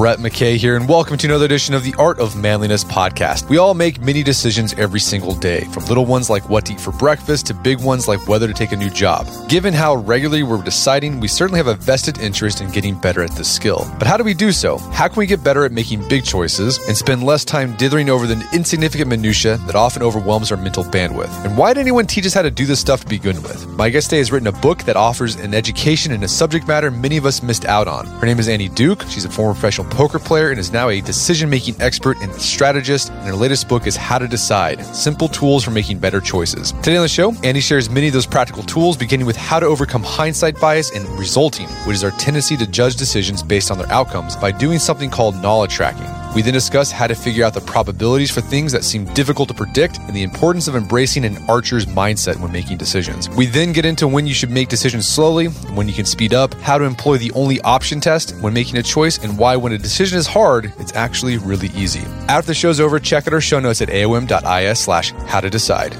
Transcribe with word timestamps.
Brett 0.00 0.18
McKay 0.18 0.56
here, 0.56 0.76
and 0.76 0.88
welcome 0.88 1.18
to 1.18 1.26
another 1.26 1.44
edition 1.44 1.74
of 1.74 1.84
the 1.84 1.94
Art 1.98 2.18
of 2.20 2.34
Manliness 2.34 2.84
podcast. 2.84 3.46
We 3.50 3.58
all 3.58 3.74
make 3.74 4.00
many 4.00 4.22
decisions 4.22 4.72
every 4.78 4.98
single 4.98 5.34
day, 5.34 5.64
from 5.64 5.84
little 5.84 6.06
ones 6.06 6.30
like 6.30 6.48
what 6.48 6.64
to 6.64 6.72
eat 6.72 6.80
for 6.80 6.90
breakfast 6.92 7.44
to 7.48 7.52
big 7.52 7.78
ones 7.80 8.08
like 8.08 8.26
whether 8.26 8.48
to 8.48 8.54
take 8.54 8.72
a 8.72 8.76
new 8.78 8.88
job. 8.88 9.28
Given 9.46 9.74
how 9.74 9.96
regularly 9.96 10.42
we're 10.42 10.62
deciding, 10.62 11.20
we 11.20 11.28
certainly 11.28 11.58
have 11.58 11.66
a 11.66 11.74
vested 11.74 12.18
interest 12.18 12.62
in 12.62 12.70
getting 12.70 12.98
better 12.98 13.22
at 13.22 13.32
this 13.32 13.54
skill. 13.54 13.86
But 13.98 14.08
how 14.08 14.16
do 14.16 14.24
we 14.24 14.32
do 14.32 14.52
so? 14.52 14.78
How 14.78 15.06
can 15.06 15.18
we 15.18 15.26
get 15.26 15.44
better 15.44 15.66
at 15.66 15.72
making 15.72 16.08
big 16.08 16.24
choices 16.24 16.78
and 16.88 16.96
spend 16.96 17.22
less 17.22 17.44
time 17.44 17.76
dithering 17.76 18.08
over 18.08 18.26
the 18.26 18.42
insignificant 18.54 19.10
minutia 19.10 19.58
that 19.66 19.74
often 19.74 20.02
overwhelms 20.02 20.50
our 20.50 20.56
mental 20.56 20.82
bandwidth? 20.82 21.44
And 21.44 21.58
why 21.58 21.74
did 21.74 21.80
anyone 21.82 22.06
teach 22.06 22.24
us 22.24 22.32
how 22.32 22.40
to 22.40 22.50
do 22.50 22.64
this 22.64 22.80
stuff 22.80 23.00
to 23.00 23.06
begin 23.06 23.42
with? 23.42 23.68
My 23.68 23.90
guest 23.90 24.08
today 24.08 24.20
has 24.20 24.32
written 24.32 24.48
a 24.48 24.60
book 24.60 24.78
that 24.84 24.96
offers 24.96 25.36
an 25.36 25.52
education 25.52 26.10
in 26.10 26.22
a 26.22 26.28
subject 26.28 26.66
matter 26.66 26.90
many 26.90 27.18
of 27.18 27.26
us 27.26 27.42
missed 27.42 27.66
out 27.66 27.86
on. 27.86 28.06
Her 28.06 28.24
name 28.24 28.38
is 28.38 28.48
Annie 28.48 28.70
Duke. 28.70 29.02
She's 29.10 29.26
a 29.26 29.30
former 29.30 29.52
professional 29.52 29.89
poker 29.90 30.18
player 30.18 30.50
and 30.50 30.58
is 30.58 30.72
now 30.72 30.88
a 30.88 31.00
decision 31.00 31.50
making 31.50 31.74
expert 31.80 32.16
and 32.22 32.32
strategist. 32.34 33.10
And 33.10 33.26
her 33.26 33.34
latest 33.34 33.68
book 33.68 33.86
is 33.86 33.96
How 33.96 34.18
to 34.18 34.28
Decide 34.28 34.84
Simple 34.86 35.28
Tools 35.28 35.64
for 35.64 35.70
Making 35.70 35.98
Better 35.98 36.20
Choices. 36.20 36.72
Today 36.72 36.96
on 36.96 37.02
the 37.02 37.08
show, 37.08 37.32
Annie 37.42 37.60
shares 37.60 37.90
many 37.90 38.06
of 38.06 38.12
those 38.12 38.26
practical 38.26 38.62
tools, 38.62 38.96
beginning 38.96 39.26
with 39.26 39.36
how 39.36 39.60
to 39.60 39.66
overcome 39.66 40.02
hindsight 40.02 40.60
bias 40.60 40.90
and 40.92 41.08
resulting, 41.18 41.66
which 41.86 41.94
is 41.94 42.04
our 42.04 42.12
tendency 42.12 42.56
to 42.56 42.66
judge 42.66 42.96
decisions 42.96 43.42
based 43.42 43.70
on 43.70 43.78
their 43.78 43.90
outcomes 43.90 44.36
by 44.36 44.50
doing 44.50 44.78
something 44.78 45.10
called 45.10 45.34
knowledge 45.42 45.72
tracking. 45.72 46.06
We 46.34 46.42
then 46.42 46.54
discuss 46.54 46.92
how 46.92 47.08
to 47.08 47.14
figure 47.16 47.44
out 47.44 47.54
the 47.54 47.60
probabilities 47.60 48.30
for 48.30 48.40
things 48.40 48.70
that 48.70 48.84
seem 48.84 49.04
difficult 49.14 49.48
to 49.48 49.54
predict 49.54 49.98
and 49.98 50.14
the 50.14 50.22
importance 50.22 50.68
of 50.68 50.76
embracing 50.76 51.24
an 51.24 51.36
archer's 51.48 51.86
mindset 51.86 52.36
when 52.36 52.52
making 52.52 52.78
decisions. 52.78 53.28
We 53.30 53.46
then 53.46 53.72
get 53.72 53.84
into 53.84 54.06
when 54.06 54.28
you 54.28 54.34
should 54.34 54.50
make 54.50 54.68
decisions 54.68 55.08
slowly, 55.08 55.48
when 55.74 55.88
you 55.88 55.94
can 55.94 56.04
speed 56.04 56.32
up, 56.32 56.54
how 56.54 56.78
to 56.78 56.84
employ 56.84 57.18
the 57.18 57.32
only 57.32 57.60
option 57.62 58.00
test 58.00 58.36
when 58.40 58.54
making 58.54 58.76
a 58.76 58.82
choice, 58.82 59.18
and 59.18 59.36
why 59.36 59.56
when 59.56 59.72
a 59.72 59.78
decision 59.80 60.18
is 60.18 60.26
hard, 60.26 60.72
it's 60.78 60.94
actually 60.94 61.38
really 61.38 61.68
easy. 61.68 62.02
After 62.28 62.48
the 62.48 62.54
show's 62.54 62.80
over, 62.80 62.98
check 62.98 63.26
out 63.26 63.32
our 63.32 63.40
show 63.40 63.60
notes 63.60 63.82
at 63.82 63.88
aom.is 63.88 64.78
slash 64.78 65.12
how 65.26 65.40
to 65.40 65.50
decide. 65.50 65.94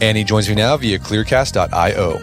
Annie 0.00 0.24
joins 0.24 0.48
me 0.48 0.54
now 0.54 0.76
via 0.76 0.98
clearcast.io. 0.98 2.20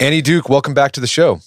Annie 0.00 0.22
Duke, 0.22 0.48
welcome 0.48 0.74
back 0.74 0.92
to 0.92 1.00
the 1.00 1.08
show. 1.08 1.40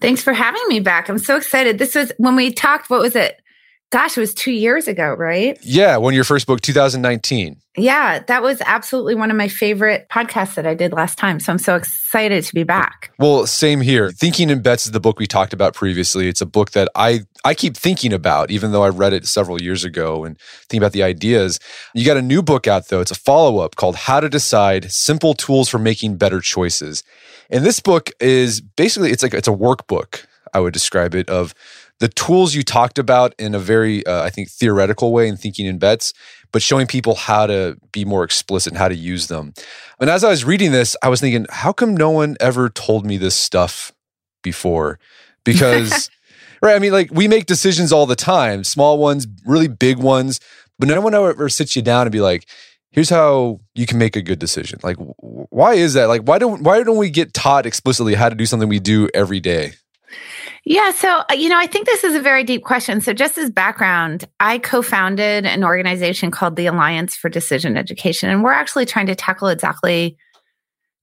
Thanks 0.00 0.22
for 0.22 0.32
having 0.32 0.62
me 0.68 0.80
back. 0.80 1.08
I'm 1.08 1.18
so 1.18 1.36
excited. 1.36 1.78
This 1.78 1.94
was 1.94 2.12
when 2.18 2.34
we 2.36 2.52
talked, 2.52 2.88
what 2.88 3.00
was 3.00 3.14
it? 3.14 3.40
Gosh, 3.96 4.14
it 4.14 4.20
was 4.20 4.34
two 4.34 4.50
years 4.50 4.88
ago, 4.88 5.14
right? 5.14 5.58
Yeah, 5.62 5.96
when 5.96 6.12
your 6.12 6.22
first 6.22 6.46
book, 6.46 6.60
2019. 6.60 7.56
Yeah, 7.78 8.18
that 8.28 8.42
was 8.42 8.60
absolutely 8.66 9.14
one 9.14 9.30
of 9.30 9.38
my 9.38 9.48
favorite 9.48 10.06
podcasts 10.10 10.54
that 10.56 10.66
I 10.66 10.74
did 10.74 10.92
last 10.92 11.16
time. 11.16 11.40
So 11.40 11.50
I'm 11.50 11.58
so 11.58 11.76
excited 11.76 12.44
to 12.44 12.54
be 12.54 12.62
back. 12.62 13.10
Well, 13.18 13.46
same 13.46 13.80
here. 13.80 14.10
Thinking 14.10 14.50
in 14.50 14.60
Bets 14.60 14.84
is 14.84 14.92
the 14.92 15.00
book 15.00 15.18
we 15.18 15.26
talked 15.26 15.54
about 15.54 15.72
previously. 15.72 16.28
It's 16.28 16.42
a 16.42 16.46
book 16.46 16.72
that 16.72 16.90
I 16.94 17.20
I 17.42 17.54
keep 17.54 17.74
thinking 17.74 18.12
about, 18.12 18.50
even 18.50 18.70
though 18.70 18.82
I 18.82 18.90
read 18.90 19.14
it 19.14 19.26
several 19.26 19.62
years 19.62 19.82
ago 19.82 20.26
and 20.26 20.38
think 20.68 20.78
about 20.78 20.92
the 20.92 21.02
ideas. 21.02 21.58
You 21.94 22.04
got 22.04 22.18
a 22.18 22.22
new 22.22 22.42
book 22.42 22.66
out 22.66 22.88
though. 22.88 23.00
It's 23.00 23.12
a 23.12 23.18
follow 23.18 23.60
up 23.60 23.76
called 23.76 23.96
How 23.96 24.20
to 24.20 24.28
Decide: 24.28 24.92
Simple 24.92 25.32
Tools 25.32 25.70
for 25.70 25.78
Making 25.78 26.18
Better 26.18 26.42
Choices. 26.42 27.02
And 27.48 27.64
this 27.64 27.80
book 27.80 28.10
is 28.20 28.60
basically 28.60 29.10
it's 29.10 29.22
like 29.22 29.32
it's 29.32 29.48
a 29.48 29.52
workbook. 29.52 30.26
I 30.52 30.60
would 30.60 30.74
describe 30.74 31.14
it 31.14 31.28
of 31.28 31.54
the 31.98 32.08
tools 32.08 32.54
you 32.54 32.62
talked 32.62 32.98
about 32.98 33.34
in 33.38 33.54
a 33.54 33.58
very, 33.58 34.04
uh, 34.06 34.22
I 34.22 34.30
think, 34.30 34.50
theoretical 34.50 35.12
way 35.12 35.28
in 35.28 35.36
thinking 35.36 35.66
in 35.66 35.78
bets, 35.78 36.12
but 36.52 36.62
showing 36.62 36.86
people 36.86 37.14
how 37.14 37.46
to 37.46 37.76
be 37.92 38.04
more 38.04 38.22
explicit 38.22 38.72
and 38.72 38.78
how 38.78 38.88
to 38.88 38.94
use 38.94 39.28
them. 39.28 39.54
And 39.98 40.10
as 40.10 40.22
I 40.22 40.30
was 40.30 40.44
reading 40.44 40.72
this, 40.72 40.96
I 41.02 41.08
was 41.08 41.20
thinking, 41.20 41.46
how 41.50 41.72
come 41.72 41.96
no 41.96 42.10
one 42.10 42.36
ever 42.40 42.68
told 42.68 43.06
me 43.06 43.16
this 43.16 43.34
stuff 43.34 43.92
before? 44.42 44.98
Because, 45.44 46.10
right, 46.62 46.76
I 46.76 46.78
mean, 46.78 46.92
like 46.92 47.10
we 47.12 47.28
make 47.28 47.46
decisions 47.46 47.92
all 47.92 48.06
the 48.06 48.16
time, 48.16 48.62
small 48.64 48.98
ones, 48.98 49.26
really 49.46 49.68
big 49.68 49.98
ones, 49.98 50.40
but 50.78 50.88
no 50.88 51.00
one 51.00 51.14
ever 51.14 51.48
sits 51.48 51.76
you 51.76 51.82
down 51.82 52.02
and 52.02 52.12
be 52.12 52.20
like, 52.20 52.46
here's 52.90 53.10
how 53.10 53.60
you 53.74 53.86
can 53.86 53.98
make 53.98 54.16
a 54.16 54.22
good 54.22 54.38
decision. 54.38 54.80
Like, 54.82 54.96
why 54.98 55.74
is 55.74 55.94
that? 55.94 56.06
Like, 56.06 56.22
why 56.22 56.38
don't 56.38 56.62
why 56.62 56.82
don't 56.82 56.96
we 56.96 57.10
get 57.10 57.32
taught 57.32 57.64
explicitly 57.66 58.14
how 58.14 58.28
to 58.28 58.34
do 58.34 58.46
something 58.46 58.68
we 58.68 58.80
do 58.80 59.08
every 59.14 59.40
day? 59.40 59.72
Yeah. 60.68 60.90
So, 60.90 61.22
uh, 61.30 61.34
you 61.34 61.48
know, 61.48 61.56
I 61.56 61.68
think 61.68 61.86
this 61.86 62.02
is 62.02 62.16
a 62.16 62.20
very 62.20 62.42
deep 62.42 62.64
question. 62.64 63.00
So, 63.00 63.12
just 63.12 63.38
as 63.38 63.50
background, 63.50 64.24
I 64.40 64.58
co 64.58 64.82
founded 64.82 65.46
an 65.46 65.62
organization 65.62 66.32
called 66.32 66.56
the 66.56 66.66
Alliance 66.66 67.14
for 67.14 67.28
Decision 67.28 67.76
Education. 67.76 68.30
And 68.30 68.42
we're 68.42 68.50
actually 68.50 68.84
trying 68.84 69.06
to 69.06 69.14
tackle 69.14 69.46
exactly 69.46 70.18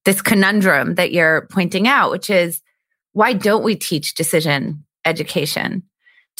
this 0.03 0.21
conundrum 0.21 0.95
that 0.95 1.13
you're 1.13 1.47
pointing 1.49 1.87
out, 1.87 2.11
which 2.11 2.29
is 2.29 2.61
why 3.13 3.31
don't 3.31 3.63
we 3.63 3.75
teach 3.75 4.15
decision 4.15 4.83
education 5.05 5.83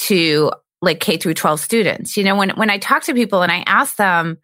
to 0.00 0.52
like 0.82 1.00
K 1.00 1.16
through 1.16 1.32
12 1.32 1.60
students? 1.60 2.18
You 2.18 2.24
know, 2.24 2.36
when, 2.36 2.50
when 2.50 2.68
I 2.68 2.76
talk 2.76 3.04
to 3.04 3.14
people 3.14 3.40
and 3.40 3.50
I 3.50 3.64
ask 3.66 3.96
them, 3.96 4.36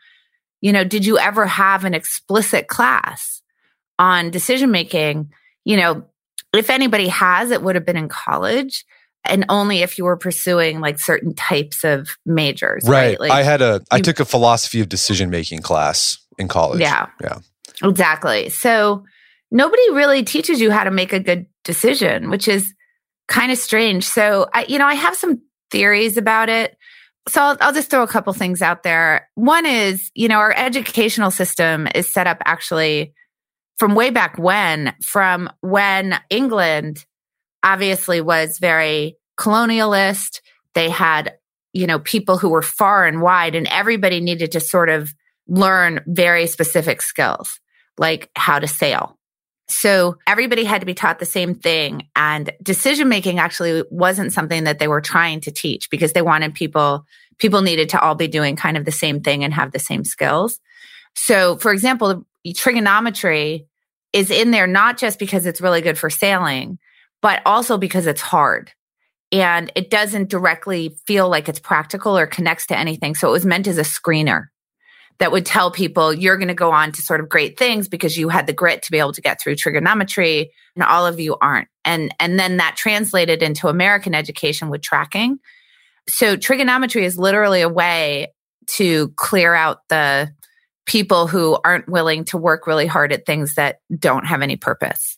you 0.62 0.72
know, 0.72 0.84
did 0.84 1.04
you 1.04 1.18
ever 1.18 1.44
have 1.44 1.84
an 1.84 1.92
explicit 1.92 2.66
class 2.68 3.42
on 3.98 4.30
decision 4.30 4.70
making? 4.70 5.32
You 5.66 5.76
know, 5.76 6.06
if 6.54 6.70
anybody 6.70 7.08
has, 7.08 7.50
it 7.50 7.62
would 7.62 7.74
have 7.74 7.86
been 7.86 7.96
in 7.96 8.08
college 8.08 8.84
and 9.24 9.44
only 9.48 9.82
if 9.82 9.98
you 9.98 10.04
were 10.04 10.16
pursuing 10.16 10.80
like 10.80 10.98
certain 10.98 11.34
types 11.34 11.84
of 11.84 12.16
majors. 12.24 12.84
Right. 12.86 13.10
right? 13.10 13.20
Like 13.20 13.30
I 13.30 13.42
had 13.42 13.62
a, 13.62 13.82
I 13.90 13.98
you, 13.98 14.02
took 14.02 14.20
a 14.20 14.24
philosophy 14.24 14.80
of 14.80 14.88
decision 14.88 15.30
making 15.30 15.60
class 15.60 16.18
in 16.38 16.48
college. 16.48 16.80
Yeah. 16.80 17.08
Yeah. 17.20 17.38
Exactly. 17.82 18.48
So 18.48 19.04
nobody 19.50 19.90
really 19.90 20.22
teaches 20.22 20.60
you 20.60 20.70
how 20.70 20.84
to 20.84 20.90
make 20.90 21.12
a 21.12 21.20
good 21.20 21.46
decision, 21.64 22.30
which 22.30 22.48
is 22.48 22.72
kind 23.28 23.52
of 23.52 23.58
strange. 23.58 24.04
So 24.04 24.48
I, 24.52 24.64
you 24.68 24.78
know, 24.78 24.86
I 24.86 24.94
have 24.94 25.16
some 25.16 25.42
theories 25.70 26.16
about 26.16 26.48
it. 26.48 26.76
So 27.28 27.40
I'll, 27.40 27.56
I'll 27.60 27.72
just 27.72 27.90
throw 27.90 28.02
a 28.02 28.08
couple 28.08 28.32
things 28.32 28.62
out 28.62 28.82
there. 28.82 29.28
One 29.34 29.66
is, 29.66 30.10
you 30.14 30.28
know, 30.28 30.38
our 30.38 30.52
educational 30.56 31.30
system 31.30 31.86
is 31.94 32.08
set 32.08 32.26
up 32.26 32.38
actually 32.44 33.12
from 33.80 33.94
way 33.94 34.10
back 34.10 34.36
when, 34.38 34.94
from 35.02 35.50
when 35.62 36.20
England 36.28 37.06
obviously 37.62 38.20
was 38.20 38.58
very 38.58 39.16
colonialist. 39.38 40.42
They 40.74 40.90
had, 40.90 41.32
you 41.72 41.86
know, 41.86 41.98
people 41.98 42.36
who 42.36 42.50
were 42.50 42.60
far 42.60 43.06
and 43.06 43.22
wide, 43.22 43.54
and 43.54 43.66
everybody 43.68 44.20
needed 44.20 44.52
to 44.52 44.60
sort 44.60 44.90
of 44.90 45.14
learn 45.48 46.04
very 46.06 46.46
specific 46.46 47.00
skills, 47.00 47.58
like 47.96 48.28
how 48.36 48.58
to 48.58 48.68
sail. 48.68 49.16
So 49.66 50.18
everybody 50.26 50.64
had 50.64 50.80
to 50.80 50.86
be 50.86 50.92
taught 50.92 51.18
the 51.18 51.24
same 51.24 51.54
thing. 51.54 52.06
And 52.14 52.52
decision 52.62 53.08
making 53.08 53.38
actually 53.38 53.84
wasn't 53.90 54.34
something 54.34 54.64
that 54.64 54.78
they 54.78 54.88
were 54.88 55.00
trying 55.00 55.40
to 55.42 55.50
teach 55.50 55.88
because 55.88 56.12
they 56.12 56.20
wanted 56.20 56.52
people, 56.52 57.06
people 57.38 57.62
needed 57.62 57.88
to 57.90 58.00
all 58.00 58.14
be 58.14 58.28
doing 58.28 58.56
kind 58.56 58.76
of 58.76 58.84
the 58.84 58.92
same 58.92 59.22
thing 59.22 59.42
and 59.42 59.54
have 59.54 59.72
the 59.72 59.78
same 59.78 60.04
skills. 60.04 60.60
So, 61.14 61.56
for 61.56 61.72
example, 61.72 62.26
trigonometry 62.54 63.68
is 64.12 64.30
in 64.30 64.50
there 64.50 64.66
not 64.66 64.98
just 64.98 65.18
because 65.18 65.46
it's 65.46 65.60
really 65.60 65.80
good 65.80 65.98
for 65.98 66.10
sailing, 66.10 66.78
but 67.22 67.42
also 67.46 67.78
because 67.78 68.06
it's 68.06 68.20
hard 68.20 68.72
and 69.32 69.70
it 69.76 69.90
doesn't 69.90 70.28
directly 70.28 70.96
feel 71.06 71.28
like 71.28 71.48
it's 71.48 71.60
practical 71.60 72.18
or 72.18 72.26
connects 72.26 72.66
to 72.66 72.78
anything. 72.78 73.14
So 73.14 73.28
it 73.28 73.32
was 73.32 73.46
meant 73.46 73.68
as 73.68 73.78
a 73.78 73.82
screener 73.82 74.46
that 75.18 75.30
would 75.30 75.46
tell 75.46 75.70
people 75.70 76.12
you're 76.12 76.38
going 76.38 76.48
to 76.48 76.54
go 76.54 76.72
on 76.72 76.92
to 76.92 77.02
sort 77.02 77.20
of 77.20 77.28
great 77.28 77.58
things 77.58 77.88
because 77.88 78.16
you 78.16 78.30
had 78.30 78.46
the 78.46 78.52
grit 78.52 78.82
to 78.82 78.90
be 78.90 78.98
able 78.98 79.12
to 79.12 79.20
get 79.20 79.40
through 79.40 79.54
trigonometry 79.54 80.50
and 80.74 80.82
all 80.82 81.06
of 81.06 81.20
you 81.20 81.36
aren't. 81.40 81.68
And 81.84 82.12
and 82.18 82.38
then 82.38 82.56
that 82.56 82.76
translated 82.76 83.42
into 83.42 83.68
American 83.68 84.14
education 84.14 84.70
with 84.70 84.82
tracking. 84.82 85.38
So 86.08 86.36
trigonometry 86.36 87.04
is 87.04 87.18
literally 87.18 87.60
a 87.60 87.68
way 87.68 88.32
to 88.66 89.10
clear 89.16 89.54
out 89.54 89.80
the 89.88 90.32
people 90.90 91.28
who 91.28 91.56
aren't 91.64 91.88
willing 91.88 92.24
to 92.24 92.36
work 92.36 92.66
really 92.66 92.88
hard 92.88 93.12
at 93.12 93.24
things 93.24 93.54
that 93.54 93.78
don't 93.96 94.26
have 94.26 94.42
any 94.42 94.56
purpose, 94.56 95.16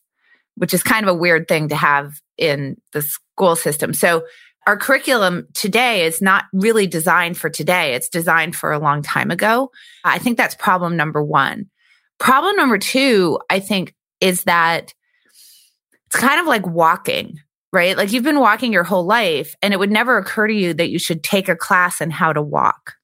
which 0.56 0.74
is 0.74 0.82
kind 0.82 1.02
of 1.02 1.08
a 1.08 1.18
weird 1.18 1.48
thing 1.48 1.70
to 1.70 1.74
have 1.74 2.12
in 2.36 2.76
the 2.92 3.00
school 3.00 3.56
system. 3.56 3.94
So 3.94 4.26
our 4.66 4.76
curriculum 4.76 5.48
today 5.54 6.04
is 6.04 6.20
not 6.20 6.44
really 6.52 6.86
designed 6.86 7.38
for 7.38 7.48
today. 7.48 7.94
It's 7.94 8.10
designed 8.10 8.54
for 8.54 8.70
a 8.70 8.78
long 8.78 9.00
time 9.00 9.30
ago. 9.30 9.70
I 10.04 10.18
think 10.18 10.36
that's 10.36 10.54
problem 10.56 10.94
number 10.94 11.24
one. 11.24 11.70
Problem 12.18 12.54
number 12.54 12.76
two, 12.76 13.40
I 13.48 13.58
think, 13.58 13.94
is 14.20 14.44
that 14.44 14.92
it's 16.08 16.20
kind 16.20 16.38
of 16.38 16.46
like 16.46 16.66
walking, 16.66 17.40
right? 17.72 17.96
Like 17.96 18.12
you've 18.12 18.24
been 18.24 18.40
walking 18.40 18.74
your 18.74 18.84
whole 18.84 19.06
life 19.06 19.54
and 19.62 19.72
it 19.72 19.78
would 19.78 19.90
never 19.90 20.18
occur 20.18 20.48
to 20.48 20.54
you 20.54 20.74
that 20.74 20.90
you 20.90 20.98
should 20.98 21.24
take 21.24 21.48
a 21.48 21.56
class 21.56 22.02
in 22.02 22.10
how 22.10 22.34
to 22.34 22.42
walk 22.42 22.96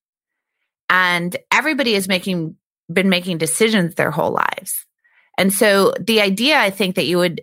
and 0.88 1.36
everybody 1.52 1.94
has 1.94 2.08
making 2.08 2.56
been 2.92 3.08
making 3.08 3.38
decisions 3.38 3.94
their 3.94 4.10
whole 4.10 4.32
lives. 4.32 4.86
And 5.36 5.52
so 5.52 5.92
the 6.00 6.20
idea, 6.20 6.58
I 6.58 6.70
think, 6.70 6.96
that 6.96 7.06
you 7.06 7.18
would 7.18 7.42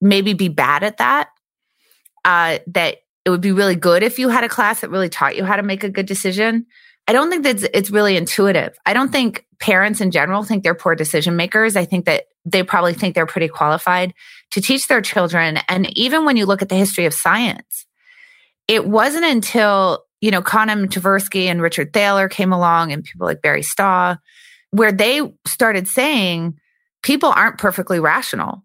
maybe 0.00 0.34
be 0.34 0.48
bad 0.48 0.82
at 0.82 0.98
that, 0.98 1.28
uh, 2.24 2.58
that 2.68 2.96
it 3.24 3.30
would 3.30 3.40
be 3.40 3.52
really 3.52 3.76
good 3.76 4.02
if 4.02 4.18
you 4.18 4.28
had 4.28 4.44
a 4.44 4.48
class 4.48 4.80
that 4.80 4.90
really 4.90 5.08
taught 5.08 5.36
you 5.36 5.44
how 5.44 5.56
to 5.56 5.62
make 5.62 5.84
a 5.84 5.88
good 5.88 6.06
decision. 6.06 6.66
I 7.06 7.12
don't 7.12 7.30
think 7.30 7.44
that 7.44 7.76
it's 7.76 7.90
really 7.90 8.16
intuitive. 8.16 8.76
I 8.84 8.92
don't 8.92 9.10
think 9.10 9.46
parents 9.58 10.00
in 10.00 10.10
general 10.10 10.42
think 10.42 10.64
they're 10.64 10.74
poor 10.74 10.94
decision 10.94 11.36
makers. 11.36 11.76
I 11.76 11.84
think 11.84 12.06
that 12.06 12.24
they 12.44 12.62
probably 12.62 12.94
think 12.94 13.14
they're 13.14 13.26
pretty 13.26 13.48
qualified 13.48 14.14
to 14.52 14.60
teach 14.60 14.88
their 14.88 15.00
children. 15.00 15.58
And 15.68 15.96
even 15.96 16.24
when 16.24 16.36
you 16.36 16.46
look 16.46 16.62
at 16.62 16.68
the 16.68 16.76
history 16.76 17.06
of 17.06 17.14
science, 17.14 17.86
it 18.68 18.86
wasn't 18.86 19.24
until, 19.24 20.04
you 20.20 20.30
know, 20.30 20.42
Kahneman, 20.42 20.88
Tversky 20.88 21.46
and 21.46 21.62
Richard 21.62 21.92
Thaler 21.92 22.28
came 22.28 22.52
along 22.52 22.92
and 22.92 23.04
people 23.04 23.26
like 23.26 23.42
Barry 23.42 23.62
Staw, 23.62 24.16
where 24.70 24.92
they 24.92 25.32
started 25.46 25.88
saying 25.88 26.58
people 27.02 27.30
aren't 27.30 27.58
perfectly 27.58 28.00
rational. 28.00 28.62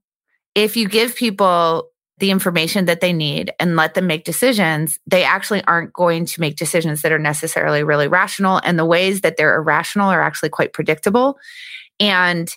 If 0.53 0.77
you 0.77 0.87
give 0.87 1.15
people 1.15 1.89
the 2.17 2.31
information 2.31 2.85
that 2.85 3.01
they 3.01 3.11
need 3.11 3.51
and 3.59 3.75
let 3.75 3.93
them 3.93 4.07
make 4.07 4.23
decisions, 4.23 4.99
they 5.05 5.23
actually 5.23 5.63
aren't 5.65 5.91
going 5.91 6.25
to 6.25 6.41
make 6.41 6.55
decisions 6.55 7.01
that 7.01 7.11
are 7.11 7.19
necessarily 7.19 7.83
really 7.83 8.07
rational. 8.07 8.61
And 8.63 8.79
the 8.79 8.85
ways 8.85 9.21
that 9.21 9.35
they're 9.37 9.55
irrational 9.55 10.09
are 10.09 10.21
actually 10.21 10.49
quite 10.49 10.71
predictable. 10.71 11.37
And 11.99 12.49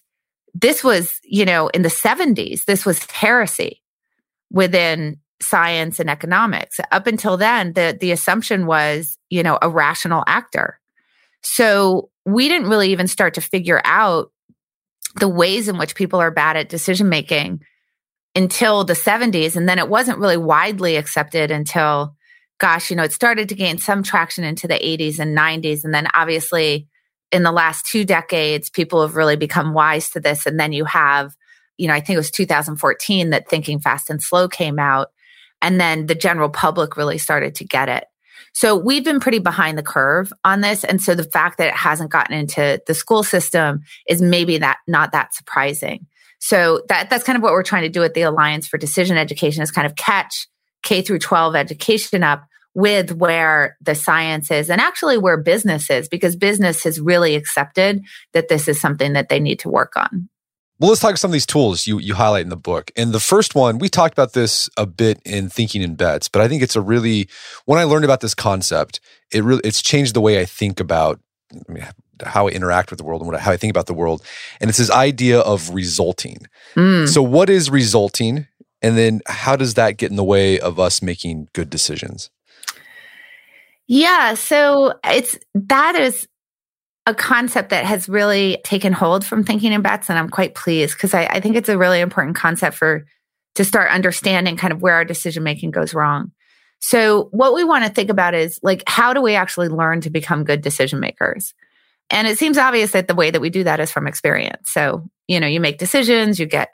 this 0.55 0.85
was, 0.85 1.19
you 1.25 1.45
know, 1.45 1.69
in 1.69 1.83
the 1.83 1.89
70s, 1.89 2.65
this 2.67 2.87
was 2.87 3.05
heresy 3.11 3.83
within 4.51 5.19
science 5.41 6.01
and 6.01 6.11
economics. 6.11 6.81
Up 6.91 7.07
until 7.07 7.37
then, 7.37 7.73
the, 7.73 7.97
the 7.99 8.13
assumption 8.13 8.67
was, 8.67 9.19
you 9.31 9.43
know, 9.43 9.59
a 9.63 9.69
rational 9.69 10.25
actor. 10.27 10.81
So 11.43 12.11
we 12.25 12.49
didn't 12.49 12.69
really 12.69 12.91
even 12.93 13.07
start 13.07 13.35
to 13.35 13.41
figure 13.41 13.81
out 13.85 14.33
the 15.17 15.29
ways 15.29 15.69
in 15.69 15.79
which 15.79 15.95
people 15.95 16.21
are 16.21 16.31
bad 16.31 16.57
at 16.57 16.69
decision 16.69 17.09
making 17.09 17.63
until 18.35 18.85
the 18.85 18.95
70s. 18.95 19.57
And 19.57 19.69
then 19.69 19.79
it 19.79 19.89
wasn't 19.89 20.19
really 20.19 20.37
widely 20.37 20.97
accepted 20.97 21.51
until, 21.51 22.15
gosh, 22.59 22.91
you 22.91 22.97
know, 22.97 23.05
it 23.05 23.13
started 23.13 23.49
to 23.49 23.55
gain 23.55 23.79
some 23.79 24.03
traction 24.03 24.45
into 24.45 24.69
the 24.69 24.75
80s 24.75 25.19
and 25.19 25.37
90s. 25.37 25.85
And 25.85 25.95
then 25.95 26.09
obviously 26.15 26.89
in 27.33 27.43
the 27.43 27.53
last 27.53 27.87
two 27.87 28.05
decades, 28.05 28.71
people 28.71 29.03
have 29.03 29.17
really 29.17 29.37
become 29.37 29.75
wise 29.75 30.11
to 30.11 30.21
this. 30.21 30.47
And 30.47 30.59
then 30.59 30.73
you 30.73 30.85
have, 30.85 31.35
you 31.77 31.89
know, 31.89 31.95
I 31.95 32.01
think 32.01 32.15
it 32.15 32.19
was 32.19 32.31
2014 32.31 33.31
that 33.31 33.49
Thinking 33.49 33.81
Fast 33.81 34.11
and 34.11 34.23
Slow 34.23 34.49
came 34.49 34.79
out. 34.79 35.09
And 35.63 35.81
then 35.81 36.07
the 36.07 36.15
general 36.15 36.49
public 36.49 36.97
really 36.97 37.19
started 37.19 37.55
to 37.57 37.65
get 37.65 37.89
it. 37.89 38.05
So 38.53 38.77
we've 38.77 39.05
been 39.05 39.21
pretty 39.21 39.39
behind 39.39 39.79
the 39.79 39.83
curve 39.83 40.33
on 40.45 40.61
this. 40.61 40.85
And 40.85 41.01
so 41.01 41.15
the 41.15 41.25
fact 41.25 41.59
that 41.59 41.69
it 41.69 41.75
hasn't 41.75 42.11
gotten 42.11 42.37
into 42.37 42.81
the 42.87 42.95
school 42.95 43.23
system 43.23 43.83
is 44.09 44.23
maybe 44.23 44.59
that 44.59 44.79
not 44.87 45.13
that 45.13 45.35
surprising. 45.35 46.07
So 46.41 46.83
that 46.89 47.11
that's 47.11 47.25
kind 47.25 47.37
of 47.37 47.43
what 47.43 47.53
we're 47.53 47.63
trying 47.63 47.83
to 47.83 47.89
do 47.89 48.05
at 48.05 48.15
the 48.15 48.23
Alliance 48.23 48.67
for 48.67 48.79
Decision 48.79 49.17
Education 49.17 49.63
is 49.63 49.71
kind 49.71 49.87
of 49.87 49.97
catch 49.97 50.49
K 50.83 51.03
through 51.03 51.19
12 51.19 51.57
education 51.57 52.23
up 52.23 52.45
with 52.75 53.13
where 53.13 53.77
the 53.81 53.95
science 53.95 54.51
is 54.51 54.71
and 54.71 54.81
actually 54.81 55.19
where 55.19 55.37
business 55.37 55.91
is 55.91 56.09
because 56.09 56.37
business 56.37 56.85
has 56.85 57.01
really 57.01 57.35
accepted 57.35 58.03
that 58.35 58.49
this 58.49 58.69
is 58.69 58.81
something 58.81 59.15
that 59.15 59.29
they 59.29 59.41
need 59.41 59.59
to 59.59 59.69
work 59.69 59.95
on. 59.97 60.29
Well, 60.81 60.91
let's 60.91 61.01
talk 61.01 61.17
some 61.17 61.31
of 61.31 61.33
these 61.33 61.47
tools 61.47 61.87
you 61.87 61.99
you 61.99 62.15
highlight 62.15 62.43
in 62.43 62.51
the 62.51 62.57
book. 62.57 62.91
And 62.97 63.13
the 63.13 63.21
first 63.21 63.55
one, 63.55 63.79
we 63.79 63.89
talked 63.89 64.15
about 64.15 64.33
this 64.33 64.71
a 64.77 64.87
bit 64.87 65.21
in 65.25 65.49
Thinking 65.49 65.83
in 65.83 65.97
Bets, 65.97 66.29
but 66.29 66.41
I 66.41 66.49
think 66.49 66.63
it's 66.63 66.77
a 66.77 66.81
really 66.81 67.29
when 67.65 67.79
I 67.81 67.85
learned 67.85 68.05
about 68.05 68.21
this 68.21 68.35
concept, 68.35 69.01
it 69.33 69.43
really 69.43 69.63
it's 69.65 69.83
changed 69.83 70.15
the 70.15 70.21
way 70.21 70.41
I 70.41 70.45
think 70.45 70.79
about 70.79 71.21
I 71.53 71.73
mean, 71.73 71.87
how 72.25 72.47
I 72.47 72.51
interact 72.51 72.91
with 72.91 72.99
the 72.99 73.05
world 73.05 73.23
and 73.23 73.31
what, 73.31 73.41
how 73.41 73.53
I 73.53 73.57
think 73.57 73.71
about 73.71 73.87
the 73.87 73.95
world. 73.95 74.23
And 74.61 74.69
it's 74.69 74.79
this 74.79 74.91
idea 74.91 75.41
of 75.41 75.71
resulting. 75.71 76.47
Mm. 76.75 77.09
So, 77.09 77.23
what 77.23 77.51
is 77.51 77.71
resulting? 77.71 78.47
And 78.81 78.97
then, 78.97 79.21
how 79.27 79.57
does 79.57 79.75
that 79.75 79.97
get 79.97 80.11
in 80.11 80.17
the 80.17 80.25
way 80.25 80.61
of 80.61 80.79
us 80.79 81.03
making 81.03 81.49
good 81.53 81.71
decisions? 81.71 82.31
Yeah. 83.87 84.35
So, 84.35 84.95
it's 85.05 85.39
that 85.55 85.97
is 85.97 86.29
a 87.09 87.15
concept 87.15 87.71
that 87.71 87.87
has 87.87 88.07
really 88.07 88.61
taken 88.65 88.93
hold 88.93 89.25
from 89.25 89.43
thinking 89.43 89.73
in 89.73 89.81
bets. 89.81 90.11
And 90.11 90.19
I'm 90.19 90.29
quite 90.29 90.55
pleased 90.55 90.93
because 90.93 91.15
I, 91.15 91.25
I 91.25 91.41
think 91.41 91.57
it's 91.57 91.71
a 91.71 91.79
really 91.79 92.01
important 92.01 92.37
concept 92.37 92.77
for 92.77 93.07
to 93.55 93.65
start 93.65 93.91
understanding 93.91 94.59
kind 94.59 94.75
of 94.75 94.83
where 94.83 94.93
our 94.93 95.07
decision 95.07 95.43
making 95.43 95.71
goes 95.71 95.95
wrong. 95.95 96.33
So, 96.81 97.29
what 97.33 97.55
we 97.55 97.65
want 97.65 97.87
to 97.87 97.91
think 97.91 98.11
about 98.11 98.35
is 98.35 98.61
like, 98.63 98.85
how 98.87 99.15
do 99.15 99.23
we 99.23 99.35
actually 99.35 99.69
learn 99.69 100.03
to 100.03 100.11
become 100.11 100.45
good 100.45 100.61
decision 100.61 101.01
makers? 101.01 101.55
And 102.11 102.29
it 102.29 102.39
seems 102.39 102.59
obvious 102.59 102.93
that 102.93 103.09
the 103.09 103.15
way 103.15 103.31
that 103.31 103.41
we 103.41 103.49
do 103.49 103.65
that 103.65 103.81
is 103.81 103.91
from 103.91 104.07
experience. 104.07 104.71
So, 104.71 105.09
you 105.27 105.41
know, 105.41 105.47
you 105.47 105.61
make 105.61 105.79
decisions, 105.79 106.39
you 106.39 106.45
get 106.45 106.69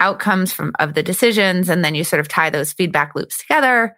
outcomes 0.00 0.52
from 0.52 0.72
of 0.80 0.94
the 0.94 1.04
decisions, 1.04 1.68
and 1.68 1.84
then 1.84 1.94
you 1.94 2.02
sort 2.02 2.18
of 2.18 2.26
tie 2.26 2.50
those 2.50 2.72
feedback 2.72 3.14
loops 3.14 3.38
together. 3.38 3.96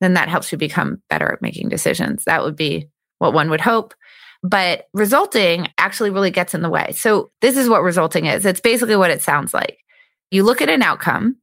Then 0.00 0.14
that 0.14 0.30
helps 0.30 0.50
you 0.50 0.56
become 0.56 1.02
better 1.10 1.30
at 1.30 1.42
making 1.42 1.68
decisions. 1.68 2.24
That 2.24 2.42
would 2.42 2.56
be 2.56 2.88
what 3.18 3.34
one 3.34 3.50
would 3.50 3.60
hope. 3.60 3.92
But 4.42 4.86
resulting 4.92 5.68
actually 5.78 6.10
really 6.10 6.30
gets 6.30 6.54
in 6.54 6.62
the 6.62 6.70
way. 6.70 6.92
So, 6.92 7.30
this 7.40 7.56
is 7.56 7.68
what 7.68 7.82
resulting 7.82 8.26
is 8.26 8.46
it's 8.46 8.60
basically 8.60 8.96
what 8.96 9.10
it 9.10 9.22
sounds 9.22 9.52
like. 9.52 9.78
You 10.30 10.44
look 10.44 10.62
at 10.62 10.68
an 10.68 10.82
outcome, 10.82 11.36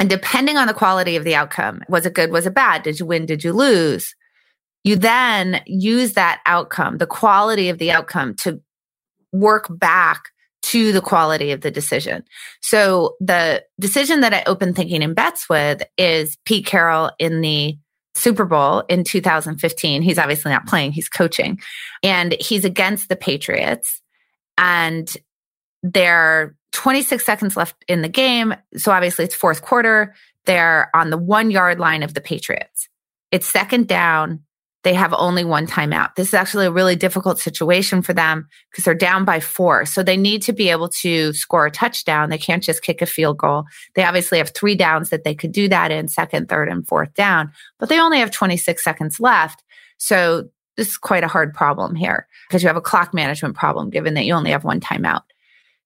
and 0.00 0.10
depending 0.10 0.56
on 0.56 0.66
the 0.66 0.74
quality 0.74 1.16
of 1.16 1.24
the 1.24 1.36
outcome, 1.36 1.82
was 1.88 2.04
it 2.04 2.14
good? 2.14 2.30
Was 2.30 2.46
it 2.46 2.54
bad? 2.54 2.82
Did 2.82 2.98
you 2.98 3.06
win? 3.06 3.26
Did 3.26 3.44
you 3.44 3.52
lose? 3.52 4.14
You 4.82 4.96
then 4.96 5.62
use 5.66 6.12
that 6.14 6.40
outcome, 6.46 6.98
the 6.98 7.06
quality 7.06 7.68
of 7.68 7.78
the 7.78 7.90
outcome 7.90 8.34
to 8.36 8.60
work 9.32 9.66
back 9.70 10.30
to 10.62 10.92
the 10.92 11.00
quality 11.00 11.52
of 11.52 11.60
the 11.60 11.70
decision. 11.70 12.24
So 12.60 13.16
the 13.20 13.64
decision 13.78 14.20
that 14.20 14.32
I 14.32 14.42
open 14.46 14.74
thinking 14.74 15.02
in 15.02 15.14
bets 15.14 15.48
with 15.48 15.82
is 15.98 16.38
Pete 16.44 16.66
Carroll 16.66 17.10
in 17.18 17.40
the 17.40 17.76
Super 18.14 18.44
Bowl 18.44 18.84
in 18.88 19.04
2015. 19.04 20.02
He's 20.02 20.18
obviously 20.18 20.52
not 20.52 20.66
playing, 20.66 20.92
he's 20.92 21.08
coaching. 21.08 21.60
And 22.02 22.36
he's 22.40 22.64
against 22.64 23.08
the 23.08 23.16
Patriots. 23.16 24.00
And 24.56 25.12
there 25.82 26.16
are 26.16 26.56
26 26.72 27.24
seconds 27.24 27.56
left 27.56 27.76
in 27.88 28.02
the 28.02 28.08
game. 28.08 28.54
So 28.76 28.92
obviously 28.92 29.24
it's 29.24 29.34
fourth 29.34 29.62
quarter. 29.62 30.14
They're 30.44 30.90
on 30.94 31.10
the 31.10 31.18
one 31.18 31.50
yard 31.50 31.78
line 31.78 32.02
of 32.02 32.14
the 32.14 32.20
Patriots. 32.20 32.88
It's 33.30 33.48
second 33.48 33.88
down 33.88 34.40
they 34.84 34.94
have 34.94 35.14
only 35.14 35.44
one 35.44 35.66
timeout. 35.66 36.14
This 36.14 36.28
is 36.28 36.34
actually 36.34 36.66
a 36.66 36.70
really 36.70 36.94
difficult 36.94 37.38
situation 37.38 38.02
for 38.02 38.12
them 38.12 38.46
because 38.70 38.84
they're 38.84 38.94
down 38.94 39.24
by 39.24 39.40
four. 39.40 39.86
So 39.86 40.02
they 40.02 40.16
need 40.16 40.42
to 40.42 40.52
be 40.52 40.68
able 40.68 40.90
to 41.00 41.32
score 41.32 41.66
a 41.66 41.70
touchdown. 41.70 42.28
They 42.28 42.38
can't 42.38 42.62
just 42.62 42.82
kick 42.82 43.00
a 43.00 43.06
field 43.06 43.38
goal. 43.38 43.64
They 43.94 44.04
obviously 44.04 44.38
have 44.38 44.50
three 44.50 44.74
downs 44.74 45.08
that 45.08 45.24
they 45.24 45.34
could 45.34 45.52
do 45.52 45.68
that 45.68 45.90
in 45.90 46.08
second, 46.08 46.50
third, 46.50 46.68
and 46.68 46.86
fourth 46.86 47.14
down, 47.14 47.50
but 47.78 47.88
they 47.88 47.98
only 47.98 48.18
have 48.18 48.30
26 48.30 48.84
seconds 48.84 49.18
left. 49.18 49.64
So 49.96 50.50
this 50.76 50.88
is 50.88 50.98
quite 50.98 51.24
a 51.24 51.28
hard 51.28 51.54
problem 51.54 51.94
here 51.94 52.28
because 52.46 52.62
you 52.62 52.68
have 52.68 52.76
a 52.76 52.82
clock 52.82 53.14
management 53.14 53.56
problem 53.56 53.88
given 53.88 54.14
that 54.14 54.26
you 54.26 54.34
only 54.34 54.50
have 54.50 54.64
one 54.64 54.80
timeout. 54.80 55.22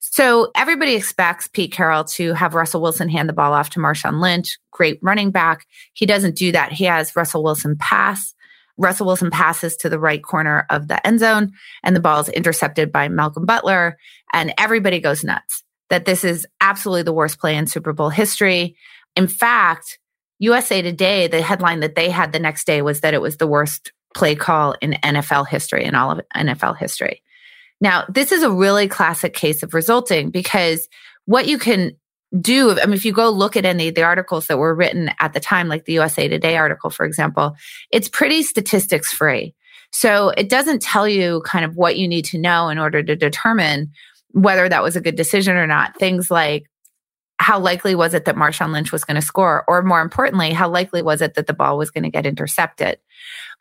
So 0.00 0.50
everybody 0.57 0.95
expects 0.95 1.49
Pete 1.49 1.73
Carroll 1.73 2.05
to 2.05 2.33
have 2.33 2.55
Russell 2.55 2.81
Wilson 2.81 3.09
hand 3.09 3.28
the 3.28 3.33
ball 3.33 3.52
off 3.52 3.71
to 3.71 3.81
Marshawn 3.81 4.21
Lynch, 4.21 4.59
great 4.73 4.99
running 5.02 5.31
back. 5.31 5.67
He 5.93 6.07
doesn't 6.07 6.37
do 6.37 6.52
that. 6.52 6.73
He 6.73 6.85
has 6.85 7.14
Russell 7.14 7.43
Wilson 7.45 7.76
pass 7.76 8.35
Russell 8.78 9.06
Wilson 9.06 9.30
passes 9.30 9.76
to 9.76 9.88
the 9.88 9.99
right 9.99 10.23
corner 10.23 10.66
of 10.70 10.88
the 10.88 11.04
end 11.06 11.20
zone 11.20 11.52
and 11.82 11.94
the 11.94 12.00
ball 12.00 12.20
is 12.20 12.28
intercepted 12.30 12.90
by 12.90 13.08
Malcolm 13.08 13.44
Butler 13.44 13.99
and 14.32 14.54
everybody 14.56 15.00
goes 15.00 15.25
nuts 15.25 15.64
that 15.90 16.04
this 16.04 16.25
is 16.25 16.47
absolutely 16.61 17.02
the 17.02 17.12
worst 17.12 17.38
play 17.38 17.56
in 17.56 17.66
Super 17.66 17.92
Bowl 17.92 18.11
history. 18.11 18.76
In 19.16 19.26
fact, 19.26 19.99
USA 20.38 20.82
Today, 20.82 21.26
the 21.26 21.42
headline 21.42 21.80
that 21.80 21.94
they 21.94 22.11
had 22.11 22.32
the 22.32 22.38
next 22.38 22.66
day 22.66 22.82
was 22.82 23.00
that 23.00 23.14
it 23.14 23.20
was 23.20 23.38
the 23.38 23.47
worst 23.47 23.92
play 24.14 24.35
call 24.35 24.75
in 24.80 24.92
NFL 25.02 25.49
history, 25.49 25.85
in 25.85 25.94
all 25.94 26.11
of 26.11 26.20
NFL 26.35 26.76
history. 26.76 27.23
Now, 27.80 28.04
this 28.08 28.32
is 28.32 28.42
a 28.42 28.50
really 28.50 28.88
classic 28.88 29.35
case 29.35 29.62
of 29.62 29.75
resulting 29.75 30.30
because 30.30 30.88
what 31.26 31.47
you 31.47 31.58
can 31.58 31.92
do 32.40 32.78
i 32.78 32.85
mean 32.87 32.94
if 32.94 33.04
you 33.04 33.12
go 33.12 33.30
look 33.30 33.56
at 33.56 33.64
any 33.64 33.88
of 33.88 33.94
the 33.94 34.02
articles 34.02 34.47
that 34.47 34.58
were 34.58 34.75
written 34.75 35.11
at 35.18 35.32
the 35.32 35.40
time 35.40 35.68
like 35.68 35.85
the 35.85 35.94
usa 35.94 36.28
today 36.28 36.56
article 36.56 36.90
for 36.90 37.06
example 37.06 37.56
it's 37.90 38.08
pretty 38.08 38.42
statistics 38.42 39.12
free 39.12 39.54
so 39.90 40.28
it 40.30 40.50
doesn't 40.50 40.82
tell 40.82 41.08
you 41.08 41.40
kind 41.47 41.64
of 41.64 41.76
what 41.76 41.97
you 41.97 42.06
need 42.06 42.26
to 42.26 42.38
know 42.38 42.68
in 42.68 42.78
order 42.78 43.02
to 43.02 43.16
determine 43.16 43.90
whether 44.32 44.68
that 44.68 44.82
was 44.82 44.97
a 44.97 45.00
good 45.00 45.16
decision 45.16 45.56
or 45.56 45.66
not 45.66 45.99
things 45.99 46.30
like 46.30 46.66
how 47.40 47.58
likely 47.58 47.94
was 47.94 48.14
it 48.14 48.25
that 48.25 48.35
Marshawn 48.35 48.73
Lynch 48.73 48.90
was 48.90 49.04
going 49.04 49.14
to 49.14 49.23
score? 49.23 49.64
Or 49.68 49.82
more 49.82 50.00
importantly, 50.00 50.52
how 50.52 50.68
likely 50.68 51.02
was 51.02 51.23
it 51.23 51.35
that 51.35 51.47
the 51.47 51.54
ball 51.54 51.78
was 51.78 51.90
going 51.90 52.04
to 52.04 52.11
get 52.11 52.26
intercepted? 52.26 52.99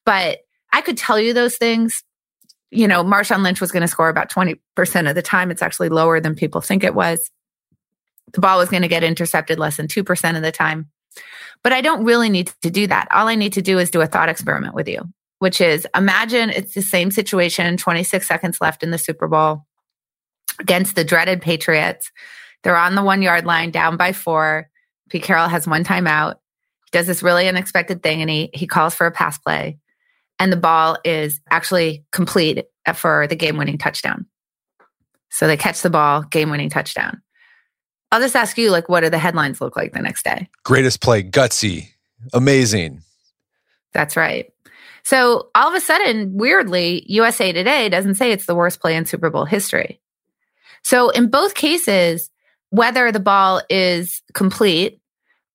But 0.05 0.39
I 0.73 0.81
could 0.81 0.97
tell 0.97 1.19
you 1.19 1.33
those 1.33 1.57
things. 1.57 2.03
You 2.71 2.87
know, 2.87 3.03
Marshawn 3.03 3.43
Lynch 3.43 3.61
was 3.61 3.71
going 3.71 3.81
to 3.81 3.87
score 3.87 4.09
about 4.09 4.31
20% 4.31 4.57
of 5.07 5.15
the 5.15 5.21
time. 5.21 5.51
It's 5.51 5.61
actually 5.61 5.89
lower 5.89 6.19
than 6.19 6.35
people 6.35 6.59
think 6.59 6.83
it 6.83 6.95
was 6.95 7.31
the 8.33 8.41
ball 8.41 8.57
was 8.57 8.69
going 8.69 8.81
to 8.81 8.87
get 8.87 9.03
intercepted 9.03 9.59
less 9.59 9.77
than 9.77 9.87
2% 9.87 10.35
of 10.35 10.41
the 10.41 10.51
time. 10.51 10.89
But 11.63 11.73
I 11.73 11.81
don't 11.81 12.03
really 12.03 12.29
need 12.29 12.51
to 12.61 12.69
do 12.69 12.87
that. 12.87 13.07
All 13.11 13.27
I 13.27 13.35
need 13.35 13.53
to 13.53 13.61
do 13.61 13.79
is 13.79 13.89
do 13.89 14.01
a 14.01 14.07
thought 14.07 14.29
experiment 14.29 14.75
with 14.75 14.87
you, 14.87 15.01
which 15.39 15.59
is 15.59 15.87
imagine 15.95 16.49
it's 16.49 16.73
the 16.73 16.81
same 16.81 17.11
situation, 17.11 17.77
26 17.77 18.27
seconds 18.27 18.61
left 18.61 18.83
in 18.83 18.91
the 18.91 18.97
Super 18.97 19.27
Bowl 19.27 19.65
against 20.59 20.95
the 20.95 21.03
dreaded 21.03 21.41
Patriots. 21.41 22.11
They're 22.63 22.77
on 22.77 22.95
the 22.95 23.03
one 23.03 23.21
yard 23.21 23.45
line, 23.45 23.71
down 23.71 23.97
by 23.97 24.13
four. 24.13 24.69
Pete 25.09 25.23
Carroll 25.23 25.47
has 25.47 25.67
one 25.67 25.83
timeout. 25.83 26.35
Does 26.91 27.07
this 27.07 27.23
really 27.23 27.47
unexpected 27.47 28.03
thing 28.03 28.21
and 28.21 28.29
he, 28.29 28.49
he 28.53 28.67
calls 28.67 28.93
for 28.93 29.07
a 29.07 29.11
pass 29.11 29.37
play. 29.37 29.77
and 30.39 30.51
the 30.51 30.57
ball 30.57 30.97
is 31.03 31.41
actually 31.49 32.05
complete 32.11 32.65
for 32.95 33.27
the 33.27 33.35
game 33.35 33.57
winning 33.57 33.77
touchdown. 33.77 34.27
So 35.31 35.47
they 35.47 35.57
catch 35.57 35.81
the 35.81 35.89
ball, 35.89 36.21
game 36.21 36.49
winning 36.49 36.69
touchdown. 36.69 37.21
I'll 38.11 38.21
just 38.21 38.35
ask 38.35 38.57
you, 38.57 38.71
like, 38.71 38.87
what 38.89 39.01
do 39.01 39.09
the 39.09 39.17
headlines 39.17 39.59
look 39.59 39.75
like 39.75 39.93
the 39.93 40.01
next 40.01 40.23
day? 40.23 40.49
Greatest 40.63 41.01
play, 41.01 41.23
gutsy, 41.23 41.89
amazing. 42.33 43.01
That's 43.93 44.15
right. 44.15 44.51
So 45.03 45.49
all 45.55 45.69
of 45.69 45.73
a 45.73 45.81
sudden, 45.81 46.33
weirdly, 46.33 47.03
USA 47.07 47.51
Today 47.51 47.89
doesn't 47.89 48.15
say 48.15 48.31
it's 48.31 48.45
the 48.45 48.55
worst 48.55 48.81
play 48.81 48.95
in 48.95 49.05
Super 49.05 49.29
Bowl 49.29 49.45
history. 49.45 50.01
So 50.83 51.09
in 51.09 51.29
both 51.29 51.53
cases, 51.53 52.29
whether 52.69 53.11
the 53.11 53.19
ball 53.19 53.61
is 53.69 54.21
complete 54.33 54.99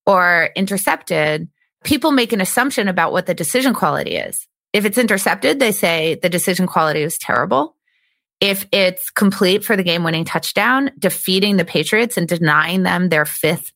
or 0.07 0.51
intercepted, 0.57 1.49
people 1.85 2.13
make 2.13 2.33
an 2.33 2.41
assumption 2.41 2.89
about 2.89 3.13
what 3.13 3.27
the 3.27 3.35
decision 3.35 3.75
quality 3.75 4.17
is. 4.17 4.47
If 4.73 4.85
it's 4.85 4.99
intercepted, 4.99 5.61
they 5.61 5.73
say 5.73 6.15
the 6.15 6.29
decision 6.29 6.67
quality 6.67 7.03
is 7.03 7.19
terrible. 7.19 7.77
If 8.43 8.67
it's 8.73 9.09
complete 9.11 9.65
for 9.65 9.77
the 9.77 9.85
game 9.85 10.03
winning 10.03 10.25
touchdown, 10.25 10.91
defeating 10.99 11.59
the 11.59 11.65
Patriots 11.65 12.17
and 12.17 12.27
denying 12.27 12.83
them 12.83 13.09
their 13.09 13.25
fifth 13.25 13.73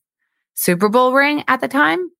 Super 0.55 0.89
Bowl 0.89 1.13
ring 1.13 1.45
at 1.47 1.61
the 1.61 1.69
time, 1.69 2.11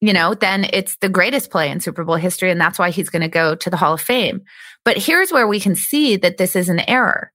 you 0.00 0.12
know, 0.12 0.34
then 0.34 0.66
it's 0.72 0.96
the 0.96 1.08
greatest 1.08 1.52
play 1.52 1.70
in 1.70 1.78
Super 1.78 2.02
Bowl 2.02 2.16
history. 2.16 2.50
And 2.50 2.60
that's 2.60 2.80
why 2.80 2.90
he's 2.90 3.10
going 3.10 3.22
to 3.22 3.28
go 3.28 3.54
to 3.54 3.70
the 3.70 3.76
Hall 3.76 3.94
of 3.94 4.00
Fame. 4.00 4.42
But 4.84 4.98
here's 4.98 5.30
where 5.30 5.46
we 5.46 5.60
can 5.60 5.76
see 5.76 6.16
that 6.16 6.36
this 6.36 6.56
is 6.56 6.68
an 6.68 6.80
error 6.80 7.30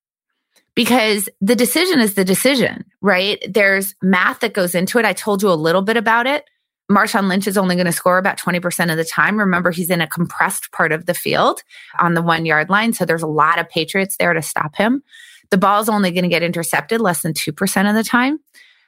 because 0.75 1.29
the 1.39 1.55
decision 1.55 2.01
is 2.01 2.15
the 2.15 2.25
decision, 2.25 2.83
right? 3.01 3.41
There's 3.49 3.95
math 4.01 4.41
that 4.41 4.53
goes 4.53 4.75
into 4.75 4.99
it. 4.99 5.05
I 5.05 5.13
told 5.13 5.41
you 5.41 5.49
a 5.49 5.53
little 5.53 5.83
bit 5.83 5.95
about 5.95 6.27
it. 6.27 6.43
Marshawn 6.91 7.29
Lynch 7.29 7.47
is 7.47 7.57
only 7.57 7.75
going 7.75 7.85
to 7.85 7.91
score 7.91 8.17
about 8.17 8.39
20% 8.39 8.91
of 8.91 8.97
the 8.97 9.05
time. 9.05 9.37
Remember, 9.37 9.71
he's 9.71 9.91
in 9.91 10.01
a 10.01 10.07
compressed 10.07 10.71
part 10.71 10.91
of 10.91 11.05
the 11.05 11.13
field 11.13 11.61
on 11.99 12.15
the 12.15 12.21
one 12.21 12.45
yard 12.45 12.69
line. 12.69 12.93
So 12.93 13.05
there's 13.05 13.21
a 13.21 13.27
lot 13.27 13.59
of 13.59 13.69
Patriots 13.69 14.17
there 14.17 14.33
to 14.33 14.41
stop 14.41 14.75
him. 14.75 15.03
The 15.51 15.57
ball's 15.57 15.89
only 15.89 16.11
going 16.11 16.23
to 16.23 16.29
get 16.29 16.43
intercepted 16.43 16.99
less 16.99 17.21
than 17.21 17.33
2% 17.33 17.89
of 17.89 17.95
the 17.95 18.03
time. 18.03 18.39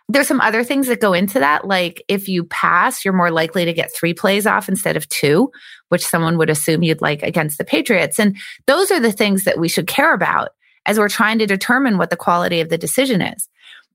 There's 0.09 0.27
some 0.27 0.41
other 0.41 0.63
things 0.63 0.87
that 0.87 0.99
go 0.99 1.13
into 1.13 1.39
that. 1.39 1.65
Like 1.65 2.03
if 2.07 2.27
you 2.27 2.43
pass, 2.43 3.05
you're 3.05 3.13
more 3.13 3.31
likely 3.31 3.65
to 3.65 3.73
get 3.73 3.93
three 3.95 4.13
plays 4.13 4.45
off 4.45 4.67
instead 4.67 4.97
of 4.97 5.07
two, 5.09 5.51
which 5.89 6.05
someone 6.05 6.37
would 6.37 6.49
assume 6.49 6.83
you'd 6.83 7.01
like 7.01 7.23
against 7.23 7.57
the 7.57 7.63
Patriots. 7.63 8.19
And 8.19 8.35
those 8.65 8.91
are 8.91 8.99
the 8.99 9.11
things 9.11 9.45
that 9.45 9.59
we 9.59 9.69
should 9.69 9.87
care 9.87 10.13
about 10.13 10.49
as 10.85 10.97
we're 10.97 11.07
trying 11.07 11.39
to 11.39 11.45
determine 11.45 11.97
what 11.97 12.09
the 12.09 12.17
quality 12.17 12.61
of 12.61 12.69
the 12.69 12.77
decision 12.77 13.21
is. 13.21 13.47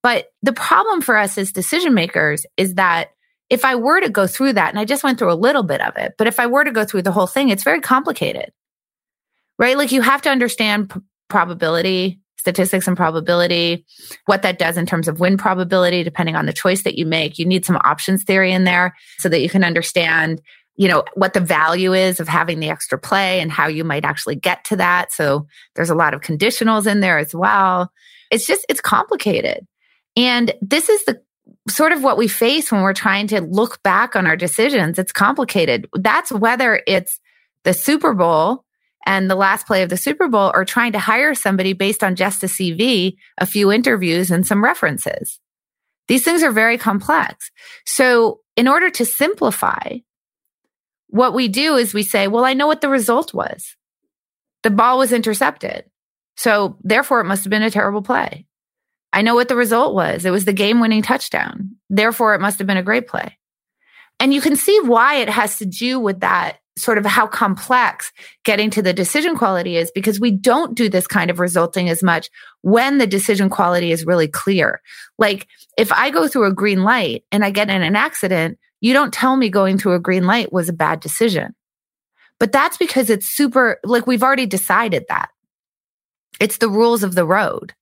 But 0.02 0.32
the 0.42 0.52
problem 0.52 1.02
for 1.02 1.16
us 1.16 1.36
as 1.36 1.52
decision 1.52 1.92
makers 1.92 2.46
is 2.56 2.74
that 2.74 3.08
if 3.48 3.64
I 3.64 3.76
were 3.76 4.00
to 4.00 4.08
go 4.08 4.26
through 4.26 4.54
that, 4.54 4.70
and 4.70 4.78
I 4.78 4.84
just 4.84 5.04
went 5.04 5.18
through 5.18 5.32
a 5.32 5.34
little 5.34 5.62
bit 5.62 5.80
of 5.80 5.96
it, 5.96 6.14
but 6.18 6.26
if 6.26 6.40
I 6.40 6.46
were 6.46 6.64
to 6.64 6.72
go 6.72 6.84
through 6.84 7.02
the 7.02 7.12
whole 7.12 7.26
thing, 7.26 7.48
it's 7.48 7.64
very 7.64 7.80
complicated, 7.80 8.52
right? 9.58 9.76
Like 9.76 9.92
you 9.92 10.02
have 10.02 10.22
to 10.22 10.30
understand 10.30 10.90
p- 10.90 11.00
probability, 11.28 12.20
statistics 12.38 12.86
and 12.86 12.96
probability, 12.96 13.84
what 14.26 14.42
that 14.42 14.58
does 14.58 14.76
in 14.76 14.86
terms 14.86 15.08
of 15.08 15.18
win 15.20 15.36
probability, 15.36 16.02
depending 16.04 16.36
on 16.36 16.46
the 16.46 16.52
choice 16.52 16.82
that 16.82 16.96
you 16.96 17.04
make. 17.04 17.38
You 17.38 17.44
need 17.44 17.64
some 17.64 17.76
options 17.84 18.22
theory 18.22 18.52
in 18.52 18.64
there 18.64 18.94
so 19.18 19.28
that 19.28 19.40
you 19.40 19.48
can 19.48 19.64
understand, 19.64 20.40
you 20.76 20.86
know, 20.86 21.02
what 21.14 21.34
the 21.34 21.40
value 21.40 21.92
is 21.92 22.20
of 22.20 22.28
having 22.28 22.60
the 22.60 22.70
extra 22.70 22.98
play 22.98 23.40
and 23.40 23.50
how 23.50 23.66
you 23.66 23.82
might 23.82 24.04
actually 24.04 24.36
get 24.36 24.64
to 24.66 24.76
that. 24.76 25.12
So 25.12 25.46
there's 25.74 25.90
a 25.90 25.94
lot 25.96 26.14
of 26.14 26.20
conditionals 26.20 26.86
in 26.86 27.00
there 27.00 27.18
as 27.18 27.34
well. 27.34 27.90
It's 28.30 28.46
just, 28.46 28.64
it's 28.68 28.80
complicated. 28.80 29.66
And 30.16 30.52
this 30.62 30.88
is 30.88 31.04
the 31.04 31.20
sort 31.68 31.92
of 31.92 32.02
what 32.02 32.18
we 32.18 32.28
face 32.28 32.70
when 32.70 32.82
we're 32.82 32.92
trying 32.92 33.26
to 33.28 33.40
look 33.40 33.82
back 33.82 34.16
on 34.16 34.26
our 34.26 34.36
decisions. 34.36 34.98
It's 34.98 35.12
complicated. 35.12 35.88
That's 35.94 36.32
whether 36.32 36.82
it's 36.86 37.20
the 37.64 37.74
Super 37.74 38.14
Bowl 38.14 38.64
and 39.04 39.30
the 39.30 39.36
last 39.36 39.66
play 39.66 39.82
of 39.82 39.88
the 39.88 39.96
Super 39.96 40.28
Bowl 40.28 40.50
or 40.54 40.64
trying 40.64 40.92
to 40.92 40.98
hire 40.98 41.34
somebody 41.34 41.72
based 41.72 42.02
on 42.02 42.16
just 42.16 42.42
a 42.42 42.46
CV, 42.46 43.16
a 43.38 43.46
few 43.46 43.70
interviews, 43.70 44.30
and 44.30 44.46
some 44.46 44.62
references. 44.62 45.38
These 46.08 46.24
things 46.24 46.42
are 46.42 46.52
very 46.52 46.78
complex. 46.78 47.50
So, 47.84 48.40
in 48.56 48.68
order 48.68 48.90
to 48.90 49.04
simplify, 49.04 49.98
what 51.08 51.34
we 51.34 51.48
do 51.48 51.76
is 51.76 51.94
we 51.94 52.02
say, 52.02 52.28
well, 52.28 52.44
I 52.44 52.54
know 52.54 52.66
what 52.66 52.80
the 52.80 52.88
result 52.88 53.34
was. 53.34 53.76
The 54.62 54.70
ball 54.70 54.98
was 54.98 55.12
intercepted. 55.12 55.84
So, 56.36 56.76
therefore, 56.82 57.20
it 57.20 57.24
must 57.24 57.44
have 57.44 57.50
been 57.50 57.62
a 57.62 57.70
terrible 57.70 58.02
play. 58.02 58.46
I 59.12 59.22
know 59.22 59.34
what 59.34 59.48
the 59.48 59.56
result 59.56 59.94
was. 59.94 60.24
It 60.24 60.30
was 60.30 60.44
the 60.44 60.52
game 60.52 60.80
winning 60.80 61.02
touchdown. 61.02 61.76
Therefore, 61.88 62.34
it 62.34 62.40
must 62.40 62.58
have 62.58 62.66
been 62.66 62.76
a 62.76 62.82
great 62.82 63.06
play. 63.06 63.38
And 64.20 64.32
you 64.32 64.40
can 64.40 64.56
see 64.56 64.78
why 64.80 65.16
it 65.16 65.28
has 65.28 65.58
to 65.58 65.66
do 65.66 66.00
with 66.00 66.20
that 66.20 66.58
sort 66.78 66.98
of 66.98 67.06
how 67.06 67.26
complex 67.26 68.12
getting 68.44 68.68
to 68.70 68.82
the 68.82 68.92
decision 68.92 69.34
quality 69.34 69.76
is 69.76 69.90
because 69.94 70.20
we 70.20 70.30
don't 70.30 70.76
do 70.76 70.88
this 70.88 71.06
kind 71.06 71.30
of 71.30 71.40
resulting 71.40 71.88
as 71.88 72.02
much 72.02 72.28
when 72.60 72.98
the 72.98 73.06
decision 73.06 73.48
quality 73.48 73.92
is 73.92 74.04
really 74.04 74.28
clear. 74.28 74.82
Like 75.18 75.48
if 75.78 75.90
I 75.90 76.10
go 76.10 76.28
through 76.28 76.44
a 76.44 76.54
green 76.54 76.82
light 76.82 77.24
and 77.32 77.44
I 77.44 77.50
get 77.50 77.70
in 77.70 77.82
an 77.82 77.96
accident, 77.96 78.58
you 78.80 78.92
don't 78.92 79.12
tell 79.12 79.36
me 79.36 79.48
going 79.48 79.78
through 79.78 79.94
a 79.94 80.00
green 80.00 80.24
light 80.24 80.52
was 80.52 80.68
a 80.68 80.74
bad 80.74 81.00
decision. 81.00 81.54
But 82.38 82.52
that's 82.52 82.76
because 82.76 83.08
it's 83.08 83.26
super, 83.26 83.78
like 83.82 84.06
we've 84.06 84.22
already 84.22 84.46
decided 84.46 85.04
that. 85.08 85.30
It's 86.38 86.58
the 86.58 86.68
rules 86.68 87.02
of 87.02 87.14
the 87.14 87.24
road 87.24 87.74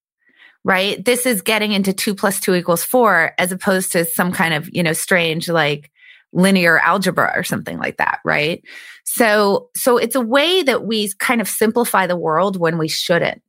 right? 0.65 1.05
This 1.05 1.27
is 1.27 1.43
getting 1.43 1.73
into 1.73 1.93
two 1.93 2.15
plus 2.15 2.41
two 2.41 2.55
equals 2.55 2.85
four 2.85 3.33
as 3.39 3.53
opposed 3.53 3.93
to 3.93 4.05
some 4.05 4.33
kind 4.33 4.55
of, 4.55 4.69
you 4.75 4.83
know, 4.83 4.93
strange 4.93 5.49
like 5.49 5.91
linear 6.33 6.79
algebra 6.79 7.33
or 7.37 7.45
something 7.45 7.79
like 7.79 7.99
that, 7.99 8.19
right? 8.25 8.65
So, 9.05 9.69
so 9.77 9.99
it's 9.99 10.17
a 10.17 10.21
way 10.21 10.63
that 10.63 10.85
we 10.85 11.13
kind 11.19 11.41
of 11.41 11.49
simplify 11.49 12.07
the 12.07 12.17
world 12.17 12.59
when 12.59 12.79
we 12.79 12.89
shouldn't 12.89 13.43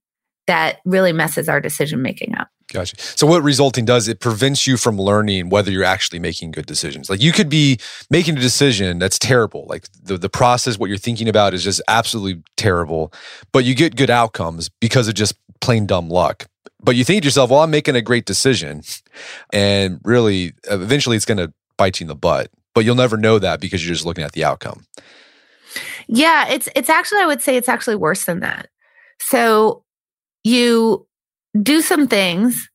that 0.48 0.80
really 0.86 1.12
messes 1.12 1.50
our 1.50 1.60
decision 1.60 2.02
making 2.02 2.36
up. 2.38 2.50
Gotcha. 2.72 2.96
So 3.00 3.28
what 3.28 3.44
resulting 3.44 3.86
does, 3.86 4.08
it 4.08 4.20
prevents 4.20 4.68
you 4.68 4.78
from 4.78 4.98
learning 4.98 5.50
whether 5.50 5.72
you're 5.72 5.84
actually 5.84 6.20
making 6.20 6.52
good 6.52 6.66
decisions. 6.66 7.10
Like 7.10 7.22
you 7.22 7.32
could 7.32 7.50
be 7.50 7.80
making 8.10 8.38
a 8.38 8.42
decision 8.42 9.00
that's 9.00 9.20
terrible. 9.20 9.66
Like 9.68 9.88
the, 10.04 10.18
the 10.18 10.30
process, 10.30 10.78
what 10.78 10.90
you're 10.90 10.98
thinking 10.98 11.30
about 11.30 11.54
is 11.54 11.64
just 11.64 11.82
absolutely 11.88 12.44
terrible, 12.58 13.14
but 13.52 13.66
you 13.66 13.76
get 13.76 13.96
good 13.96 14.10
outcomes 14.10 14.70
because 14.82 15.08
of 15.08 15.14
just 15.14 15.36
plain 15.62 15.86
dumb 15.86 16.10
luck. 16.10 16.48
But 16.82 16.96
you 16.96 17.04
think 17.04 17.24
to 17.24 17.28
yourself, 17.28 17.50
well, 17.50 17.62
I'm 17.62 17.72
making 17.72 17.96
a 17.96 18.02
great 18.02 18.26
decision. 18.26 18.82
And 19.52 20.00
really, 20.04 20.54
eventually 20.70 21.16
it's 21.16 21.26
going 21.26 21.38
to 21.38 21.54
bite 21.78 22.00
you 22.00 22.06
in 22.06 22.08
the 22.08 22.16
butt. 22.16 22.50
But 22.74 22.86
you'll 22.86 22.96
never 22.96 23.18
know 23.18 23.40
that 23.40 23.62
because 23.62 23.86
you're 23.86 23.94
just 23.94 24.06
looking 24.06 24.24
at 24.24 24.34
the 24.34 24.44
outcome. 24.44 24.86
Yeah, 26.08 26.50
it's 26.50 26.70
it's 26.76 26.90
actually 26.90 27.22
I 27.22 27.26
would 27.26 27.42
say 27.42 27.58
it's 27.58 27.70
actually 27.70 27.96
worse 27.96 28.26
than 28.26 28.42
that. 28.42 28.68
So 29.20 29.84
you 30.44 31.08
do 31.60 31.82
some 31.82 32.08
things, 32.08 32.70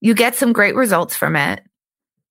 you 0.00 0.14
get 0.14 0.36
some 0.36 0.52
great 0.52 0.74
results 0.74 1.16
from 1.16 1.36
it. 1.36 1.62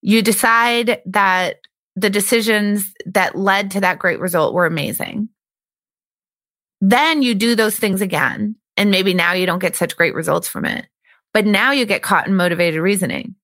You 0.01 0.21
decide 0.21 1.01
that 1.07 1.57
the 1.95 2.09
decisions 2.09 2.93
that 3.05 3.35
led 3.35 3.71
to 3.71 3.81
that 3.81 3.99
great 3.99 4.19
result 4.19 4.53
were 4.53 4.65
amazing. 4.65 5.29
Then 6.79 7.21
you 7.21 7.35
do 7.35 7.55
those 7.55 7.75
things 7.75 8.01
again, 8.01 8.55
and 8.79 8.91
maybe 8.91 9.13
now 9.13 9.33
you 9.33 9.45
don't 9.45 9.59
get 9.59 9.75
such 9.75 9.97
great 9.97 10.15
results 10.15 10.47
from 10.47 10.63
it. 10.63 10.87
But 11.33 11.45
now 11.45 11.71
you 11.71 11.85
get 11.85 12.01
caught 12.01 12.27
in 12.27 12.35
motivated 12.35 12.79
reasoning 12.79 13.35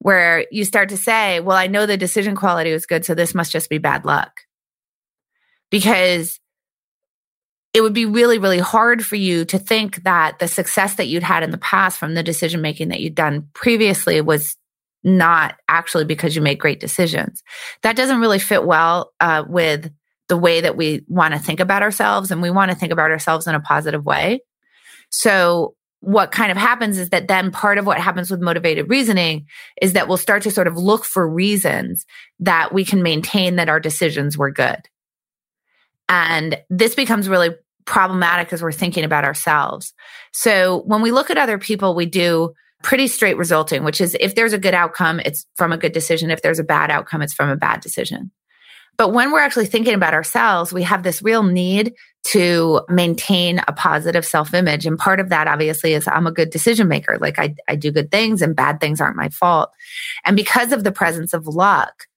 where 0.00 0.44
you 0.50 0.64
start 0.64 0.88
to 0.88 0.96
say, 0.96 1.38
well, 1.38 1.56
I 1.56 1.68
know 1.68 1.86
the 1.86 1.96
decision 1.96 2.34
quality 2.34 2.72
was 2.72 2.84
good, 2.84 3.04
so 3.04 3.14
this 3.14 3.32
must 3.32 3.52
just 3.52 3.70
be 3.70 3.78
bad 3.78 4.04
luck. 4.04 4.32
Because 5.70 6.40
it 7.72 7.82
would 7.82 7.94
be 7.94 8.06
really, 8.06 8.38
really 8.38 8.58
hard 8.58 9.06
for 9.06 9.14
you 9.14 9.44
to 9.44 9.58
think 9.58 10.02
that 10.02 10.40
the 10.40 10.48
success 10.48 10.94
that 10.94 11.06
you'd 11.06 11.22
had 11.22 11.44
in 11.44 11.52
the 11.52 11.58
past 11.58 11.96
from 11.96 12.14
the 12.14 12.22
decision 12.24 12.60
making 12.60 12.88
that 12.88 12.98
you'd 12.98 13.14
done 13.14 13.48
previously 13.54 14.20
was 14.20 14.56
not 15.04 15.54
actually 15.68 16.04
because 16.04 16.34
you 16.34 16.42
made 16.42 16.58
great 16.58 16.80
decisions. 16.80 17.44
That 17.82 17.94
doesn't 17.94 18.20
really 18.20 18.40
fit 18.40 18.64
well 18.64 19.12
uh, 19.20 19.44
with 19.46 19.92
the 20.30 20.38
way 20.38 20.62
that 20.62 20.76
we 20.76 21.04
want 21.08 21.34
to 21.34 21.40
think 21.40 21.60
about 21.60 21.82
ourselves, 21.82 22.30
and 22.30 22.40
we 22.40 22.50
want 22.50 22.70
to 22.70 22.76
think 22.76 22.92
about 22.92 23.10
ourselves 23.10 23.46
in 23.46 23.54
a 23.54 23.60
positive 23.60 24.06
way. 24.06 24.40
So 25.10 25.74
what 26.00 26.32
kind 26.32 26.50
of 26.50 26.56
happens 26.56 26.98
is 26.98 27.10
that 27.10 27.28
then 27.28 27.50
part 27.50 27.76
of 27.76 27.84
what 27.84 27.98
happens 27.98 28.30
with 28.30 28.40
motivated 28.40 28.88
reasoning 28.88 29.46
is 29.82 29.92
that 29.92 30.08
we'll 30.08 30.16
start 30.16 30.42
to 30.44 30.50
sort 30.50 30.66
of 30.66 30.76
look 30.76 31.04
for 31.04 31.28
reasons 31.28 32.06
that 32.38 32.72
we 32.72 32.86
can 32.86 33.02
maintain 33.02 33.56
that 33.56 33.68
our 33.68 33.80
decisions 33.80 34.38
were 34.38 34.50
good. 34.50 34.80
And 36.08 36.58
this 36.70 36.94
becomes 36.94 37.28
really 37.28 37.50
problematic 37.84 38.52
as 38.52 38.62
we're 38.62 38.72
thinking 38.72 39.04
about 39.04 39.24
ourselves. 39.24 39.92
So 40.32 40.82
when 40.86 41.02
we 41.02 41.10
look 41.10 41.28
at 41.28 41.38
other 41.38 41.58
people, 41.58 41.94
we 41.94 42.06
do 42.06 42.54
pretty 42.82 43.06
straight 43.06 43.36
resulting, 43.36 43.84
which 43.84 44.00
is 44.00 44.16
if 44.20 44.34
there's 44.34 44.54
a 44.54 44.58
good 44.58 44.74
outcome, 44.74 45.20
it's 45.20 45.44
from 45.56 45.70
a 45.70 45.76
good 45.76 45.92
decision. 45.92 46.30
If 46.30 46.40
there's 46.40 46.58
a 46.58 46.64
bad 46.64 46.90
outcome, 46.90 47.20
it's 47.20 47.34
from 47.34 47.50
a 47.50 47.56
bad 47.56 47.80
decision. 47.80 48.30
But 49.00 49.14
when 49.14 49.32
we're 49.32 49.40
actually 49.40 49.64
thinking 49.64 49.94
about 49.94 50.12
ourselves, 50.12 50.74
we 50.74 50.82
have 50.82 51.04
this 51.04 51.22
real 51.22 51.42
need 51.42 51.94
to 52.24 52.82
maintain 52.90 53.62
a 53.66 53.72
positive 53.72 54.26
self 54.26 54.52
image. 54.52 54.84
And 54.84 54.98
part 54.98 55.20
of 55.20 55.30
that, 55.30 55.48
obviously, 55.48 55.94
is 55.94 56.06
I'm 56.06 56.26
a 56.26 56.30
good 56.30 56.50
decision 56.50 56.86
maker. 56.86 57.16
Like 57.18 57.38
I, 57.38 57.54
I 57.66 57.76
do 57.76 57.90
good 57.92 58.10
things 58.10 58.42
and 58.42 58.54
bad 58.54 58.78
things 58.78 59.00
aren't 59.00 59.16
my 59.16 59.30
fault. 59.30 59.70
And 60.26 60.36
because 60.36 60.70
of 60.72 60.84
the 60.84 60.92
presence 60.92 61.32
of 61.32 61.46
luck, 61.46 62.08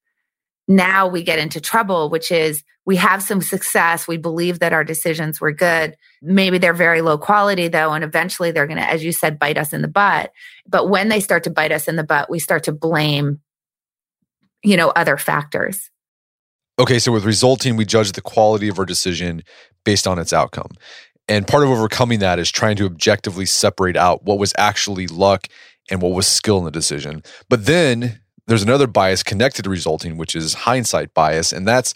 now 0.68 1.08
we 1.08 1.24
get 1.24 1.40
into 1.40 1.62
trouble, 1.62 2.10
which 2.10 2.34
is 2.34 2.66
we 2.86 2.98
have 2.98 3.24
some 3.24 3.40
success. 3.40 4.06
We 4.06 4.18
believe 4.18 4.60
that 4.60 4.74
our 4.74 4.84
decisions 4.84 5.40
were 5.40 5.54
good. 5.54 5.96
Maybe 6.22 6.58
they're 6.58 6.74
very 6.74 7.00
low 7.00 7.18
quality 7.18 7.70
though. 7.70 7.94
And 7.94 8.04
eventually 8.04 8.52
they're 8.52 8.68
going 8.68 8.75
to, 8.75 8.90
as 8.90 9.06
you 9.06 9.13
said, 9.13 9.40
bite 9.40 9.58
us 9.58 9.72
in 9.72 9.84
the 9.84 9.88
butt. 9.88 10.34
But 10.68 10.90
when 10.90 11.08
they 11.08 11.22
start 11.22 11.46
to 11.46 11.50
bite 11.50 11.72
us 11.72 11.88
in 11.88 11.96
the 11.96 12.04
butt, 12.04 12.30
we 12.30 12.40
start 12.40 12.66
to 12.66 12.74
blame, 12.74 13.40
you 14.66 14.75
know, 14.75 14.90
other 14.90 15.16
factors. 15.16 15.90
Okay. 16.80 17.00
So 17.00 17.12
with 17.12 17.25
resulting, 17.25 17.75
we 17.75 17.86
judge 17.86 18.13
the 18.13 18.22
quality 18.22 18.68
of 18.68 18.80
our 18.80 18.86
decision 18.86 19.44
based 19.84 20.08
on 20.08 20.20
its 20.20 20.34
outcome. 20.34 20.72
And 21.27 21.48
part 21.48 21.63
of 21.63 21.70
overcoming 21.70 22.20
that 22.20 22.39
is 22.39 22.51
trying 22.51 22.75
to 22.77 22.86
objectively 22.86 23.46
separate 23.46 23.96
out 23.96 24.24
what 24.24 24.39
was 24.39 24.53
actually 24.58 25.08
luck 25.08 25.48
and 25.89 26.01
what 26.01 26.13
was 26.13 26.27
skill 26.27 26.58
in 26.58 26.65
the 26.65 26.72
decision. 26.72 27.24
But 27.50 27.65
then 27.65 28.20
there's 28.48 28.63
another 28.63 28.88
bias 28.88 29.24
connected 29.24 29.63
to 29.63 29.70
resulting, 29.70 30.18
which 30.18 30.36
is 30.36 30.53
hindsight 30.53 31.13
bias. 31.13 31.53
And 31.53 31.68
that's 31.68 31.94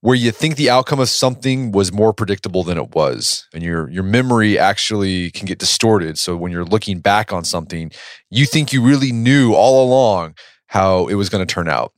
where 0.00 0.14
you 0.14 0.30
think 0.30 0.56
the 0.56 0.68
outcome 0.68 1.00
of 1.00 1.08
something 1.08 1.72
was 1.72 1.92
more 1.92 2.12
predictable 2.12 2.62
than 2.62 2.76
it 2.76 2.94
was. 2.94 3.48
And 3.54 3.62
your 3.62 3.88
your 3.90 4.02
memory 4.02 4.58
actually 4.58 5.30
can 5.30 5.46
get 5.46 5.58
distorted. 5.58 6.18
So 6.18 6.36
when 6.36 6.52
you're 6.52 6.64
looking 6.64 7.00
back 7.00 7.32
on 7.32 7.44
something, 7.44 7.90
you 8.30 8.44
think 8.44 8.72
you 8.72 8.82
really 8.82 9.12
knew 9.12 9.54
all 9.54 9.86
along 9.86 10.34
how 10.68 11.06
it 11.06 11.14
was 11.14 11.28
going 11.28 11.46
to 11.46 11.52
turn 11.52 11.68
out. 11.68 11.92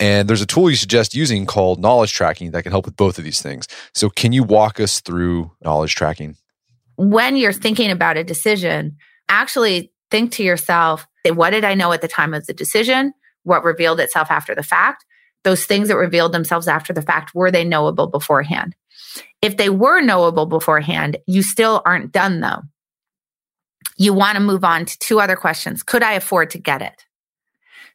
And 0.00 0.28
there's 0.28 0.42
a 0.42 0.46
tool 0.46 0.68
you 0.68 0.76
suggest 0.76 1.14
using 1.14 1.46
called 1.46 1.80
knowledge 1.80 2.12
tracking 2.12 2.50
that 2.50 2.62
can 2.62 2.72
help 2.72 2.84
with 2.84 2.96
both 2.96 3.18
of 3.18 3.24
these 3.24 3.40
things. 3.40 3.68
So, 3.94 4.10
can 4.10 4.32
you 4.32 4.42
walk 4.42 4.80
us 4.80 5.00
through 5.00 5.52
knowledge 5.62 5.94
tracking? 5.94 6.36
When 6.96 7.36
you're 7.36 7.52
thinking 7.52 7.90
about 7.90 8.16
a 8.16 8.24
decision, 8.24 8.96
actually 9.28 9.92
think 10.10 10.32
to 10.32 10.42
yourself, 10.44 11.06
what 11.32 11.50
did 11.50 11.64
I 11.64 11.74
know 11.74 11.92
at 11.92 12.00
the 12.00 12.08
time 12.08 12.34
of 12.34 12.46
the 12.46 12.52
decision? 12.52 13.12
What 13.44 13.64
revealed 13.64 14.00
itself 14.00 14.30
after 14.30 14.54
the 14.54 14.62
fact? 14.62 15.04
Those 15.42 15.64
things 15.64 15.88
that 15.88 15.96
revealed 15.96 16.32
themselves 16.32 16.68
after 16.68 16.92
the 16.92 17.02
fact, 17.02 17.34
were 17.34 17.50
they 17.50 17.64
knowable 17.64 18.06
beforehand? 18.06 18.74
If 19.42 19.56
they 19.56 19.68
were 19.68 20.00
knowable 20.00 20.46
beforehand, 20.46 21.18
you 21.26 21.42
still 21.42 21.82
aren't 21.84 22.12
done 22.12 22.40
though. 22.40 22.62
You 23.96 24.12
want 24.14 24.36
to 24.36 24.40
move 24.40 24.64
on 24.64 24.86
to 24.86 24.98
two 24.98 25.20
other 25.20 25.36
questions. 25.36 25.82
Could 25.82 26.02
I 26.02 26.12
afford 26.12 26.50
to 26.50 26.58
get 26.58 26.82
it? 26.82 27.04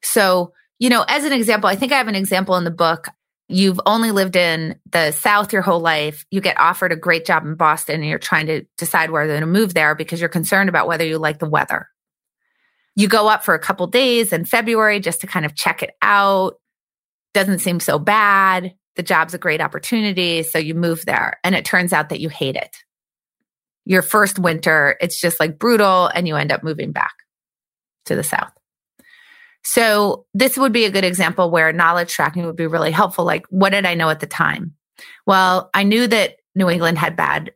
So, 0.02 0.54
you 0.80 0.90
know, 0.90 1.04
as 1.08 1.26
an 1.26 1.34
example, 1.34 1.70
I 1.70 1.76
think 1.76 1.92
I 1.92 1.98
have 1.98 2.08
an 2.08 2.16
example 2.16 2.56
in 2.56 2.64
the 2.64 2.72
book. 2.72 3.08
You've 3.50 3.82
only 3.86 4.12
lived 4.12 4.36
in 4.36 4.80
the 4.92 5.12
South 5.12 5.52
your 5.52 5.62
whole 5.62 5.80
life. 5.80 6.26
You 6.32 6.40
get 6.40 6.60
offered 6.60 6.92
a 6.92 6.96
great 6.96 7.26
job 7.26 7.46
in 7.46 7.56
Boston 7.56 7.96
and 7.96 8.10
you're 8.10 8.20
trying 8.20 8.48
to 8.48 8.64
decide 8.78 9.12
whether 9.12 9.40
to 9.40 9.46
move 9.46 9.74
there 9.74 9.96
because 9.96 10.20
you're 10.20 10.30
concerned 10.30 10.70
about 10.70 10.88
whether 10.88 11.06
you 11.06 11.18
like 11.18 11.40
the 11.40 11.50
weather. 11.50 11.88
You 12.96 13.08
go 13.08 13.28
up 13.28 13.44
for 13.44 13.54
a 13.54 13.60
couple 13.60 13.88
days 13.88 14.32
in 14.32 14.46
February 14.46 15.00
just 15.00 15.22
to 15.22 15.28
kind 15.28 15.46
of 15.46 15.56
check 15.56 15.84
it 15.84 15.92
out. 16.02 16.56
Doesn't 17.34 17.60
seem 17.60 17.80
so 17.80 18.00
bad. 18.00 18.74
The 18.96 19.04
job's 19.04 19.34
a 19.34 19.40
great 19.40 19.62
opportunity. 19.62 20.44
So 20.44 20.60
you 20.60 20.76
move 20.76 21.06
there 21.06 21.40
and 21.44 21.56
it 21.56 21.66
turns 21.66 21.92
out 21.92 22.10
that 22.10 22.20
you 22.20 22.30
hate 22.30 22.56
it. 22.56 22.76
Your 23.86 24.02
first 24.02 24.38
winter, 24.38 24.96
it's 25.02 25.20
just 25.20 25.40
like 25.40 25.58
brutal 25.58 26.08
and 26.08 26.28
you 26.28 26.36
end 26.36 26.52
up 26.52 26.64
moving 26.64 26.92
back 26.92 27.14
to 28.06 28.16
the 28.16 28.24
South. 28.24 28.52
So 29.64 30.26
this 30.34 30.58
would 30.58 30.72
be 30.72 30.86
a 30.86 30.92
good 30.92 31.04
example 31.04 31.52
where 31.52 31.74
knowledge 31.74 32.14
tracking 32.14 32.46
would 32.46 32.56
be 32.56 32.68
really 32.68 32.92
helpful. 32.92 33.26
Like, 33.26 33.46
what 33.50 33.72
did 33.72 33.86
I 33.86 33.94
know 33.94 34.10
at 34.10 34.20
the 34.20 34.28
time? 34.28 34.74
Well, 35.26 35.70
I 35.74 35.84
knew 35.84 36.08
that 36.08 36.38
New 36.56 36.70
England 36.70 36.98
had 36.98 37.16
bad, 37.16 37.52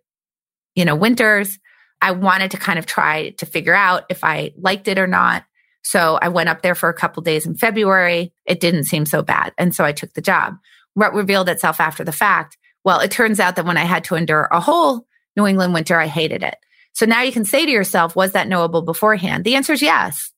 you 0.75 0.85
know, 0.85 0.95
winters. 0.95 1.57
I 2.01 2.11
wanted 2.11 2.51
to 2.51 2.57
kind 2.57 2.77
of 2.77 2.85
try 2.85 3.29
to 3.31 3.45
figure 3.45 3.73
out 3.73 4.03
if 4.09 4.23
I 4.23 4.51
liked 4.57 4.87
it 4.87 4.99
or 4.99 5.07
not. 5.07 5.45
So 5.83 6.19
I 6.21 6.29
went 6.29 6.49
up 6.49 6.61
there 6.61 6.75
for 6.75 6.89
a 6.89 6.93
couple 6.93 7.23
days 7.23 7.45
in 7.45 7.55
February. 7.55 8.33
It 8.45 8.59
didn't 8.59 8.85
seem 8.85 9.05
so 9.05 9.21
bad. 9.21 9.53
And 9.57 9.73
so 9.73 9.83
I 9.83 9.91
took 9.91 10.13
the 10.13 10.21
job. 10.21 10.55
What 10.93 11.13
revealed 11.13 11.49
itself 11.49 11.79
after 11.79 12.03
the 12.03 12.11
fact? 12.11 12.57
Well, 12.83 12.99
it 12.99 13.11
turns 13.11 13.39
out 13.39 13.55
that 13.55 13.65
when 13.65 13.77
I 13.77 13.85
had 13.85 14.03
to 14.05 14.15
endure 14.15 14.47
a 14.51 14.59
whole 14.59 15.05
New 15.35 15.47
England 15.47 15.73
winter, 15.73 15.97
I 15.97 16.07
hated 16.07 16.43
it. 16.43 16.57
So 16.93 17.05
now 17.05 17.21
you 17.21 17.31
can 17.31 17.45
say 17.45 17.65
to 17.65 17.71
yourself, 17.71 18.15
was 18.15 18.33
that 18.33 18.47
knowable 18.47 18.81
beforehand? 18.81 19.45
The 19.45 19.55
answer 19.55 19.73
is 19.73 19.81
yes, 19.81 20.31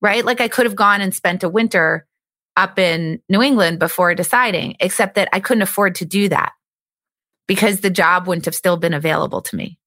right? 0.00 0.24
Like 0.24 0.40
I 0.40 0.48
could 0.48 0.66
have 0.66 0.76
gone 0.76 1.00
and 1.00 1.14
spent 1.14 1.42
a 1.42 1.48
winter 1.48 2.06
up 2.56 2.78
in 2.78 3.20
New 3.28 3.42
England 3.42 3.78
before 3.78 4.14
deciding, 4.14 4.76
except 4.80 5.14
that 5.16 5.28
I 5.32 5.40
couldn't 5.40 5.62
afford 5.62 5.96
to 5.96 6.04
do 6.04 6.28
that 6.28 6.52
because 7.46 7.80
the 7.80 7.90
job 7.90 8.26
wouldn't 8.26 8.46
have 8.46 8.54
still 8.54 8.76
been 8.76 8.94
available 8.94 9.42
to 9.42 9.56
me. 9.56 9.78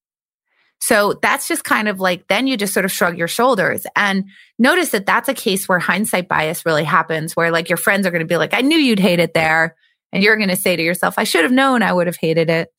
So 0.82 1.18
that's 1.20 1.46
just 1.46 1.62
kind 1.62 1.88
of 1.88 2.00
like, 2.00 2.26
then 2.28 2.46
you 2.46 2.56
just 2.56 2.72
sort 2.72 2.86
of 2.86 2.92
shrug 2.92 3.18
your 3.18 3.28
shoulders 3.28 3.86
and 3.94 4.24
notice 4.58 4.90
that 4.90 5.04
that's 5.04 5.28
a 5.28 5.34
case 5.34 5.68
where 5.68 5.78
hindsight 5.78 6.26
bias 6.26 6.64
really 6.64 6.84
happens, 6.84 7.36
where 7.36 7.50
like 7.50 7.68
your 7.68 7.76
friends 7.76 8.06
are 8.06 8.10
going 8.10 8.20
to 8.20 8.26
be 8.26 8.38
like, 8.38 8.54
I 8.54 8.62
knew 8.62 8.78
you'd 8.78 8.98
hate 8.98 9.20
it 9.20 9.34
there. 9.34 9.76
And 10.12 10.22
you're 10.22 10.36
going 10.36 10.48
to 10.48 10.56
say 10.56 10.74
to 10.74 10.82
yourself, 10.82 11.14
I 11.18 11.24
should 11.24 11.44
have 11.44 11.52
known 11.52 11.82
I 11.82 11.92
would 11.92 12.06
have 12.06 12.16
hated 12.16 12.50
it. 12.50 12.72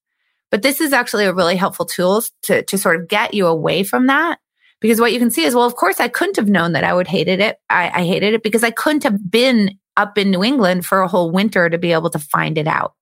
But 0.49 0.63
this 0.63 0.81
is 0.81 0.91
actually 0.91 1.25
a 1.25 1.33
really 1.33 1.55
helpful 1.55 1.85
tool 1.85 2.23
to, 2.43 2.63
to 2.63 2.77
sort 2.77 2.99
of 2.99 3.07
get 3.07 3.33
you 3.33 3.47
away 3.47 3.83
from 3.83 4.07
that. 4.07 4.39
Because 4.81 4.99
what 4.99 5.13
you 5.13 5.19
can 5.19 5.31
see 5.31 5.43
is, 5.43 5.55
well, 5.55 5.65
of 5.65 5.75
course, 5.75 5.99
I 5.99 6.07
couldn't 6.07 6.37
have 6.37 6.49
known 6.49 6.73
that 6.73 6.83
I 6.83 6.93
would 6.93 7.07
hated 7.07 7.39
it. 7.39 7.57
I, 7.69 7.89
I 7.89 8.03
hated 8.03 8.33
it 8.33 8.43
because 8.43 8.63
I 8.63 8.71
couldn't 8.71 9.03
have 9.03 9.31
been 9.31 9.79
up 9.95 10.17
in 10.17 10.31
New 10.31 10.43
England 10.43 10.85
for 10.85 11.01
a 11.01 11.07
whole 11.07 11.31
winter 11.31 11.69
to 11.69 11.77
be 11.77 11.93
able 11.93 12.09
to 12.09 12.19
find 12.19 12.57
it 12.57 12.67
out. 12.67 12.95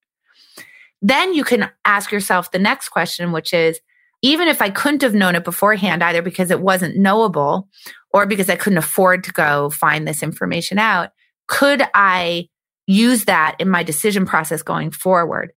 Then 1.01 1.33
you 1.33 1.43
can 1.43 1.71
ask 1.85 2.11
yourself 2.11 2.51
the 2.51 2.59
next 2.59 2.89
question, 2.89 3.31
which 3.31 3.53
is, 3.53 3.79
even 4.21 4.49
if 4.49 4.61
I 4.61 4.69
couldn't 4.69 5.01
have 5.03 5.13
known 5.13 5.35
it 5.35 5.45
beforehand, 5.45 6.03
either 6.03 6.21
because 6.21 6.51
it 6.51 6.59
wasn't 6.59 6.97
knowable 6.97 7.69
or 8.11 8.25
because 8.25 8.49
I 8.49 8.57
couldn't 8.57 8.77
afford 8.77 9.23
to 9.23 9.31
go 9.31 9.69
find 9.69 10.05
this 10.05 10.21
information 10.21 10.77
out, 10.77 11.11
could 11.47 11.83
I 11.93 12.49
use 12.85 13.25
that 13.25 13.55
in 13.59 13.69
my 13.69 13.83
decision 13.83 14.25
process 14.25 14.61
going 14.61 14.91
forward? 14.91 15.53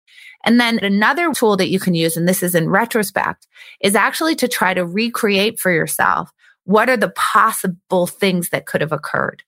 And 0.44 0.58
then 0.58 0.78
another 0.78 1.32
tool 1.32 1.56
that 1.56 1.68
you 1.68 1.78
can 1.78 1.94
use, 1.94 2.16
and 2.16 2.28
this 2.28 2.42
is 2.42 2.54
in 2.54 2.70
retrospect, 2.70 3.46
is 3.80 3.94
actually 3.94 4.34
to 4.36 4.48
try 4.48 4.74
to 4.74 4.86
recreate 4.86 5.60
for 5.60 5.70
yourself 5.70 6.30
what 6.64 6.88
are 6.88 6.96
the 6.96 7.10
possible 7.10 8.06
things 8.06 8.50
that 8.50 8.66
could 8.66 8.80
have 8.80 8.92
occurred. 8.92 9.42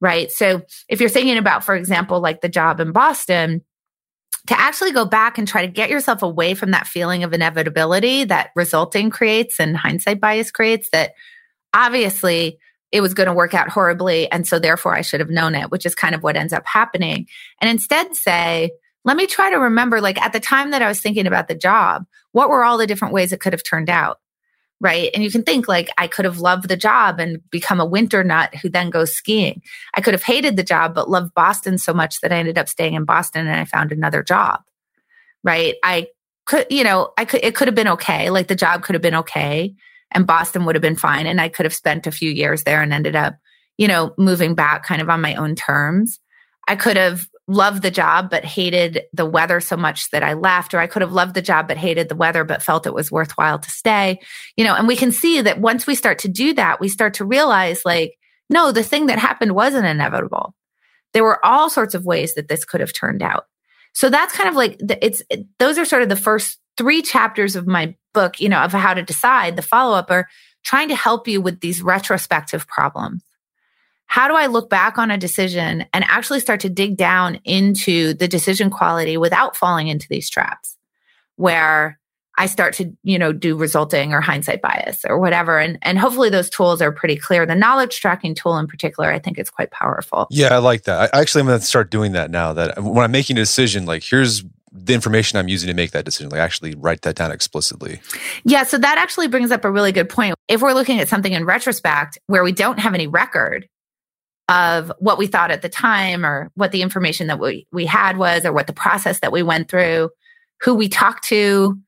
Right. 0.00 0.30
So 0.30 0.62
if 0.88 1.00
you're 1.00 1.08
thinking 1.08 1.38
about, 1.38 1.64
for 1.64 1.74
example, 1.74 2.20
like 2.20 2.40
the 2.40 2.48
job 2.48 2.80
in 2.80 2.92
Boston, 2.92 3.64
to 4.46 4.58
actually 4.58 4.92
go 4.92 5.04
back 5.04 5.36
and 5.36 5.46
try 5.46 5.66
to 5.66 5.72
get 5.72 5.90
yourself 5.90 6.22
away 6.22 6.54
from 6.54 6.70
that 6.70 6.86
feeling 6.86 7.22
of 7.22 7.34
inevitability 7.34 8.24
that 8.24 8.50
resulting 8.56 9.10
creates 9.10 9.60
and 9.60 9.76
hindsight 9.76 10.20
bias 10.20 10.50
creates 10.50 10.88
that 10.90 11.12
obviously 11.74 12.58
it 12.90 13.02
was 13.02 13.12
going 13.12 13.26
to 13.26 13.34
work 13.34 13.52
out 13.52 13.68
horribly. 13.68 14.30
And 14.32 14.46
so 14.46 14.58
therefore 14.58 14.96
I 14.96 15.02
should 15.02 15.20
have 15.20 15.28
known 15.28 15.54
it, 15.54 15.70
which 15.70 15.84
is 15.84 15.94
kind 15.94 16.14
of 16.14 16.22
what 16.22 16.36
ends 16.36 16.54
up 16.54 16.64
happening. 16.66 17.26
And 17.60 17.68
instead 17.68 18.16
say, 18.16 18.70
let 19.04 19.16
me 19.16 19.26
try 19.26 19.50
to 19.50 19.58
remember, 19.58 20.00
like 20.00 20.20
at 20.20 20.32
the 20.32 20.40
time 20.40 20.70
that 20.72 20.82
I 20.82 20.88
was 20.88 21.00
thinking 21.00 21.26
about 21.26 21.48
the 21.48 21.54
job, 21.54 22.04
what 22.32 22.48
were 22.48 22.64
all 22.64 22.78
the 22.78 22.86
different 22.86 23.14
ways 23.14 23.32
it 23.32 23.40
could 23.40 23.52
have 23.52 23.64
turned 23.64 23.90
out? 23.90 24.18
right? 24.80 25.10
And 25.12 25.24
you 25.24 25.30
can 25.30 25.42
think 25.42 25.66
like 25.66 25.88
I 25.98 26.06
could 26.06 26.24
have 26.24 26.38
loved 26.38 26.68
the 26.68 26.76
job 26.76 27.18
and 27.18 27.40
become 27.50 27.80
a 27.80 27.86
winter 27.86 28.22
nut 28.22 28.54
who 28.56 28.68
then 28.68 28.90
goes 28.90 29.12
skiing. 29.12 29.62
I 29.94 30.00
could 30.00 30.14
have 30.14 30.22
hated 30.22 30.56
the 30.56 30.62
job, 30.62 30.94
but 30.94 31.10
loved 31.10 31.34
Boston 31.34 31.78
so 31.78 31.92
much 31.92 32.20
that 32.20 32.32
I 32.32 32.36
ended 32.36 32.58
up 32.58 32.68
staying 32.68 32.94
in 32.94 33.04
Boston 33.04 33.46
and 33.46 33.58
I 33.58 33.64
found 33.64 33.90
another 33.90 34.22
job, 34.22 34.60
right? 35.42 35.74
I 35.82 36.08
could, 36.46 36.66
you 36.70 36.84
know, 36.84 37.12
I 37.18 37.24
could, 37.24 37.44
it 37.44 37.54
could 37.54 37.68
have 37.68 37.74
been 37.74 37.88
okay. 37.88 38.30
Like 38.30 38.46
the 38.46 38.54
job 38.54 38.82
could 38.82 38.94
have 38.94 39.02
been 39.02 39.16
okay 39.16 39.74
and 40.12 40.26
Boston 40.26 40.64
would 40.64 40.76
have 40.76 40.82
been 40.82 40.96
fine. 40.96 41.26
And 41.26 41.40
I 41.40 41.48
could 41.48 41.66
have 41.66 41.74
spent 41.74 42.06
a 42.06 42.12
few 42.12 42.30
years 42.30 42.62
there 42.62 42.80
and 42.80 42.92
ended 42.92 43.16
up, 43.16 43.36
you 43.76 43.88
know, 43.88 44.14
moving 44.16 44.54
back 44.54 44.84
kind 44.84 45.02
of 45.02 45.10
on 45.10 45.20
my 45.20 45.34
own 45.34 45.56
terms. 45.56 46.20
I 46.68 46.76
could 46.76 46.96
have 46.96 47.26
loved 47.48 47.82
the 47.82 47.90
job 47.90 48.30
but 48.30 48.44
hated 48.44 49.02
the 49.12 49.26
weather 49.26 49.58
so 49.58 49.76
much 49.76 50.10
that 50.10 50.22
I 50.22 50.34
left, 50.34 50.74
or 50.74 50.78
I 50.78 50.86
could 50.86 51.02
have 51.02 51.12
loved 51.12 51.34
the 51.34 51.42
job 51.42 51.66
but 51.66 51.78
hated 51.78 52.08
the 52.08 52.14
weather 52.14 52.44
but 52.44 52.62
felt 52.62 52.86
it 52.86 52.94
was 52.94 53.10
worthwhile 53.10 53.58
to 53.58 53.70
stay. 53.70 54.20
You 54.56 54.64
know, 54.64 54.74
and 54.74 54.86
we 54.86 54.96
can 54.96 55.10
see 55.10 55.40
that 55.40 55.60
once 55.60 55.86
we 55.86 55.94
start 55.94 56.18
to 56.20 56.28
do 56.28 56.52
that, 56.54 56.78
we 56.78 56.88
start 56.88 57.14
to 57.14 57.24
realize 57.24 57.82
like, 57.84 58.16
no, 58.50 58.70
the 58.70 58.82
thing 58.82 59.06
that 59.06 59.18
happened 59.18 59.54
wasn't 59.54 59.86
inevitable. 59.86 60.54
There 61.14 61.24
were 61.24 61.44
all 61.44 61.70
sorts 61.70 61.94
of 61.94 62.04
ways 62.04 62.34
that 62.34 62.48
this 62.48 62.64
could 62.64 62.80
have 62.80 62.92
turned 62.92 63.22
out. 63.22 63.44
So 63.94 64.10
that's 64.10 64.34
kind 64.34 64.48
of 64.48 64.54
like 64.54 64.78
the, 64.78 65.04
it's 65.04 65.22
it, 65.30 65.46
those 65.58 65.78
are 65.78 65.86
sort 65.86 66.02
of 66.02 66.10
the 66.10 66.16
first 66.16 66.58
three 66.76 67.02
chapters 67.02 67.56
of 67.56 67.66
my 67.66 67.96
book, 68.12 68.40
you 68.40 68.48
know, 68.48 68.60
of 68.60 68.72
how 68.72 68.94
to 68.94 69.02
decide. 69.02 69.56
The 69.56 69.62
follow 69.62 69.96
up 69.96 70.10
are 70.10 70.28
trying 70.64 70.88
to 70.88 70.94
help 70.94 71.26
you 71.26 71.40
with 71.40 71.60
these 71.60 71.82
retrospective 71.82 72.68
problems 72.68 73.22
how 74.08 74.26
do 74.26 74.34
I 74.34 74.46
look 74.46 74.68
back 74.68 74.98
on 74.98 75.10
a 75.10 75.18
decision 75.18 75.84
and 75.92 76.04
actually 76.08 76.40
start 76.40 76.60
to 76.60 76.70
dig 76.70 76.96
down 76.96 77.36
into 77.44 78.14
the 78.14 78.26
decision 78.26 78.70
quality 78.70 79.16
without 79.18 79.54
falling 79.54 79.88
into 79.88 80.06
these 80.08 80.28
traps 80.30 80.76
where 81.36 82.00
I 82.38 82.46
start 82.46 82.74
to, 82.74 82.90
you 83.02 83.18
know, 83.18 83.32
do 83.32 83.56
resulting 83.56 84.14
or 84.14 84.20
hindsight 84.22 84.62
bias 84.62 85.04
or 85.06 85.18
whatever. 85.18 85.58
And, 85.58 85.78
and 85.82 85.98
hopefully 85.98 86.30
those 86.30 86.48
tools 86.48 86.80
are 86.80 86.90
pretty 86.90 87.16
clear. 87.16 87.44
The 87.44 87.54
knowledge 87.54 88.00
tracking 88.00 88.34
tool 88.34 88.56
in 88.56 88.66
particular, 88.66 89.12
I 89.12 89.18
think 89.18 89.38
is 89.38 89.50
quite 89.50 89.72
powerful. 89.72 90.26
Yeah, 90.30 90.54
I 90.54 90.58
like 90.58 90.84
that. 90.84 91.10
I 91.12 91.20
actually, 91.20 91.40
I'm 91.40 91.48
going 91.48 91.60
to 91.60 91.66
start 91.66 91.90
doing 91.90 92.12
that 92.12 92.30
now 92.30 92.54
that 92.54 92.82
when 92.82 93.04
I'm 93.04 93.12
making 93.12 93.36
a 93.36 93.40
decision, 93.40 93.84
like 93.84 94.04
here's 94.04 94.42
the 94.72 94.94
information 94.94 95.38
I'm 95.38 95.48
using 95.48 95.66
to 95.66 95.74
make 95.74 95.90
that 95.90 96.06
decision, 96.06 96.30
like 96.30 96.40
actually 96.40 96.74
write 96.76 97.02
that 97.02 97.16
down 97.16 97.30
explicitly. 97.30 98.00
Yeah. 98.44 98.62
So 98.62 98.78
that 98.78 98.96
actually 98.96 99.28
brings 99.28 99.50
up 99.50 99.64
a 99.64 99.70
really 99.70 99.92
good 99.92 100.08
point. 100.08 100.34
If 100.46 100.62
we're 100.62 100.74
looking 100.74 101.00
at 101.00 101.08
something 101.08 101.32
in 101.32 101.44
retrospect 101.44 102.18
where 102.26 102.44
we 102.44 102.52
don't 102.52 102.78
have 102.78 102.94
any 102.94 103.06
record, 103.06 103.68
of 104.48 104.90
what 104.98 105.18
we 105.18 105.26
thought 105.26 105.50
at 105.50 105.62
the 105.62 105.68
time 105.68 106.24
or 106.24 106.50
what 106.54 106.72
the 106.72 106.82
information 106.82 107.26
that 107.26 107.38
we, 107.38 107.66
we 107.70 107.84
had 107.84 108.16
was 108.16 108.44
or 108.44 108.52
what 108.52 108.66
the 108.66 108.72
process 108.72 109.20
that 109.20 109.32
we 109.32 109.42
went 109.42 109.68
through, 109.68 110.10
who 110.60 110.74
we 110.74 110.88
talked 110.88 111.24
to, 111.24 111.78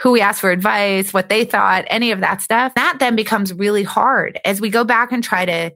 who 0.00 0.10
we 0.10 0.20
asked 0.20 0.40
for 0.40 0.50
advice, 0.50 1.12
what 1.12 1.28
they 1.28 1.44
thought, 1.44 1.84
any 1.88 2.10
of 2.10 2.20
that 2.20 2.42
stuff. 2.42 2.74
That 2.74 2.98
then 2.98 3.16
becomes 3.16 3.54
really 3.54 3.84
hard 3.84 4.38
as 4.44 4.60
we 4.60 4.68
go 4.68 4.84
back 4.84 5.12
and 5.12 5.24
try 5.24 5.44
to 5.46 5.72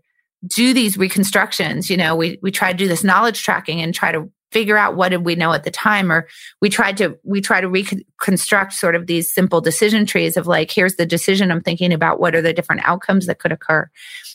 do 0.46 0.74
these 0.74 0.98
reconstructions. 0.98 1.88
You 1.88 1.96
know, 1.96 2.14
we, 2.14 2.38
we 2.42 2.50
try 2.50 2.72
to 2.72 2.78
do 2.78 2.88
this 2.88 3.04
knowledge 3.04 3.42
tracking 3.42 3.80
and 3.80 3.94
try 3.94 4.12
to 4.12 4.30
figure 4.50 4.76
out 4.76 4.96
what 4.96 5.10
did 5.10 5.24
we 5.24 5.34
know 5.34 5.52
at 5.52 5.64
the 5.64 5.70
time 5.70 6.10
or 6.10 6.26
we 6.60 6.68
tried 6.68 6.96
to 6.96 7.18
we 7.22 7.40
try 7.40 7.60
to 7.60 7.68
reconstruct 7.68 8.72
sort 8.72 8.94
of 8.94 9.06
these 9.06 9.32
simple 9.32 9.60
decision 9.60 10.06
trees 10.06 10.36
of 10.36 10.46
like 10.46 10.70
here's 10.70 10.96
the 10.96 11.04
decision 11.04 11.50
i'm 11.50 11.60
thinking 11.60 11.92
about 11.92 12.18
what 12.18 12.34
are 12.34 12.40
the 12.40 12.54
different 12.54 12.80
outcomes 12.86 13.26
that 13.26 13.38
could 13.38 13.52
occur 13.52 13.88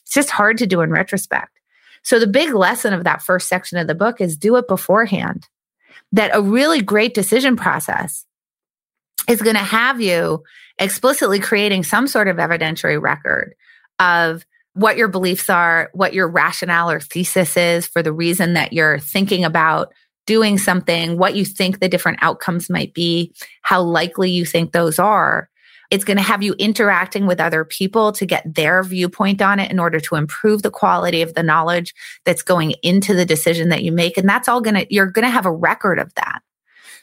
it's 0.03 0.13
just 0.13 0.29
hard 0.29 0.57
to 0.57 0.67
do 0.67 0.81
in 0.81 0.91
retrospect 0.91 1.59
so 2.03 2.19
the 2.19 2.27
big 2.27 2.53
lesson 2.53 2.93
of 2.93 3.03
that 3.05 3.21
first 3.21 3.47
section 3.47 3.77
of 3.77 3.87
the 3.87 3.95
book 3.95 4.21
is 4.21 4.37
do 4.37 4.55
it 4.57 4.67
beforehand 4.67 5.47
that 6.11 6.31
a 6.33 6.41
really 6.41 6.81
great 6.81 7.13
decision 7.13 7.55
process 7.55 8.25
is 9.27 9.41
going 9.41 9.55
to 9.55 9.61
have 9.61 10.01
you 10.01 10.43
explicitly 10.77 11.39
creating 11.39 11.83
some 11.83 12.07
sort 12.07 12.27
of 12.27 12.37
evidentiary 12.37 13.01
record 13.01 13.55
of 13.99 14.45
what 14.73 14.97
your 14.97 15.07
beliefs 15.07 15.49
are, 15.49 15.89
what 15.93 16.13
your 16.13 16.27
rationale 16.27 16.89
or 16.89 16.99
thesis 16.99 17.55
is 17.57 17.87
for 17.87 18.01
the 18.01 18.11
reason 18.11 18.53
that 18.53 18.73
you're 18.73 18.99
thinking 18.99 19.45
about 19.45 19.93
doing 20.25 20.57
something, 20.57 21.17
what 21.17 21.35
you 21.35 21.45
think 21.45 21.79
the 21.79 21.89
different 21.89 22.19
outcomes 22.21 22.69
might 22.69 22.93
be, 22.93 23.33
how 23.61 23.81
likely 23.81 24.31
you 24.31 24.45
think 24.45 24.71
those 24.71 24.97
are. 24.97 25.49
It's 25.93 26.03
going 26.03 26.17
to 26.17 26.23
have 26.23 26.41
you 26.41 26.55
interacting 26.57 27.27
with 27.27 27.39
other 27.39 27.63
people 27.63 28.11
to 28.13 28.25
get 28.25 28.55
their 28.55 28.81
viewpoint 28.81 29.43
on 29.43 29.59
it 29.59 29.69
in 29.69 29.77
order 29.77 29.99
to 29.99 30.15
improve 30.15 30.63
the 30.63 30.71
quality 30.71 31.21
of 31.21 31.35
the 31.35 31.43
knowledge 31.43 31.93
that's 32.25 32.41
going 32.41 32.73
into 32.81 33.13
the 33.13 33.27
decision 33.27 33.69
that 33.69 33.83
you 33.83 33.91
make. 33.91 34.17
And 34.17 34.27
that's 34.27 34.47
all 34.47 34.59
going 34.59 34.73
to, 34.73 34.87
you're 34.89 35.05
going 35.05 35.25
to 35.25 35.29
have 35.29 35.45
a 35.45 35.51
record 35.51 35.99
of 35.99 36.11
that 36.15 36.41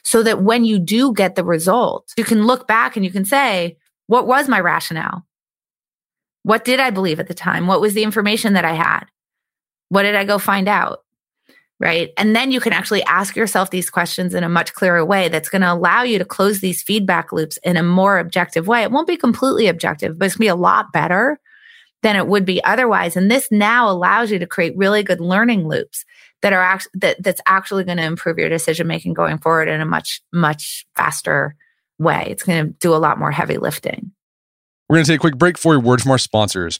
so 0.03 0.21
that 0.23 0.43
when 0.43 0.65
you 0.65 0.77
do 0.77 1.13
get 1.13 1.35
the 1.35 1.45
result, 1.45 2.11
you 2.17 2.25
can 2.25 2.45
look 2.45 2.67
back 2.67 2.97
and 2.97 3.05
you 3.05 3.11
can 3.11 3.23
say, 3.23 3.77
what 4.07 4.27
was 4.27 4.49
my 4.49 4.59
rationale? 4.59 5.25
What 6.43 6.65
did 6.65 6.81
I 6.81 6.89
believe 6.89 7.21
at 7.21 7.29
the 7.29 7.33
time? 7.33 7.67
What 7.67 7.79
was 7.79 7.93
the 7.93 8.03
information 8.03 8.55
that 8.55 8.65
I 8.65 8.73
had? 8.73 9.05
What 9.87 10.03
did 10.03 10.15
I 10.15 10.25
go 10.25 10.37
find 10.37 10.67
out? 10.67 11.05
Right. 11.81 12.11
And 12.15 12.35
then 12.35 12.51
you 12.51 12.59
can 12.59 12.73
actually 12.73 13.01
ask 13.05 13.35
yourself 13.35 13.71
these 13.71 13.89
questions 13.89 14.35
in 14.35 14.43
a 14.43 14.49
much 14.49 14.73
clearer 14.73 15.03
way 15.03 15.29
that's 15.29 15.49
going 15.49 15.63
to 15.63 15.73
allow 15.73 16.03
you 16.03 16.19
to 16.19 16.25
close 16.25 16.59
these 16.59 16.83
feedback 16.83 17.33
loops 17.33 17.57
in 17.63 17.75
a 17.75 17.81
more 17.81 18.19
objective 18.19 18.67
way. 18.67 18.83
It 18.83 18.91
won't 18.91 19.07
be 19.07 19.17
completely 19.17 19.65
objective, 19.65 20.19
but 20.19 20.25
it's 20.25 20.35
going 20.35 20.47
to 20.47 20.53
be 20.53 20.59
a 20.59 20.61
lot 20.61 20.93
better 20.93 21.39
than 22.03 22.15
it 22.15 22.27
would 22.27 22.45
be 22.45 22.63
otherwise. 22.63 23.17
And 23.17 23.31
this 23.31 23.47
now 23.49 23.89
allows 23.89 24.29
you 24.29 24.37
to 24.37 24.45
create 24.45 24.77
really 24.77 25.01
good 25.01 25.19
learning 25.19 25.67
loops 25.67 26.05
that 26.43 26.53
are 26.53 26.61
actually 26.61 26.91
that, 26.99 27.23
that's 27.23 27.41
actually 27.47 27.83
going 27.83 27.97
to 27.97 28.03
improve 28.03 28.37
your 28.37 28.49
decision 28.49 28.85
making 28.85 29.15
going 29.15 29.39
forward 29.39 29.67
in 29.67 29.81
a 29.81 29.85
much, 29.85 30.21
much 30.31 30.85
faster 30.95 31.55
way. 31.97 32.27
It's 32.29 32.43
going 32.43 32.67
to 32.67 32.73
do 32.79 32.93
a 32.93 32.97
lot 32.97 33.17
more 33.17 33.31
heavy 33.31 33.57
lifting. 33.57 34.11
We're 34.87 34.97
going 34.97 35.05
to 35.05 35.11
take 35.13 35.19
a 35.19 35.21
quick 35.21 35.37
break 35.37 35.57
for 35.57 35.73
a 35.73 35.79
word 35.79 36.01
from 36.01 36.11
our 36.11 36.19
sponsors. 36.19 36.79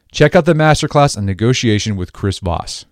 Check 0.11 0.35
out 0.35 0.45
the 0.45 0.53
masterclass 0.53 1.17
on 1.17 1.25
negotiation 1.25 1.95
with 1.95 2.13
Chris 2.13 2.39
Voss. 2.39 2.85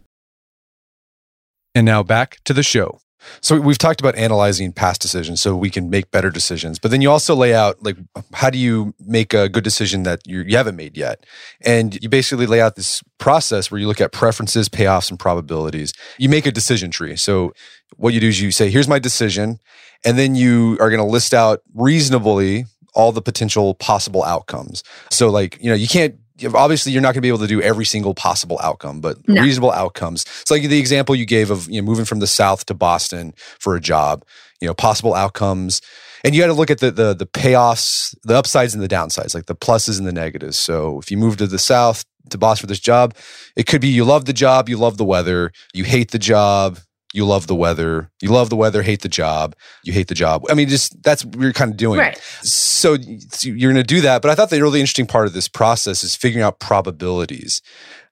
And 1.75 1.85
now 1.85 2.01
back 2.01 2.37
to 2.45 2.53
the 2.53 2.63
show. 2.63 2.99
So 3.41 3.59
we've 3.59 3.77
talked 3.77 3.99
about 3.99 4.15
analyzing 4.15 4.71
past 4.71 5.01
decisions 5.01 5.41
so 5.41 5.55
we 5.55 5.69
can 5.69 5.89
make 5.89 6.09
better 6.09 6.29
decisions. 6.29 6.79
But 6.79 6.91
then 6.91 7.01
you 7.01 7.11
also 7.11 7.35
lay 7.35 7.53
out 7.53 7.75
like 7.83 7.97
how 8.33 8.49
do 8.49 8.57
you 8.57 8.93
make 8.99 9.33
a 9.33 9.49
good 9.49 9.63
decision 9.63 10.03
that 10.03 10.21
you, 10.25 10.45
haven't 10.55 10.77
made 10.77 10.95
yet? 10.95 11.25
And 11.61 12.01
you 12.01 12.07
basically 12.07 12.45
lay 12.45 12.61
out 12.61 12.75
this 12.75 13.03
process 13.17 13.69
where 13.69 13.79
you 13.79 13.87
look 13.87 13.99
at 13.99 14.13
preferences, 14.13 14.69
payoffs, 14.69 15.09
and 15.09 15.19
probabilities. 15.19 15.93
You 16.17 16.29
make 16.29 16.45
a 16.45 16.51
decision 16.51 16.91
tree. 16.91 17.17
So 17.17 17.53
what 17.97 18.13
you 18.13 18.21
do 18.21 18.29
is 18.29 18.41
you 18.41 18.51
say, 18.51 18.69
here's 18.69 18.87
my 18.87 18.99
decision. 18.99 19.59
And 20.05 20.17
then 20.17 20.35
you 20.35 20.77
are 20.79 20.89
going 20.89 21.01
to 21.01 21.05
list 21.05 21.33
out 21.33 21.61
reasonably 21.73 22.65
all 22.93 23.11
the 23.11 23.21
potential 23.21 23.75
possible 23.75 24.23
outcomes. 24.23 24.83
So, 25.11 25.29
like, 25.29 25.61
you 25.61 25.69
know, 25.69 25.75
you 25.75 25.87
can't 25.87 26.15
obviously 26.53 26.91
you're 26.91 27.01
not 27.01 27.09
going 27.09 27.15
to 27.15 27.21
be 27.21 27.27
able 27.27 27.39
to 27.39 27.47
do 27.47 27.61
every 27.61 27.85
single 27.85 28.13
possible 28.13 28.59
outcome 28.61 29.01
but 29.01 29.17
no. 29.27 29.41
reasonable 29.41 29.71
outcomes. 29.71 30.23
It's 30.41 30.51
like 30.51 30.63
the 30.63 30.79
example 30.79 31.15
you 31.15 31.25
gave 31.25 31.51
of 31.51 31.69
you 31.69 31.81
know 31.81 31.85
moving 31.85 32.05
from 32.05 32.19
the 32.19 32.27
south 32.27 32.65
to 32.67 32.73
boston 32.73 33.33
for 33.59 33.75
a 33.75 33.81
job 33.81 34.25
you 34.61 34.67
know 34.67 34.73
possible 34.73 35.13
outcomes. 35.13 35.81
And 36.23 36.35
you 36.35 36.41
got 36.41 36.47
to 36.47 36.53
look 36.53 36.69
at 36.69 36.79
the, 36.79 36.91
the 36.91 37.13
the 37.13 37.25
payoffs 37.25 38.15
the 38.23 38.35
upsides 38.35 38.73
and 38.73 38.83
the 38.83 38.87
downsides 38.87 39.33
like 39.33 39.45
the 39.45 39.55
pluses 39.55 39.97
and 39.97 40.07
the 40.07 40.13
negatives. 40.13 40.57
So 40.57 40.99
if 40.99 41.11
you 41.11 41.17
move 41.17 41.37
to 41.37 41.47
the 41.47 41.59
south 41.59 42.05
to 42.29 42.37
boston 42.37 42.63
for 42.63 42.67
this 42.67 42.79
job 42.79 43.15
it 43.55 43.65
could 43.65 43.81
be 43.81 43.87
you 43.87 44.05
love 44.05 44.25
the 44.25 44.33
job 44.33 44.69
you 44.69 44.77
love 44.77 44.97
the 44.97 45.05
weather 45.05 45.51
you 45.73 45.83
hate 45.83 46.11
the 46.11 46.19
job 46.19 46.77
you 47.13 47.25
love 47.25 47.47
the 47.47 47.55
weather 47.55 48.11
you 48.21 48.29
love 48.29 48.49
the 48.49 48.55
weather 48.55 48.83
hate 48.83 49.01
the 49.01 49.09
job 49.09 49.55
you 49.83 49.93
hate 49.93 50.07
the 50.07 50.15
job. 50.15 50.45
I 50.49 50.53
mean 50.53 50.69
just 50.69 51.01
that's 51.03 51.25
what 51.25 51.39
you're 51.39 51.53
kind 51.53 51.71
of 51.71 51.77
doing. 51.77 51.99
Right. 51.99 52.17
so 52.41 52.93
you're 53.41 53.71
going 53.71 53.83
to 53.83 53.87
do 53.87 54.01
that 54.01 54.21
but 54.21 54.31
i 54.31 54.35
thought 54.35 54.49
the 54.49 54.61
really 54.61 54.79
interesting 54.79 55.07
part 55.07 55.27
of 55.27 55.33
this 55.33 55.47
process 55.47 56.03
is 56.03 56.15
figuring 56.15 56.43
out 56.43 56.59
probabilities. 56.59 57.61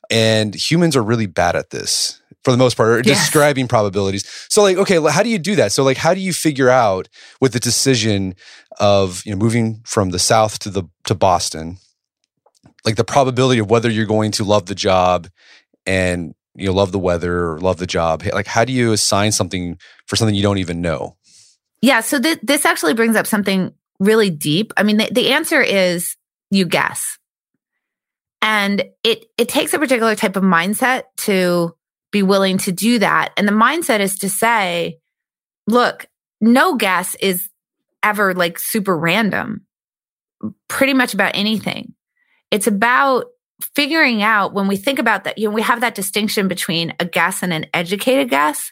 And 0.09 0.55
humans 0.55 0.95
are 0.95 1.03
really 1.03 1.25
bad 1.25 1.57
at 1.57 1.71
this 1.71 2.21
for 2.45 2.51
the 2.51 2.57
most 2.57 2.77
part 2.77 2.89
or 2.89 2.97
yes. 2.99 3.19
describing 3.19 3.67
probabilities. 3.67 4.23
So 4.49 4.61
like 4.61 4.77
okay 4.77 5.01
how 5.01 5.21
do 5.21 5.29
you 5.29 5.39
do 5.39 5.55
that? 5.57 5.71
So 5.71 5.83
like 5.83 5.97
how 5.97 6.13
do 6.13 6.21
you 6.21 6.33
figure 6.33 6.69
out 6.69 7.09
with 7.41 7.53
the 7.53 7.59
decision 7.59 8.35
of 8.79 9.23
you 9.25 9.31
know 9.31 9.37
moving 9.37 9.81
from 9.85 10.11
the 10.11 10.19
south 10.19 10.59
to 10.59 10.69
the 10.69 10.83
to 11.05 11.15
boston 11.15 11.77
like 12.85 12.95
the 12.95 13.03
probability 13.03 13.59
of 13.59 13.69
whether 13.69 13.89
you're 13.89 14.05
going 14.05 14.31
to 14.31 14.43
love 14.43 14.67
the 14.67 14.75
job 14.75 15.27
and 15.85 16.33
you 16.57 16.67
know 16.67 16.73
love 16.73 16.91
the 16.91 16.99
weather 16.99 17.51
or 17.51 17.59
love 17.59 17.77
the 17.77 17.87
job. 17.87 18.23
Like 18.33 18.47
how 18.47 18.65
do 18.65 18.73
you 18.73 18.91
assign 18.91 19.31
something 19.31 19.77
for 20.07 20.15
something 20.15 20.35
you 20.35 20.43
don't 20.43 20.57
even 20.57 20.81
know? 20.81 21.15
Yeah 21.81 22.01
so 22.01 22.19
th- 22.19 22.39
this 22.41 22.65
actually 22.65 22.93
brings 22.93 23.15
up 23.15 23.27
something 23.27 23.73
really 23.99 24.29
deep. 24.29 24.73
I 24.75 24.83
mean 24.83 24.97
the, 24.97 25.09
the 25.11 25.29
answer 25.31 25.61
is 25.61 26.15
you 26.49 26.65
guess. 26.65 27.17
And 28.41 28.83
it 29.03 29.25
it 29.37 29.49
takes 29.49 29.73
a 29.73 29.79
particular 29.79 30.15
type 30.15 30.35
of 30.35 30.43
mindset 30.43 31.03
to 31.17 31.75
be 32.11 32.23
willing 32.23 32.57
to 32.59 32.71
do 32.71 32.99
that. 32.99 33.33
And 33.37 33.47
the 33.47 33.53
mindset 33.53 33.99
is 33.99 34.17
to 34.19 34.29
say 34.29 34.99
look 35.67 36.07
no 36.41 36.75
guess 36.75 37.15
is 37.15 37.49
ever 38.03 38.33
like 38.33 38.59
super 38.59 38.97
random. 38.97 39.65
Pretty 40.67 40.93
much 40.93 41.13
about 41.13 41.31
anything. 41.35 41.93
It's 42.51 42.67
about 42.67 43.25
figuring 43.75 44.21
out 44.21 44.53
when 44.53 44.67
we 44.67 44.77
think 44.77 44.99
about 44.99 45.23
that, 45.23 45.37
you 45.37 45.47
know, 45.47 45.53
we 45.53 45.61
have 45.61 45.81
that 45.81 45.95
distinction 45.95 46.47
between 46.47 46.93
a 46.99 47.05
guess 47.05 47.41
and 47.41 47.51
an 47.51 47.65
educated 47.73 48.29
guess. 48.29 48.71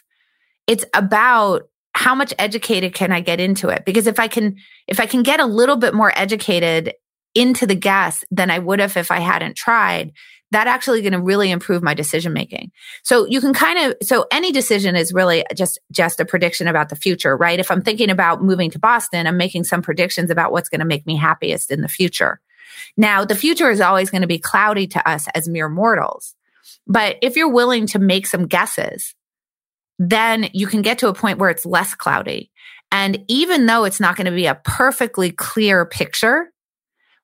It's 0.66 0.84
about 0.94 1.68
how 1.94 2.14
much 2.14 2.34
educated 2.38 2.94
can 2.94 3.10
I 3.10 3.20
get 3.20 3.40
into 3.40 3.68
it? 3.68 3.84
Because 3.84 4.06
if 4.06 4.20
I 4.20 4.28
can, 4.28 4.56
if 4.86 5.00
I 5.00 5.06
can 5.06 5.22
get 5.22 5.40
a 5.40 5.46
little 5.46 5.76
bit 5.76 5.94
more 5.94 6.12
educated 6.16 6.92
into 7.34 7.66
the 7.66 7.74
guess 7.74 8.22
than 8.30 8.50
I 8.50 8.58
would 8.58 8.80
have 8.80 8.96
if 8.96 9.10
I 9.10 9.18
hadn't 9.18 9.56
tried, 9.56 10.12
that 10.52 10.68
actually 10.68 11.02
going 11.02 11.12
to 11.12 11.20
really 11.20 11.50
improve 11.50 11.82
my 11.82 11.94
decision 11.94 12.32
making. 12.32 12.70
So 13.02 13.26
you 13.26 13.40
can 13.40 13.52
kind 13.52 13.78
of, 13.78 13.96
so 14.02 14.26
any 14.30 14.52
decision 14.52 14.94
is 14.94 15.12
really 15.12 15.44
just, 15.54 15.80
just 15.90 16.20
a 16.20 16.24
prediction 16.24 16.68
about 16.68 16.88
the 16.88 16.96
future, 16.96 17.36
right? 17.36 17.58
If 17.58 17.70
I'm 17.70 17.82
thinking 17.82 18.10
about 18.10 18.42
moving 18.42 18.70
to 18.70 18.78
Boston, 18.78 19.26
I'm 19.26 19.36
making 19.36 19.64
some 19.64 19.82
predictions 19.82 20.30
about 20.30 20.52
what's 20.52 20.68
going 20.68 20.80
to 20.80 20.86
make 20.86 21.06
me 21.06 21.16
happiest 21.16 21.70
in 21.70 21.80
the 21.80 21.88
future. 21.88 22.40
Now, 22.96 23.24
the 23.24 23.34
future 23.34 23.70
is 23.70 23.80
always 23.80 24.10
going 24.10 24.22
to 24.22 24.28
be 24.28 24.38
cloudy 24.38 24.86
to 24.88 25.08
us 25.08 25.26
as 25.34 25.48
mere 25.48 25.68
mortals. 25.68 26.34
But 26.86 27.16
if 27.22 27.36
you're 27.36 27.52
willing 27.52 27.86
to 27.88 27.98
make 27.98 28.26
some 28.26 28.46
guesses, 28.46 29.14
then 29.98 30.48
you 30.52 30.66
can 30.66 30.82
get 30.82 30.98
to 30.98 31.08
a 31.08 31.14
point 31.14 31.38
where 31.38 31.50
it's 31.50 31.66
less 31.66 31.94
cloudy. 31.94 32.50
And 32.92 33.24
even 33.28 33.66
though 33.66 33.84
it's 33.84 34.00
not 34.00 34.16
going 34.16 34.26
to 34.26 34.30
be 34.30 34.46
a 34.46 34.54
perfectly 34.54 35.32
clear 35.32 35.84
picture 35.84 36.52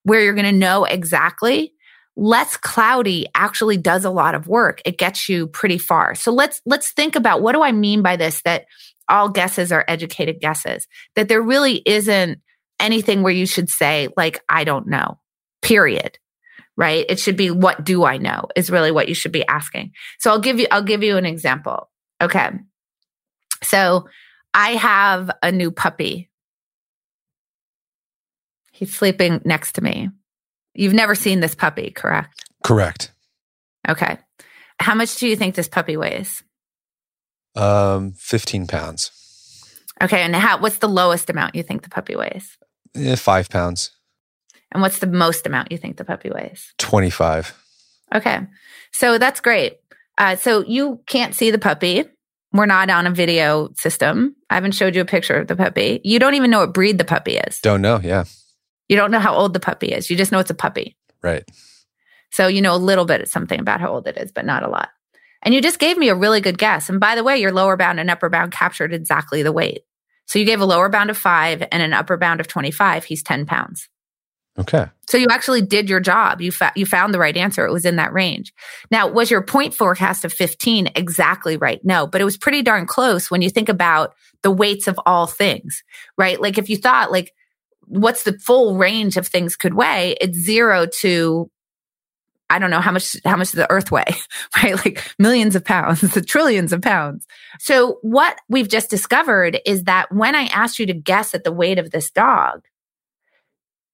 where 0.02 0.20
you're 0.20 0.34
going 0.34 0.44
to 0.44 0.52
know 0.52 0.84
exactly, 0.84 1.72
less 2.16 2.56
cloudy 2.56 3.26
actually 3.34 3.76
does 3.76 4.04
a 4.04 4.10
lot 4.10 4.34
of 4.34 4.48
work. 4.48 4.82
It 4.84 4.98
gets 4.98 5.28
you 5.28 5.46
pretty 5.46 5.78
far. 5.78 6.14
So 6.14 6.32
let's 6.32 6.60
let's 6.66 6.92
think 6.92 7.16
about 7.16 7.42
what 7.42 7.52
do 7.52 7.62
I 7.62 7.72
mean 7.72 8.02
by 8.02 8.16
this 8.16 8.42
that 8.42 8.66
all 9.08 9.28
guesses 9.28 9.72
are 9.72 9.84
educated 9.88 10.40
guesses. 10.40 10.86
That 11.14 11.28
there 11.28 11.40
really 11.40 11.82
isn't 11.86 12.40
anything 12.80 13.22
where 13.22 13.32
you 13.32 13.46
should 13.46 13.68
say 13.68 14.08
like 14.16 14.40
I 14.48 14.64
don't 14.64 14.88
know 14.88 15.18
period 15.62 16.18
right? 16.76 17.04
It 17.08 17.18
should 17.18 17.36
be 17.36 17.50
what 17.50 17.84
do 17.84 18.04
i 18.04 18.16
know? 18.16 18.46
is 18.56 18.70
really 18.70 18.90
what 18.90 19.08
you 19.08 19.14
should 19.14 19.32
be 19.32 19.46
asking. 19.46 19.92
So 20.18 20.30
i'll 20.30 20.40
give 20.40 20.58
you 20.58 20.66
i'll 20.70 20.82
give 20.82 21.02
you 21.02 21.16
an 21.16 21.26
example. 21.26 21.90
Okay. 22.20 22.50
So 23.62 24.08
i 24.54 24.70
have 24.70 25.30
a 25.42 25.52
new 25.52 25.70
puppy. 25.70 26.30
He's 28.72 28.94
sleeping 28.94 29.40
next 29.44 29.72
to 29.72 29.82
me. 29.82 30.10
You've 30.74 30.94
never 30.94 31.14
seen 31.14 31.40
this 31.40 31.54
puppy 31.54 31.90
correct? 31.90 32.44
Correct. 32.64 33.12
Okay. 33.88 34.18
How 34.80 34.94
much 34.94 35.16
do 35.16 35.28
you 35.28 35.36
think 35.36 35.54
this 35.54 35.68
puppy 35.68 35.96
weighs? 35.96 36.42
Um 37.54 38.12
15 38.12 38.66
pounds. 38.66 39.10
Okay 40.02 40.22
and 40.22 40.34
how 40.34 40.58
what's 40.58 40.78
the 40.78 40.88
lowest 40.88 41.28
amount 41.28 41.54
you 41.54 41.62
think 41.62 41.82
the 41.82 41.90
puppy 41.90 42.16
weighs? 42.16 42.56
Eh, 42.94 43.16
five 43.16 43.48
pounds 43.48 43.90
and 44.72 44.82
what's 44.82 44.98
the 44.98 45.06
most 45.06 45.46
amount 45.46 45.70
you 45.70 45.78
think 45.78 45.96
the 45.96 46.04
puppy 46.04 46.30
weighs? 46.30 46.72
25. 46.78 47.54
Okay. 48.14 48.40
So 48.92 49.18
that's 49.18 49.40
great. 49.40 49.78
Uh, 50.18 50.36
so 50.36 50.64
you 50.64 51.00
can't 51.06 51.34
see 51.34 51.50
the 51.50 51.58
puppy. 51.58 52.04
We're 52.52 52.66
not 52.66 52.90
on 52.90 53.06
a 53.06 53.10
video 53.10 53.70
system. 53.76 54.36
I 54.50 54.54
haven't 54.54 54.72
showed 54.72 54.94
you 54.94 55.00
a 55.00 55.06
picture 55.06 55.36
of 55.36 55.46
the 55.46 55.56
puppy. 55.56 56.00
You 56.04 56.18
don't 56.18 56.34
even 56.34 56.50
know 56.50 56.60
what 56.60 56.74
breed 56.74 56.98
the 56.98 57.04
puppy 57.04 57.36
is. 57.36 57.60
Don't 57.60 57.80
know. 57.80 58.00
Yeah. 58.02 58.24
You 58.88 58.96
don't 58.96 59.10
know 59.10 59.20
how 59.20 59.34
old 59.34 59.54
the 59.54 59.60
puppy 59.60 59.88
is. 59.88 60.10
You 60.10 60.16
just 60.16 60.32
know 60.32 60.38
it's 60.38 60.50
a 60.50 60.54
puppy. 60.54 60.96
Right. 61.22 61.44
So 62.30 62.46
you 62.46 62.60
know 62.60 62.74
a 62.74 62.76
little 62.76 63.04
bit 63.04 63.22
of 63.22 63.28
something 63.28 63.58
about 63.58 63.80
how 63.80 63.92
old 63.92 64.06
it 64.06 64.18
is, 64.18 64.32
but 64.32 64.44
not 64.44 64.62
a 64.62 64.68
lot. 64.68 64.90
And 65.42 65.54
you 65.54 65.60
just 65.60 65.78
gave 65.78 65.96
me 65.96 66.08
a 66.08 66.14
really 66.14 66.40
good 66.40 66.58
guess. 66.58 66.88
And 66.88 67.00
by 67.00 67.14
the 67.14 67.24
way, 67.24 67.38
your 67.38 67.52
lower 67.52 67.76
bound 67.76 67.98
and 68.00 68.10
upper 68.10 68.28
bound 68.28 68.52
captured 68.52 68.92
exactly 68.92 69.42
the 69.42 69.52
weight. 69.52 69.82
So 70.26 70.38
you 70.38 70.44
gave 70.44 70.60
a 70.60 70.66
lower 70.66 70.88
bound 70.88 71.10
of 71.10 71.18
five 71.18 71.62
and 71.72 71.82
an 71.82 71.92
upper 71.92 72.16
bound 72.16 72.40
of 72.40 72.48
25. 72.48 73.04
He's 73.04 73.22
10 73.22 73.46
pounds. 73.46 73.88
Okay. 74.58 74.86
So 75.08 75.16
you 75.16 75.28
actually 75.30 75.62
did 75.62 75.88
your 75.88 76.00
job. 76.00 76.40
You 76.40 76.52
fa- 76.52 76.72
you 76.76 76.84
found 76.84 77.14
the 77.14 77.18
right 77.18 77.36
answer. 77.36 77.66
It 77.66 77.72
was 77.72 77.86
in 77.86 77.96
that 77.96 78.12
range. 78.12 78.52
Now, 78.90 79.08
was 79.08 79.30
your 79.30 79.42
point 79.42 79.74
forecast 79.74 80.24
of 80.24 80.32
15 80.32 80.90
exactly 80.94 81.56
right? 81.56 81.82
No, 81.84 82.06
but 82.06 82.20
it 82.20 82.24
was 82.24 82.36
pretty 82.36 82.62
darn 82.62 82.86
close 82.86 83.30
when 83.30 83.40
you 83.40 83.48
think 83.48 83.68
about 83.68 84.14
the 84.42 84.50
weights 84.50 84.88
of 84.88 85.00
all 85.06 85.26
things, 85.26 85.82
right? 86.18 86.40
Like 86.40 86.58
if 86.58 86.68
you 86.68 86.76
thought 86.76 87.10
like 87.10 87.32
what's 87.86 88.24
the 88.24 88.38
full 88.38 88.76
range 88.76 89.16
of 89.16 89.26
things 89.26 89.56
could 89.56 89.74
weigh? 89.74 90.16
It's 90.20 90.38
zero 90.38 90.86
to 91.00 91.50
I 92.50 92.58
don't 92.58 92.70
know 92.70 92.80
how 92.80 92.92
much 92.92 93.16
how 93.24 93.36
much 93.36 93.52
the 93.52 93.70
earth 93.70 93.90
weigh, 93.90 94.04
right? 94.62 94.76
Like 94.76 95.02
millions 95.18 95.56
of 95.56 95.64
pounds, 95.64 96.02
the 96.02 96.20
trillions 96.26 96.74
of 96.74 96.82
pounds. 96.82 97.26
So 97.58 97.98
what 98.02 98.38
we've 98.50 98.68
just 98.68 98.90
discovered 98.90 99.60
is 99.64 99.84
that 99.84 100.12
when 100.12 100.34
I 100.34 100.44
asked 100.44 100.78
you 100.78 100.84
to 100.86 100.92
guess 100.92 101.34
at 101.34 101.44
the 101.44 101.52
weight 101.52 101.78
of 101.78 101.90
this 101.90 102.10
dog, 102.10 102.66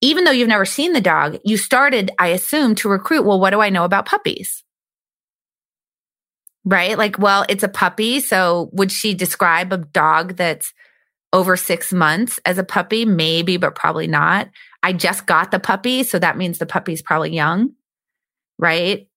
even 0.00 0.24
though 0.24 0.30
you've 0.30 0.48
never 0.48 0.64
seen 0.64 0.92
the 0.92 1.00
dog, 1.00 1.38
you 1.44 1.56
started, 1.56 2.10
I 2.18 2.28
assume, 2.28 2.74
to 2.76 2.88
recruit, 2.88 3.24
well, 3.24 3.40
what 3.40 3.50
do 3.50 3.60
I 3.60 3.70
know 3.70 3.84
about 3.84 4.06
puppies? 4.06 4.62
Right? 6.64 6.96
Like, 6.96 7.18
well, 7.18 7.44
it's 7.48 7.64
a 7.64 7.68
puppy. 7.68 8.20
So 8.20 8.70
would 8.72 8.92
she 8.92 9.14
describe 9.14 9.72
a 9.72 9.78
dog 9.78 10.36
that's 10.36 10.72
over 11.32 11.56
six 11.56 11.92
months 11.92 12.38
as 12.44 12.58
a 12.58 12.64
puppy? 12.64 13.04
Maybe, 13.04 13.56
but 13.56 13.74
probably 13.74 14.06
not. 14.06 14.48
I 14.82 14.92
just 14.92 15.26
got 15.26 15.50
the 15.50 15.58
puppy. 15.58 16.04
So 16.04 16.18
that 16.18 16.36
means 16.36 16.58
the 16.58 16.66
puppy's 16.66 17.02
probably 17.02 17.34
young, 17.34 17.70
right? 18.58 19.08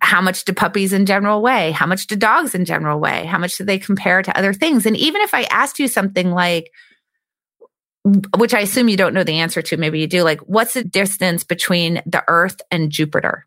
How 0.00 0.20
much 0.20 0.44
do 0.44 0.52
puppies 0.52 0.92
in 0.92 1.04
general 1.04 1.42
weigh? 1.42 1.72
How 1.72 1.86
much 1.86 2.06
do 2.06 2.16
dogs 2.16 2.54
in 2.54 2.64
general 2.64 3.00
weigh? 3.00 3.26
How 3.26 3.38
much 3.38 3.56
do 3.56 3.64
they 3.64 3.78
compare 3.78 4.22
to 4.22 4.36
other 4.38 4.52
things? 4.52 4.86
And 4.86 4.96
even 4.96 5.20
if 5.20 5.34
I 5.34 5.42
asked 5.44 5.78
you 5.78 5.88
something 5.88 6.30
like, 6.30 6.70
which 8.36 8.54
I 8.54 8.60
assume 8.60 8.88
you 8.88 8.96
don't 8.96 9.14
know 9.14 9.24
the 9.24 9.38
answer 9.38 9.62
to. 9.62 9.76
Maybe 9.76 10.00
you 10.00 10.06
do. 10.06 10.22
Like, 10.22 10.40
what's 10.40 10.74
the 10.74 10.84
distance 10.84 11.44
between 11.44 12.02
the 12.06 12.24
Earth 12.28 12.60
and 12.70 12.90
Jupiter? 12.90 13.46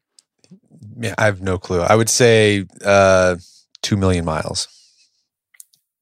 Yeah, 1.00 1.16
I 1.18 1.26
have 1.26 1.42
no 1.42 1.58
clue. 1.58 1.82
I 1.82 1.96
would 1.96 2.10
say 2.10 2.66
uh, 2.86 3.38
two 3.82 3.98
million 3.98 4.26
miles. 4.26 4.68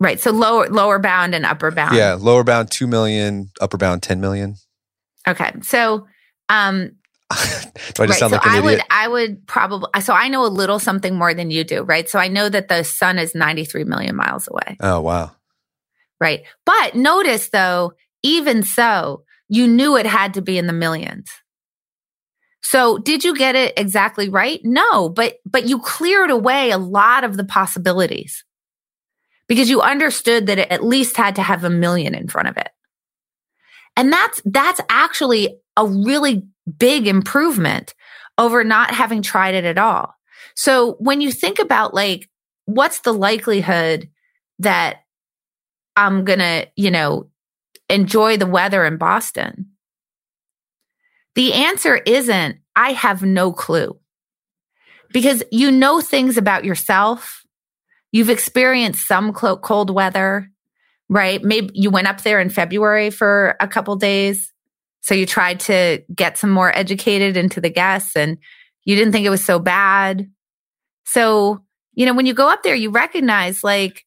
Right. 0.01 0.19
So 0.19 0.31
lower 0.31 0.67
lower 0.67 0.97
bound 0.97 1.35
and 1.35 1.45
upper 1.45 1.69
bound. 1.69 1.95
Yeah, 1.95 2.17
lower 2.19 2.43
bound 2.43 2.71
two 2.71 2.87
million, 2.87 3.51
upper 3.61 3.77
bound 3.77 4.01
ten 4.01 4.19
million. 4.19 4.55
Okay. 5.27 5.51
So 5.61 6.07
um 6.49 6.93
Do 7.31 7.37
I 7.37 7.37
just 7.37 7.99
right, 7.99 8.09
sound 8.13 8.31
so 8.31 8.37
like 8.37 8.45
an 8.47 8.51
I 8.51 8.59
would 8.61 8.81
I 8.89 9.07
would 9.07 9.47
probably 9.47 9.89
so 10.01 10.13
I 10.13 10.27
know 10.27 10.43
a 10.43 10.47
little 10.47 10.79
something 10.79 11.15
more 11.15 11.35
than 11.35 11.51
you 11.51 11.63
do, 11.63 11.83
right? 11.83 12.09
So 12.09 12.17
I 12.17 12.29
know 12.29 12.49
that 12.49 12.67
the 12.67 12.83
sun 12.83 13.19
is 13.19 13.35
93 13.35 13.83
million 13.83 14.15
miles 14.15 14.47
away. 14.47 14.75
Oh 14.79 15.01
wow. 15.01 15.31
Right. 16.19 16.45
But 16.65 16.95
notice 16.95 17.49
though, 17.49 17.93
even 18.23 18.63
so, 18.63 19.23
you 19.49 19.67
knew 19.67 19.97
it 19.97 20.05
had 20.05 20.33
to 20.35 20.41
be 20.41 20.57
in 20.57 20.67
the 20.67 20.73
millions. 20.73 21.29
So 22.61 22.97
did 22.97 23.23
you 23.23 23.35
get 23.35 23.55
it 23.55 23.73
exactly 23.77 24.29
right? 24.29 24.61
No, 24.63 25.09
but 25.09 25.37
but 25.45 25.67
you 25.67 25.79
cleared 25.79 26.29
away 26.29 26.71
a 26.71 26.77
lot 26.77 27.23
of 27.23 27.35
the 27.37 27.43
possibilities. 27.43 28.43
Because 29.47 29.69
you 29.69 29.81
understood 29.81 30.47
that 30.47 30.59
it 30.59 30.71
at 30.71 30.85
least 30.85 31.17
had 31.17 31.35
to 31.35 31.43
have 31.43 31.65
a 31.65 31.69
million 31.69 32.15
in 32.15 32.29
front 32.29 32.47
of 32.47 32.55
it. 32.55 32.69
And 33.97 34.13
that's 34.13 34.41
that's 34.45 34.79
actually 34.89 35.57
a 35.75 35.85
really 35.85 36.47
big 36.77 37.07
improvement 37.07 37.93
over 38.37 38.63
not 38.63 38.93
having 38.93 39.21
tried 39.21 39.55
it 39.55 39.65
at 39.65 39.77
all. 39.77 40.15
So 40.55 40.93
when 40.99 41.19
you 41.19 41.31
think 41.31 41.59
about 41.59 41.93
like 41.93 42.29
what's 42.65 43.01
the 43.01 43.13
likelihood 43.13 44.09
that 44.59 45.01
I'm 45.95 46.23
going 46.23 46.39
to, 46.39 46.67
you 46.75 46.91
know, 46.91 47.30
enjoy 47.91 48.37
the 48.37 48.47
weather 48.47 48.85
in 48.85 48.97
Boston? 48.97 49.71
The 51.35 51.53
answer 51.53 51.97
isn't, 51.97 52.57
I 52.75 52.93
have 52.93 53.23
no 53.23 53.51
clue. 53.51 53.97
Because 55.13 55.43
you 55.51 55.71
know 55.71 56.01
things 56.01 56.37
about 56.37 56.65
yourself. 56.65 57.43
You've 58.11 58.29
experienced 58.29 59.07
some 59.07 59.33
cold 59.33 59.89
weather, 59.89 60.49
right? 61.09 61.41
Maybe 61.43 61.69
you 61.73 61.89
went 61.89 62.07
up 62.07 62.21
there 62.21 62.39
in 62.39 62.49
February 62.49 63.09
for 63.09 63.55
a 63.59 63.67
couple 63.67 63.95
days. 63.95 64.51
So 65.01 65.15
you 65.15 65.25
tried 65.25 65.59
to 65.61 66.03
get 66.13 66.37
some 66.37 66.49
more 66.49 66.75
educated 66.77 67.35
into 67.35 67.59
the 67.59 67.69
guests 67.69 68.15
and 68.15 68.37
you 68.85 68.95
didn't 68.95 69.11
think 69.11 69.25
it 69.25 69.31
was 69.31 69.43
so 69.43 69.59
bad. 69.59 70.29
So, 71.05 71.63
you 71.93 72.05
know, 72.05 72.13
when 72.13 72.25
you 72.25 72.33
go 72.33 72.49
up 72.49 72.63
there, 72.63 72.75
you 72.75 72.89
recognize 72.89 73.63
like, 73.63 74.05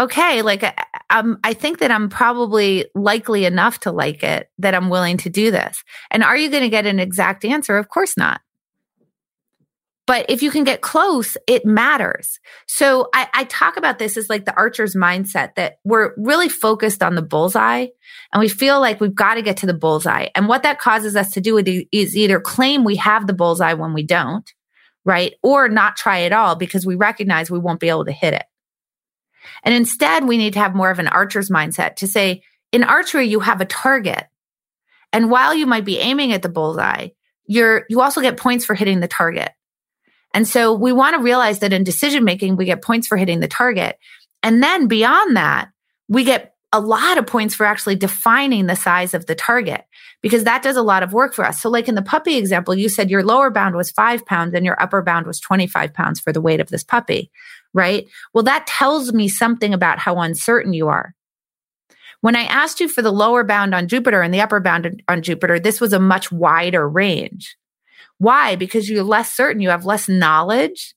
okay, 0.00 0.42
like 0.42 0.64
I 1.10 1.54
think 1.54 1.78
that 1.80 1.90
I'm 1.90 2.08
probably 2.08 2.86
likely 2.94 3.44
enough 3.44 3.80
to 3.80 3.92
like 3.92 4.22
it 4.22 4.48
that 4.58 4.74
I'm 4.74 4.88
willing 4.88 5.18
to 5.18 5.30
do 5.30 5.50
this. 5.50 5.84
And 6.10 6.24
are 6.24 6.36
you 6.36 6.50
going 6.50 6.62
to 6.62 6.68
get 6.68 6.86
an 6.86 6.98
exact 6.98 7.44
answer? 7.44 7.76
Of 7.76 7.88
course 7.88 8.16
not. 8.16 8.40
But 10.06 10.26
if 10.28 10.42
you 10.42 10.50
can 10.50 10.64
get 10.64 10.80
close, 10.80 11.36
it 11.46 11.64
matters. 11.64 12.40
So 12.66 13.08
I, 13.14 13.28
I, 13.32 13.44
talk 13.44 13.76
about 13.76 14.00
this 14.00 14.16
as 14.16 14.28
like 14.28 14.44
the 14.44 14.56
archer's 14.56 14.96
mindset 14.96 15.54
that 15.54 15.76
we're 15.84 16.14
really 16.16 16.48
focused 16.48 17.00
on 17.00 17.14
the 17.14 17.22
bullseye 17.22 17.86
and 18.32 18.40
we 18.40 18.48
feel 18.48 18.80
like 18.80 19.00
we've 19.00 19.14
got 19.14 19.34
to 19.34 19.42
get 19.42 19.58
to 19.58 19.66
the 19.66 19.74
bullseye. 19.74 20.26
And 20.34 20.48
what 20.48 20.64
that 20.64 20.80
causes 20.80 21.14
us 21.14 21.30
to 21.34 21.40
do 21.40 21.58
is 21.58 22.16
either 22.16 22.40
claim 22.40 22.82
we 22.82 22.96
have 22.96 23.28
the 23.28 23.32
bullseye 23.32 23.74
when 23.74 23.92
we 23.92 24.02
don't, 24.02 24.52
right? 25.04 25.34
Or 25.44 25.68
not 25.68 25.94
try 25.94 26.22
at 26.22 26.32
all 26.32 26.56
because 26.56 26.84
we 26.84 26.96
recognize 26.96 27.48
we 27.48 27.60
won't 27.60 27.78
be 27.78 27.88
able 27.88 28.06
to 28.06 28.12
hit 28.12 28.34
it. 28.34 28.46
And 29.62 29.74
instead, 29.74 30.26
we 30.26 30.36
need 30.36 30.52
to 30.54 30.58
have 30.58 30.74
more 30.74 30.90
of 30.90 30.98
an 30.98 31.08
archer's 31.08 31.50
mindset 31.50 31.96
to 31.96 32.06
say, 32.06 32.42
in 32.72 32.84
archery, 32.84 33.26
you 33.26 33.40
have 33.40 33.60
a 33.60 33.66
target. 33.66 34.26
And 35.12 35.30
while 35.30 35.54
you 35.54 35.66
might 35.66 35.84
be 35.84 35.98
aiming 35.98 36.32
at 36.32 36.42
the 36.42 36.48
bullseye, 36.48 37.08
you're, 37.46 37.84
you 37.88 38.00
also 38.00 38.20
get 38.20 38.36
points 38.36 38.64
for 38.64 38.74
hitting 38.74 39.00
the 39.00 39.08
target. 39.08 39.50
And 40.32 40.46
so 40.46 40.72
we 40.72 40.92
want 40.92 41.16
to 41.16 41.22
realize 41.22 41.58
that 41.60 41.72
in 41.72 41.82
decision 41.82 42.24
making, 42.24 42.56
we 42.56 42.64
get 42.64 42.82
points 42.82 43.08
for 43.08 43.16
hitting 43.16 43.40
the 43.40 43.48
target. 43.48 43.98
And 44.42 44.62
then 44.62 44.86
beyond 44.86 45.36
that, 45.36 45.70
we 46.08 46.24
get 46.24 46.54
a 46.72 46.80
lot 46.80 47.18
of 47.18 47.26
points 47.26 47.54
for 47.54 47.66
actually 47.66 47.96
defining 47.96 48.66
the 48.66 48.76
size 48.76 49.12
of 49.12 49.26
the 49.26 49.34
target 49.34 49.84
because 50.22 50.44
that 50.44 50.62
does 50.62 50.76
a 50.76 50.82
lot 50.82 51.02
of 51.02 51.12
work 51.12 51.34
for 51.34 51.44
us. 51.44 51.60
So, 51.60 51.68
like 51.68 51.88
in 51.88 51.96
the 51.96 52.02
puppy 52.02 52.36
example, 52.36 52.74
you 52.76 52.88
said 52.88 53.10
your 53.10 53.24
lower 53.24 53.50
bound 53.50 53.74
was 53.74 53.90
five 53.90 54.24
pounds 54.24 54.54
and 54.54 54.64
your 54.64 54.80
upper 54.80 55.02
bound 55.02 55.26
was 55.26 55.40
25 55.40 55.92
pounds 55.92 56.20
for 56.20 56.32
the 56.32 56.40
weight 56.40 56.60
of 56.60 56.68
this 56.68 56.84
puppy 56.84 57.30
right? 57.74 58.06
Well, 58.34 58.44
that 58.44 58.66
tells 58.66 59.12
me 59.12 59.28
something 59.28 59.74
about 59.74 59.98
how 59.98 60.18
uncertain 60.18 60.72
you 60.72 60.88
are. 60.88 61.14
When 62.20 62.36
I 62.36 62.42
asked 62.42 62.80
you 62.80 62.88
for 62.88 63.02
the 63.02 63.12
lower 63.12 63.44
bound 63.44 63.74
on 63.74 63.88
Jupiter 63.88 64.20
and 64.20 64.32
the 64.32 64.42
upper 64.42 64.60
bound 64.60 65.02
on 65.08 65.22
Jupiter, 65.22 65.58
this 65.58 65.80
was 65.80 65.92
a 65.92 66.00
much 66.00 66.30
wider 66.30 66.88
range. 66.88 67.56
Why? 68.18 68.56
Because 68.56 68.90
you're 68.90 69.02
less 69.02 69.32
certain, 69.32 69.62
you 69.62 69.70
have 69.70 69.86
less 69.86 70.08
knowledge 70.08 70.94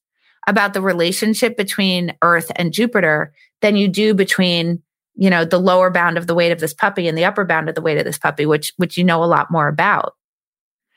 about 0.48 0.74
the 0.74 0.82
relationship 0.82 1.56
between 1.56 2.14
Earth 2.22 2.52
and 2.58 2.74
Jupiter 2.74 3.34
than 3.62 3.78
you 3.78 3.88
do 3.88 4.14
between, 4.14 4.84
you 5.16 5.30
know, 5.30 5.46
the 5.46 5.60
lower 5.60 5.90
bound 5.90 6.18
of 6.18 6.28
the 6.28 6.36
weight 6.36 6.52
of 6.52 6.60
this 6.60 6.74
puppy 6.74 7.08
and 7.08 7.18
the 7.18 7.24
upper 7.24 7.46
bound 7.46 7.70
of 7.70 7.76
the 7.76 7.82
weight 7.82 7.98
of 7.98 8.04
this 8.04 8.18
puppy, 8.18 8.46
which 8.46 8.74
which 8.76 8.98
you 8.98 9.06
know 9.06 9.24
a 9.24 9.26
lot 9.26 9.50
more 9.50 9.70
about. 9.70 10.16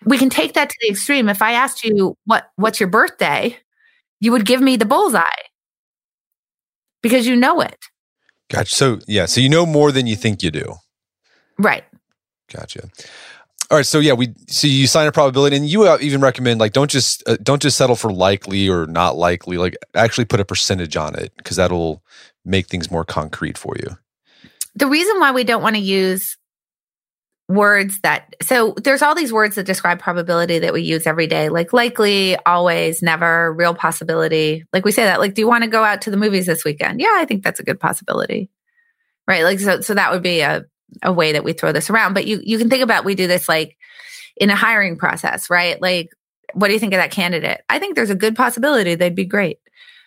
We 0.04 0.18
can 0.18 0.30
take 0.30 0.54
that 0.54 0.68
to 0.68 0.76
the 0.80 0.90
extreme. 0.90 1.28
If 1.28 1.42
I 1.42 1.52
asked 1.52 1.84
you 1.84 2.16
what 2.24 2.50
what's 2.56 2.80
your 2.80 2.88
birthday, 2.88 3.56
you 4.18 4.32
would 4.32 4.46
give 4.46 4.60
me 4.60 4.76
the 4.76 4.84
bullseye 4.84 5.22
because 7.02 7.26
you 7.26 7.36
know 7.36 7.60
it. 7.60 7.76
Gotcha. 8.48 8.74
So 8.74 8.98
yeah, 9.06 9.26
so 9.26 9.40
you 9.40 9.48
know 9.48 9.66
more 9.66 9.92
than 9.92 10.06
you 10.06 10.16
think 10.16 10.42
you 10.42 10.50
do. 10.50 10.74
Right. 11.58 11.84
Gotcha. 12.52 12.88
All 13.68 13.78
right, 13.78 13.86
so 13.86 13.98
yeah, 13.98 14.12
we 14.12 14.32
so 14.46 14.68
you 14.68 14.86
sign 14.86 15.08
a 15.08 15.12
probability, 15.12 15.56
and 15.56 15.68
you 15.68 15.92
even 15.98 16.20
recommend 16.20 16.60
like 16.60 16.72
don't 16.72 16.90
just 16.90 17.28
uh, 17.28 17.36
don't 17.42 17.60
just 17.60 17.76
settle 17.76 17.96
for 17.96 18.12
likely 18.12 18.68
or 18.68 18.86
not 18.86 19.16
likely. 19.16 19.58
Like 19.58 19.76
actually 19.94 20.24
put 20.26 20.38
a 20.38 20.44
percentage 20.44 20.96
on 20.96 21.18
it 21.18 21.32
because 21.36 21.56
that'll 21.56 22.02
make 22.44 22.68
things 22.68 22.92
more 22.92 23.04
concrete 23.04 23.58
for 23.58 23.74
you. 23.76 23.98
The 24.76 24.86
reason 24.86 25.18
why 25.18 25.32
we 25.32 25.42
don't 25.42 25.62
want 25.62 25.74
to 25.74 25.82
use 25.82 26.36
words 27.48 28.00
that 28.00 28.34
so 28.42 28.74
there's 28.82 29.02
all 29.02 29.14
these 29.14 29.32
words 29.32 29.54
that 29.54 29.64
describe 29.64 30.00
probability 30.00 30.58
that 30.58 30.72
we 30.72 30.82
use 30.82 31.06
every 31.06 31.28
day 31.28 31.48
like 31.48 31.72
likely 31.72 32.36
always 32.44 33.02
never 33.02 33.52
real 33.52 33.72
possibility. 33.72 34.64
Like 34.72 34.84
we 34.84 34.90
say 34.90 35.04
that 35.04 35.20
like 35.20 35.34
do 35.34 35.42
you 35.42 35.48
want 35.48 35.62
to 35.62 35.70
go 35.70 35.84
out 35.84 36.02
to 36.02 36.10
the 36.10 36.16
movies 36.16 36.46
this 36.46 36.64
weekend? 36.64 37.00
Yeah 37.00 37.14
i 37.14 37.24
think 37.24 37.44
that's 37.44 37.60
a 37.60 37.64
good 37.64 37.78
possibility. 37.78 38.50
Right 39.28 39.44
like 39.44 39.60
so 39.60 39.80
so 39.80 39.94
that 39.94 40.12
would 40.12 40.24
be 40.24 40.40
a 40.40 40.64
a 41.02 41.12
way 41.12 41.32
that 41.32 41.44
we 41.44 41.52
throw 41.52 41.70
this 41.70 41.88
around. 41.88 42.14
But 42.14 42.26
you 42.26 42.40
you 42.42 42.58
can 42.58 42.68
think 42.68 42.82
about 42.82 43.04
we 43.04 43.14
do 43.14 43.28
this 43.28 43.48
like 43.48 43.76
in 44.36 44.50
a 44.50 44.56
hiring 44.56 44.96
process 44.96 45.48
right? 45.48 45.80
Like 45.80 46.10
what 46.54 46.66
do 46.66 46.74
you 46.74 46.80
think 46.80 46.94
of 46.94 46.98
that 46.98 47.12
candidate? 47.12 47.60
I 47.68 47.78
think 47.78 47.94
there's 47.94 48.10
a 48.10 48.16
good 48.16 48.34
possibility 48.34 48.96
they'd 48.96 49.14
be 49.14 49.24
great. 49.24 49.58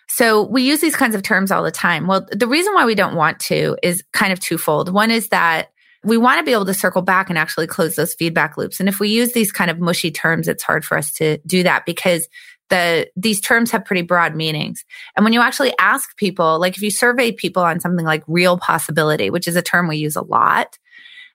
So 0.08 0.42
we 0.42 0.62
use 0.62 0.80
these 0.80 0.96
kinds 0.96 1.14
of 1.14 1.22
terms 1.22 1.50
all 1.50 1.62
the 1.62 1.70
time. 1.70 2.06
Well 2.06 2.26
the 2.30 2.46
reason 2.46 2.74
why 2.74 2.84
we 2.84 2.94
don't 2.94 3.16
want 3.16 3.40
to 3.40 3.78
is 3.82 4.04
kind 4.12 4.30
of 4.30 4.40
twofold. 4.40 4.92
One 4.92 5.10
is 5.10 5.28
that 5.28 5.70
we 6.02 6.16
want 6.16 6.38
to 6.38 6.44
be 6.44 6.52
able 6.52 6.64
to 6.64 6.74
circle 6.74 7.02
back 7.02 7.28
and 7.28 7.38
actually 7.38 7.66
close 7.66 7.96
those 7.96 8.14
feedback 8.14 8.56
loops. 8.56 8.80
And 8.80 8.88
if 8.88 9.00
we 9.00 9.08
use 9.08 9.32
these 9.32 9.52
kind 9.52 9.70
of 9.70 9.78
mushy 9.78 10.10
terms, 10.10 10.48
it's 10.48 10.62
hard 10.62 10.84
for 10.84 10.96
us 10.96 11.12
to 11.12 11.38
do 11.46 11.62
that 11.62 11.84
because 11.84 12.28
the 12.70 13.10
these 13.16 13.40
terms 13.40 13.70
have 13.72 13.84
pretty 13.84 14.02
broad 14.02 14.34
meanings. 14.34 14.84
And 15.16 15.24
when 15.24 15.32
you 15.32 15.40
actually 15.40 15.74
ask 15.78 16.16
people, 16.16 16.58
like 16.58 16.76
if 16.76 16.82
you 16.82 16.90
survey 16.90 17.32
people 17.32 17.62
on 17.62 17.80
something 17.80 18.06
like 18.06 18.22
real 18.26 18.56
possibility, 18.56 19.28
which 19.28 19.46
is 19.46 19.56
a 19.56 19.62
term 19.62 19.88
we 19.88 19.96
use 19.96 20.16
a 20.16 20.22
lot, 20.22 20.78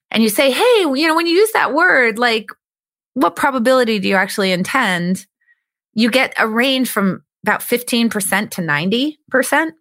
and 0.10 0.24
you 0.24 0.30
say, 0.30 0.50
"Hey, 0.50 0.80
you 0.82 1.08
know, 1.08 1.16
when 1.16 1.28
you 1.28 1.36
use 1.36 1.52
that 1.52 1.74
word, 1.74 2.18
like 2.18 2.50
what 3.14 3.36
probability 3.36 4.00
do 4.00 4.08
you 4.08 4.16
actually 4.16 4.52
intend?" 4.52 5.28
You 5.94 6.10
get 6.10 6.34
a 6.38 6.48
range 6.48 6.90
from 6.90 7.24
about 7.44 7.62
15% 7.62 8.52
to 8.52 8.62
90%. 8.62 9.72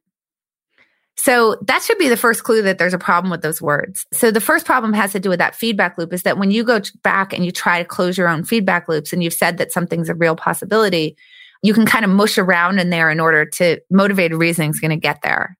So 1.17 1.57
that 1.67 1.83
should 1.83 1.99
be 1.99 2.09
the 2.09 2.17
first 2.17 2.43
clue 2.43 2.62
that 2.62 2.79
there's 2.79 2.93
a 2.93 2.99
problem 2.99 3.31
with 3.31 3.43
those 3.43 3.62
words. 3.62 4.05
So 4.12 4.31
the 4.31 4.41
first 4.41 4.67
problem 4.67 4.93
has 4.95 5.12
to 5.12 5.21
do 5.21 5.29
with 5.29 5.39
that 5.39 5.55
feedback 5.55 5.97
loop 5.97 6.12
is 6.12 6.23
that 6.25 6.39
when 6.39 6.51
you 6.51 6.65
go 6.65 6.81
back 7.03 7.33
and 7.33 7.45
you 7.45 7.53
try 7.53 7.83
to 7.83 7.89
close 7.89 8.19
your 8.19 8.29
own 8.29 8.45
feedback 8.45 8.89
loops 8.89 9.12
and 9.12 9.23
you've 9.23 9.33
said 9.33 9.59
that 9.59 9.73
something's 9.73 10.09
a 10.09 10.15
real 10.15 10.35
possibility, 10.35 11.17
you 11.62 11.73
can 11.73 11.87
kind 11.87 12.05
of 12.05 12.11
mush 12.11 12.37
around 12.37 12.79
in 12.79 12.91
there 12.91 13.11
in 13.11 13.21
order 13.21 13.47
to 13.47 13.81
motivated 13.91 14.37
reasoning 14.37 14.71
is 14.71 14.81
going 14.81 14.91
to 14.91 14.97
get 14.97 15.23
there, 15.23 15.57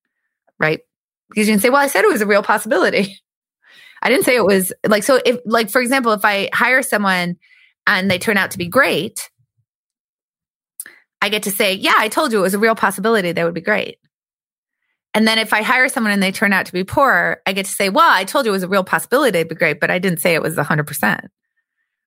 right? 0.59 0.81
Because 1.31 1.47
you 1.47 1.55
can 1.55 1.61
say, 1.61 1.71
well, 1.71 1.81
I 1.81 1.87
said 1.87 2.05
it 2.05 2.13
was 2.13 2.21
a 2.21 2.27
real 2.27 2.43
possibility. 2.43 3.21
I 4.03 4.11
didn't 4.11 4.25
say 4.25 4.37
it 4.37 4.45
was 4.45 4.73
like, 4.87 5.03
so 5.03 5.19
if, 5.25 5.39
like, 5.47 5.71
for 5.71 5.81
example, 5.81 6.13
if 6.13 6.25
I 6.25 6.51
hire 6.53 6.83
someone 6.83 7.37
and 7.87 8.11
they 8.11 8.19
turn 8.19 8.37
out 8.37 8.51
to 8.51 8.59
be 8.59 8.69
great, 8.69 9.31
I 11.23 11.31
get 11.31 11.45
to 11.45 11.51
say, 11.51 11.73
yeah, 11.73 11.95
I 11.97 12.09
told 12.09 12.33
you 12.33 12.39
it 12.41 12.43
was 12.43 12.53
a 12.53 12.59
real 12.59 12.75
possibility 12.75 13.33
they 13.33 13.45
would 13.45 13.55
be 13.55 13.63
great. 13.63 13.99
And 15.15 15.29
then 15.29 15.39
if 15.39 15.53
I 15.53 15.63
hire 15.63 15.89
someone 15.89 16.13
and 16.13 16.23
they 16.23 16.33
turn 16.33 16.53
out 16.53 16.67
to 16.67 16.73
be 16.73 16.83
poor, 16.83 17.41
I 17.47 17.53
get 17.53 17.67
to 17.67 17.73
say, 17.73 17.89
well, 17.89 18.11
I 18.11 18.25
told 18.25 18.45
you 18.45 18.51
it 18.51 18.53
was 18.53 18.65
a 18.65 18.69
real 18.69 18.85
possibility 18.85 19.39
it'd 19.39 19.49
be 19.49 19.55
great, 19.55 19.81
but 19.81 19.91
I 19.91 20.01
didn't 20.01 20.19
say 20.19 20.35
it 20.35 20.43
was 20.43 20.57
100%. 20.57 21.21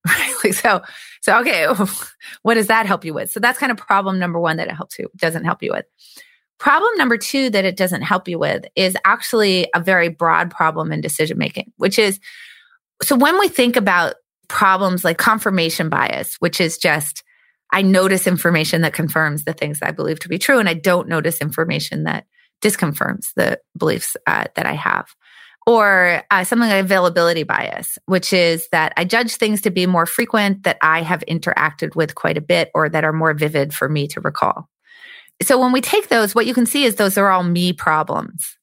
Right? 0.08 0.54
So, 0.54 0.82
so, 1.22 1.40
okay, 1.40 1.68
what 2.44 2.54
does 2.54 2.68
that 2.68 2.86
help 2.86 3.04
you 3.04 3.14
with? 3.14 3.30
So 3.30 3.42
that's 3.42 3.60
kind 3.60 3.72
of 3.74 3.78
problem 3.78 4.20
number 4.20 4.40
one 4.40 4.56
that 4.58 4.70
it 4.70 4.74
helps 4.74 4.98
you, 4.98 5.10
doesn't 5.18 5.44
help 5.44 5.62
you 5.62 5.72
with. 5.74 5.86
Problem 6.60 6.90
number 6.98 7.18
two 7.18 7.50
that 7.50 7.66
it 7.66 7.76
doesn't 7.76 8.04
help 8.04 8.28
you 8.28 8.40
with 8.40 8.66
is 8.76 8.96
actually 9.04 9.68
a 9.76 9.82
very 9.82 10.08
broad 10.08 10.50
problem 10.50 10.94
in 10.94 11.02
decision 11.02 11.38
making, 11.38 11.74
which 11.76 12.00
is 12.00 12.20
so 13.04 13.16
when 13.16 13.38
we 13.40 13.48
think 13.48 13.76
about 13.76 14.16
problems 14.48 15.04
like 15.04 15.18
confirmation 15.18 15.90
bias, 15.90 16.36
which 16.40 16.62
is 16.62 16.78
just 16.78 17.24
I 17.72 17.82
notice 17.82 18.28
information 18.28 18.82
that 18.82 18.94
confirms 18.94 19.44
the 19.44 19.54
things 19.54 19.80
I 19.82 19.92
believe 19.92 20.20
to 20.22 20.30
be 20.30 20.40
true, 20.40 20.58
and 20.58 20.70
I 20.70 20.74
don't 20.74 21.10
notice 21.10 21.42
information 21.42 22.06
that 22.06 22.26
disconfirms 22.62 23.28
the 23.36 23.60
beliefs 23.78 24.18
uh, 24.26 24.46
that 24.56 24.66
I 24.66 24.74
have. 24.74 25.08
Or 25.66 26.24
uh, 26.32 26.46
something 26.46 26.70
like 26.70 26.86
availability 26.86 27.44
bias, 27.44 27.98
which 28.06 28.32
is 28.32 28.70
that 28.72 28.94
I 28.96 29.04
judge 29.04 29.36
things 29.36 29.60
to 29.62 29.70
be 29.70 29.86
more 29.86 30.06
frequent 30.06 30.64
that 30.64 30.78
I 30.82 31.02
have 31.02 31.26
interacted 31.28 31.94
with 31.94 32.16
quite 32.16 32.38
a 32.38 32.42
bit 32.42 32.72
or 32.74 32.88
that 32.88 33.04
are 33.04 33.12
more 33.12 33.34
vivid 33.34 33.74
for 33.74 33.90
me 33.90 34.08
to 34.08 34.22
recall. 34.22 34.70
So 35.42 35.60
when 35.60 35.74
we 35.74 35.82
take 35.82 36.08
those, 36.08 36.34
what 36.34 36.46
you 36.46 36.54
can 36.54 36.66
see 36.66 36.86
is 36.86 36.96
those 36.96 37.18
are 37.18 37.30
all 37.30 37.44
me 37.44 37.74
problems 37.74 38.57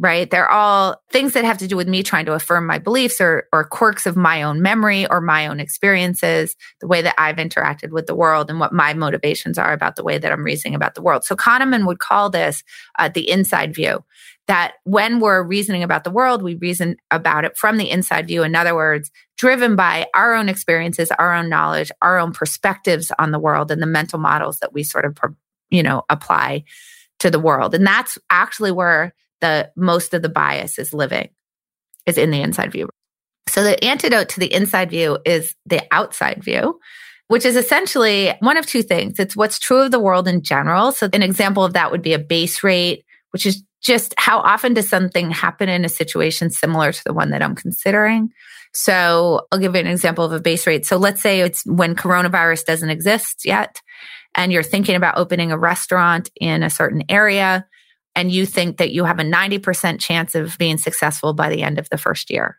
right? 0.00 0.30
They're 0.30 0.50
all 0.50 0.96
things 1.10 1.34
that 1.34 1.44
have 1.44 1.58
to 1.58 1.68
do 1.68 1.76
with 1.76 1.86
me 1.86 2.02
trying 2.02 2.24
to 2.24 2.32
affirm 2.32 2.66
my 2.66 2.78
beliefs 2.78 3.20
or, 3.20 3.46
or 3.52 3.64
quirks 3.64 4.06
of 4.06 4.16
my 4.16 4.42
own 4.42 4.62
memory 4.62 5.06
or 5.06 5.20
my 5.20 5.46
own 5.46 5.60
experiences, 5.60 6.56
the 6.80 6.86
way 6.86 7.02
that 7.02 7.14
I've 7.18 7.36
interacted 7.36 7.90
with 7.90 8.06
the 8.06 8.14
world 8.14 8.48
and 8.48 8.58
what 8.58 8.72
my 8.72 8.94
motivations 8.94 9.58
are 9.58 9.74
about 9.74 9.96
the 9.96 10.02
way 10.02 10.16
that 10.16 10.32
I'm 10.32 10.42
reasoning 10.42 10.74
about 10.74 10.94
the 10.94 11.02
world. 11.02 11.24
So 11.24 11.36
Kahneman 11.36 11.86
would 11.86 11.98
call 11.98 12.30
this 12.30 12.64
uh, 12.98 13.10
the 13.10 13.30
inside 13.30 13.74
view. 13.74 14.02
That 14.46 14.72
when 14.84 15.20
we're 15.20 15.42
reasoning 15.42 15.82
about 15.82 16.02
the 16.02 16.10
world, 16.10 16.42
we 16.42 16.54
reason 16.54 16.96
about 17.10 17.44
it 17.44 17.56
from 17.58 17.76
the 17.76 17.90
inside 17.90 18.26
view. 18.26 18.42
In 18.42 18.56
other 18.56 18.74
words, 18.74 19.10
driven 19.36 19.76
by 19.76 20.06
our 20.14 20.34
own 20.34 20.48
experiences, 20.48 21.12
our 21.18 21.34
own 21.34 21.48
knowledge, 21.50 21.92
our 22.00 22.18
own 22.18 22.32
perspectives 22.32 23.12
on 23.18 23.30
the 23.30 23.38
world, 23.38 23.70
and 23.70 23.80
the 23.82 23.86
mental 23.86 24.18
models 24.18 24.58
that 24.60 24.72
we 24.72 24.82
sort 24.82 25.04
of, 25.04 25.16
you 25.68 25.82
know, 25.82 26.02
apply 26.08 26.64
to 27.20 27.30
the 27.30 27.38
world. 27.38 27.74
And 27.74 27.86
that's 27.86 28.18
actually 28.30 28.72
where 28.72 29.12
the 29.40 29.70
most 29.76 30.14
of 30.14 30.22
the 30.22 30.28
bias 30.28 30.78
is 30.78 30.92
living 30.92 31.28
is 32.06 32.18
in 32.18 32.30
the 32.30 32.40
inside 32.40 32.72
view. 32.72 32.88
So 33.48 33.62
the 33.62 33.82
antidote 33.84 34.28
to 34.30 34.40
the 34.40 34.52
inside 34.52 34.90
view 34.90 35.18
is 35.24 35.54
the 35.66 35.82
outside 35.90 36.42
view, 36.42 36.78
which 37.28 37.44
is 37.44 37.56
essentially 37.56 38.32
one 38.40 38.56
of 38.56 38.66
two 38.66 38.82
things. 38.82 39.18
It's 39.18 39.36
what's 39.36 39.58
true 39.58 39.82
of 39.82 39.90
the 39.90 39.98
world 39.98 40.28
in 40.28 40.42
general. 40.42 40.92
So 40.92 41.08
an 41.12 41.22
example 41.22 41.64
of 41.64 41.72
that 41.72 41.90
would 41.90 42.02
be 42.02 42.12
a 42.12 42.18
base 42.18 42.62
rate, 42.62 43.04
which 43.30 43.46
is 43.46 43.62
just 43.82 44.14
how 44.18 44.38
often 44.40 44.74
does 44.74 44.88
something 44.88 45.30
happen 45.30 45.68
in 45.68 45.84
a 45.84 45.88
situation 45.88 46.50
similar 46.50 46.92
to 46.92 47.04
the 47.04 47.12
one 47.12 47.30
that 47.30 47.42
I'm 47.42 47.54
considering? 47.54 48.30
So 48.72 49.46
I'll 49.50 49.58
give 49.58 49.74
you 49.74 49.80
an 49.80 49.86
example 49.86 50.24
of 50.24 50.32
a 50.32 50.40
base 50.40 50.66
rate. 50.66 50.86
So 50.86 50.96
let's 50.96 51.20
say 51.20 51.40
it's 51.40 51.66
when 51.66 51.96
coronavirus 51.96 52.66
doesn't 52.66 52.90
exist 52.90 53.44
yet 53.44 53.80
and 54.34 54.52
you're 54.52 54.62
thinking 54.62 54.94
about 54.94 55.18
opening 55.18 55.50
a 55.50 55.58
restaurant 55.58 56.30
in 56.40 56.62
a 56.62 56.70
certain 56.70 57.02
area 57.08 57.66
and 58.14 58.30
you 58.30 58.46
think 58.46 58.78
that 58.78 58.90
you 58.90 59.04
have 59.04 59.18
a 59.18 59.24
90% 59.24 60.00
chance 60.00 60.34
of 60.34 60.56
being 60.58 60.78
successful 60.78 61.32
by 61.32 61.48
the 61.48 61.62
end 61.62 61.78
of 61.78 61.88
the 61.90 61.98
first 61.98 62.30
year. 62.30 62.58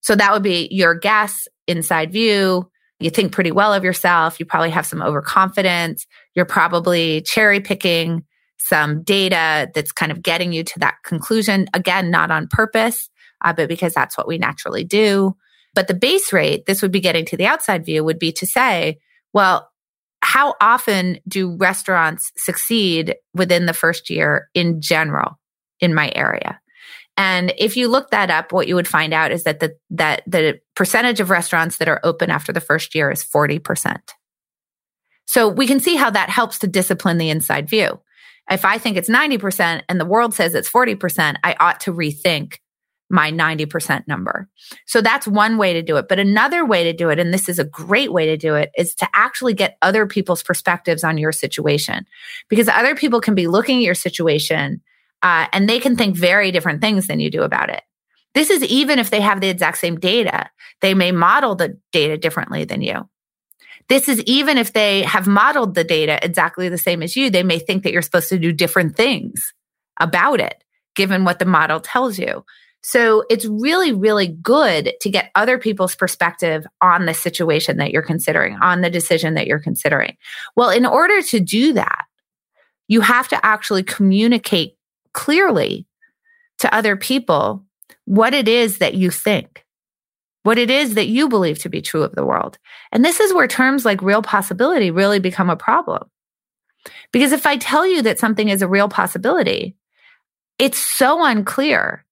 So 0.00 0.14
that 0.14 0.32
would 0.32 0.42
be 0.42 0.68
your 0.70 0.94
guess, 0.94 1.46
inside 1.66 2.12
view. 2.12 2.70
You 2.98 3.10
think 3.10 3.32
pretty 3.32 3.50
well 3.50 3.72
of 3.72 3.84
yourself. 3.84 4.40
You 4.40 4.46
probably 4.46 4.70
have 4.70 4.86
some 4.86 5.02
overconfidence. 5.02 6.06
You're 6.34 6.44
probably 6.44 7.22
cherry 7.22 7.60
picking 7.60 8.24
some 8.58 9.02
data 9.02 9.70
that's 9.74 9.92
kind 9.92 10.12
of 10.12 10.22
getting 10.22 10.52
you 10.52 10.62
to 10.64 10.78
that 10.78 10.96
conclusion. 11.04 11.66
Again, 11.72 12.10
not 12.10 12.30
on 12.30 12.46
purpose, 12.48 13.08
uh, 13.42 13.52
but 13.52 13.68
because 13.68 13.94
that's 13.94 14.18
what 14.18 14.28
we 14.28 14.38
naturally 14.38 14.84
do. 14.84 15.34
But 15.74 15.88
the 15.88 15.94
base 15.94 16.32
rate, 16.32 16.66
this 16.66 16.82
would 16.82 16.92
be 16.92 17.00
getting 17.00 17.24
to 17.26 17.36
the 17.36 17.46
outside 17.46 17.84
view, 17.84 18.04
would 18.04 18.18
be 18.18 18.32
to 18.32 18.46
say, 18.46 18.98
well, 19.32 19.69
how 20.30 20.54
often 20.60 21.18
do 21.26 21.56
restaurants 21.56 22.30
succeed 22.36 23.16
within 23.34 23.66
the 23.66 23.72
first 23.72 24.08
year 24.08 24.48
in 24.54 24.80
general 24.80 25.40
in 25.80 25.92
my 25.92 26.12
area? 26.14 26.60
And 27.16 27.52
if 27.58 27.76
you 27.76 27.88
look 27.88 28.12
that 28.12 28.30
up, 28.30 28.52
what 28.52 28.68
you 28.68 28.76
would 28.76 28.86
find 28.86 29.12
out 29.12 29.32
is 29.32 29.42
that 29.42 29.58
the 29.58 29.76
that 29.90 30.22
the 30.28 30.60
percentage 30.76 31.18
of 31.18 31.30
restaurants 31.30 31.78
that 31.78 31.88
are 31.88 31.98
open 32.04 32.30
after 32.30 32.52
the 32.52 32.60
first 32.60 32.94
year 32.94 33.10
is 33.10 33.24
40%. 33.24 33.98
So 35.26 35.48
we 35.48 35.66
can 35.66 35.80
see 35.80 35.96
how 35.96 36.10
that 36.10 36.30
helps 36.30 36.60
to 36.60 36.68
discipline 36.68 37.18
the 37.18 37.30
inside 37.30 37.68
view. 37.68 38.00
If 38.48 38.64
I 38.64 38.78
think 38.78 38.96
it's 38.96 39.10
90% 39.10 39.82
and 39.88 40.00
the 40.00 40.04
world 40.04 40.32
says 40.32 40.54
it's 40.54 40.70
40%, 40.70 41.38
I 41.42 41.56
ought 41.58 41.80
to 41.80 41.92
rethink 41.92 42.58
my 43.10 43.30
90% 43.32 44.06
number. 44.06 44.48
So 44.86 45.00
that's 45.00 45.26
one 45.26 45.58
way 45.58 45.72
to 45.72 45.82
do 45.82 45.96
it. 45.96 46.08
But 46.08 46.18
another 46.18 46.64
way 46.64 46.84
to 46.84 46.92
do 46.92 47.10
it, 47.10 47.18
and 47.18 47.34
this 47.34 47.48
is 47.48 47.58
a 47.58 47.64
great 47.64 48.12
way 48.12 48.26
to 48.26 48.36
do 48.36 48.54
it, 48.54 48.70
is 48.76 48.94
to 48.96 49.08
actually 49.14 49.54
get 49.54 49.76
other 49.82 50.06
people's 50.06 50.42
perspectives 50.42 51.02
on 51.02 51.18
your 51.18 51.32
situation. 51.32 52.06
Because 52.48 52.68
other 52.68 52.94
people 52.94 53.20
can 53.20 53.34
be 53.34 53.48
looking 53.48 53.78
at 53.78 53.82
your 53.82 53.94
situation 53.94 54.80
uh, 55.22 55.46
and 55.52 55.68
they 55.68 55.80
can 55.80 55.96
think 55.96 56.16
very 56.16 56.50
different 56.50 56.80
things 56.80 57.06
than 57.06 57.20
you 57.20 57.30
do 57.30 57.42
about 57.42 57.70
it. 57.70 57.82
This 58.34 58.50
is 58.50 58.62
even 58.64 58.98
if 58.98 59.10
they 59.10 59.20
have 59.20 59.40
the 59.40 59.48
exact 59.48 59.78
same 59.78 59.98
data, 59.98 60.48
they 60.80 60.94
may 60.94 61.12
model 61.12 61.56
the 61.56 61.78
data 61.92 62.16
differently 62.16 62.64
than 62.64 62.80
you. 62.80 63.08
This 63.88 64.08
is 64.08 64.22
even 64.22 64.56
if 64.56 64.72
they 64.72 65.02
have 65.02 65.26
modeled 65.26 65.74
the 65.74 65.82
data 65.82 66.24
exactly 66.24 66.68
the 66.68 66.78
same 66.78 67.02
as 67.02 67.16
you, 67.16 67.28
they 67.28 67.42
may 67.42 67.58
think 67.58 67.82
that 67.82 67.92
you're 67.92 68.02
supposed 68.02 68.28
to 68.28 68.38
do 68.38 68.52
different 68.52 68.96
things 68.96 69.52
about 69.98 70.40
it, 70.40 70.62
given 70.94 71.24
what 71.24 71.40
the 71.40 71.44
model 71.44 71.80
tells 71.80 72.16
you. 72.16 72.44
So 72.82 73.24
it's 73.28 73.44
really, 73.44 73.92
really 73.92 74.28
good 74.28 74.94
to 75.00 75.10
get 75.10 75.30
other 75.34 75.58
people's 75.58 75.94
perspective 75.94 76.66
on 76.80 77.06
the 77.06 77.14
situation 77.14 77.76
that 77.76 77.90
you're 77.90 78.02
considering, 78.02 78.56
on 78.56 78.80
the 78.80 78.90
decision 78.90 79.34
that 79.34 79.46
you're 79.46 79.58
considering. 79.58 80.16
Well, 80.56 80.70
in 80.70 80.86
order 80.86 81.20
to 81.22 81.40
do 81.40 81.74
that, 81.74 82.06
you 82.88 83.02
have 83.02 83.28
to 83.28 83.46
actually 83.46 83.82
communicate 83.82 84.76
clearly 85.12 85.86
to 86.58 86.74
other 86.74 86.96
people 86.96 87.64
what 88.04 88.34
it 88.34 88.48
is 88.48 88.78
that 88.78 88.94
you 88.94 89.10
think, 89.10 89.64
what 90.42 90.58
it 90.58 90.70
is 90.70 90.94
that 90.94 91.06
you 91.06 91.28
believe 91.28 91.58
to 91.60 91.68
be 91.68 91.82
true 91.82 92.02
of 92.02 92.14
the 92.14 92.24
world. 92.24 92.58
And 92.92 93.04
this 93.04 93.20
is 93.20 93.32
where 93.32 93.46
terms 93.46 93.84
like 93.84 94.02
real 94.02 94.22
possibility 94.22 94.90
really 94.90 95.20
become 95.20 95.50
a 95.50 95.56
problem. 95.56 96.08
Because 97.12 97.32
if 97.32 97.46
I 97.46 97.58
tell 97.58 97.86
you 97.86 98.02
that 98.02 98.18
something 98.18 98.48
is 98.48 98.62
a 98.62 98.68
real 98.68 98.88
possibility, 98.88 99.76
it's 100.58 100.78
so 100.78 101.24
unclear 101.24 102.04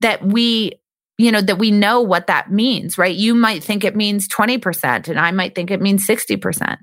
that 0.00 0.24
we 0.24 0.72
you 1.16 1.32
know 1.32 1.40
that 1.40 1.58
we 1.58 1.70
know 1.70 2.00
what 2.00 2.28
that 2.28 2.50
means 2.50 2.96
right? 2.96 3.16
You 3.16 3.34
might 3.34 3.64
think 3.64 3.84
it 3.84 3.96
means 3.96 4.28
20% 4.28 5.08
and 5.08 5.18
i 5.18 5.30
might 5.30 5.54
think 5.54 5.70
it 5.70 5.80
means 5.80 6.06
60% 6.06 6.78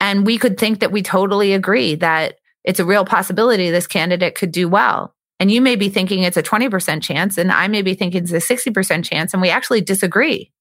and 0.00 0.26
we 0.26 0.38
could 0.38 0.58
think 0.58 0.80
that 0.80 0.92
we 0.92 1.02
totally 1.02 1.52
agree 1.52 1.94
that 1.96 2.36
it's 2.64 2.80
a 2.80 2.84
real 2.84 3.04
possibility 3.04 3.70
this 3.70 3.86
candidate 3.86 4.34
could 4.34 4.50
do 4.50 4.68
well. 4.68 5.14
And 5.38 5.50
you 5.50 5.60
may 5.60 5.76
be 5.76 5.88
thinking 5.88 6.22
it's 6.22 6.36
a 6.36 6.42
20% 6.42 7.02
chance 7.02 7.38
and 7.38 7.52
i 7.52 7.68
may 7.68 7.82
be 7.82 7.94
thinking 7.94 8.22
it's 8.22 8.32
a 8.32 8.36
60% 8.36 9.04
chance 9.04 9.32
and 9.32 9.42
we 9.42 9.50
actually 9.50 9.80
disagree. 9.80 10.52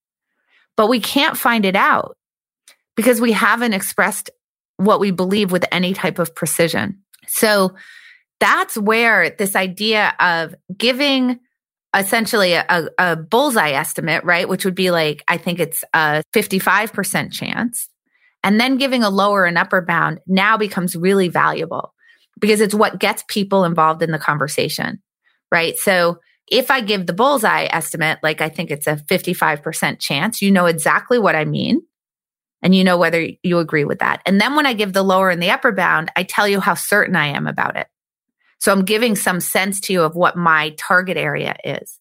But 0.77 0.89
we 0.89 0.99
can't 0.99 1.37
find 1.37 1.65
it 1.65 1.75
out 1.75 2.17
because 2.95 3.21
we 3.21 3.31
haven't 3.31 3.73
expressed 3.73 4.29
what 4.77 4.99
we 4.99 5.11
believe 5.11 5.51
with 5.51 5.65
any 5.71 5.93
type 5.93 6.19
of 6.19 6.35
precision. 6.35 7.01
So 7.27 7.75
that's 8.39 8.77
where 8.77 9.29
this 9.29 9.55
idea 9.55 10.13
of 10.19 10.55
giving 10.75 11.39
essentially 11.95 12.53
a, 12.53 12.89
a, 12.97 13.15
bullseye 13.15 13.71
estimate, 13.71 14.23
right? 14.25 14.49
Which 14.49 14.65
would 14.65 14.75
be 14.75 14.91
like, 14.91 15.23
I 15.27 15.37
think 15.37 15.59
it's 15.59 15.83
a 15.93 16.23
55% 16.33 17.31
chance. 17.31 17.87
And 18.43 18.59
then 18.59 18.77
giving 18.77 19.03
a 19.03 19.09
lower 19.09 19.45
and 19.45 19.57
upper 19.57 19.81
bound 19.81 20.19
now 20.27 20.57
becomes 20.57 20.95
really 20.95 21.29
valuable 21.29 21.93
because 22.39 22.61
it's 22.61 22.75
what 22.75 22.99
gets 22.99 23.23
people 23.27 23.63
involved 23.63 24.03
in 24.03 24.11
the 24.11 24.19
conversation, 24.19 25.01
right? 25.51 25.77
So 25.77 26.19
if 26.47 26.69
I 26.69 26.81
give 26.81 27.07
the 27.07 27.13
bullseye 27.13 27.67
estimate, 27.71 28.19
like 28.21 28.41
I 28.41 28.49
think 28.49 28.71
it's 28.71 28.87
a 28.87 28.97
55% 28.97 29.99
chance, 29.99 30.41
you 30.41 30.51
know 30.51 30.65
exactly 30.65 31.17
what 31.17 31.35
I 31.35 31.45
mean. 31.45 31.81
And 32.61 32.75
you 32.75 32.83
know 32.83 32.97
whether 32.97 33.27
you 33.43 33.59
agree 33.59 33.83
with 33.83 33.99
that. 33.99 34.21
And 34.25 34.41
then 34.41 34.55
when 34.55 34.65
I 34.65 34.73
give 34.73 34.93
the 34.93 35.03
lower 35.03 35.29
and 35.29 35.41
the 35.41 35.51
upper 35.51 35.71
bound, 35.71 36.11
I 36.15 36.23
tell 36.23 36.47
you 36.47 36.59
how 36.59 36.73
certain 36.73 37.15
I 37.15 37.27
am 37.27 37.47
about 37.47 37.77
it. 37.77 37.87
So 38.59 38.71
I'm 38.71 38.85
giving 38.85 39.15
some 39.15 39.39
sense 39.39 39.79
to 39.81 39.93
you 39.93 40.01
of 40.01 40.15
what 40.15 40.35
my 40.35 40.75
target 40.77 41.17
area 41.17 41.55
is. 41.63 41.99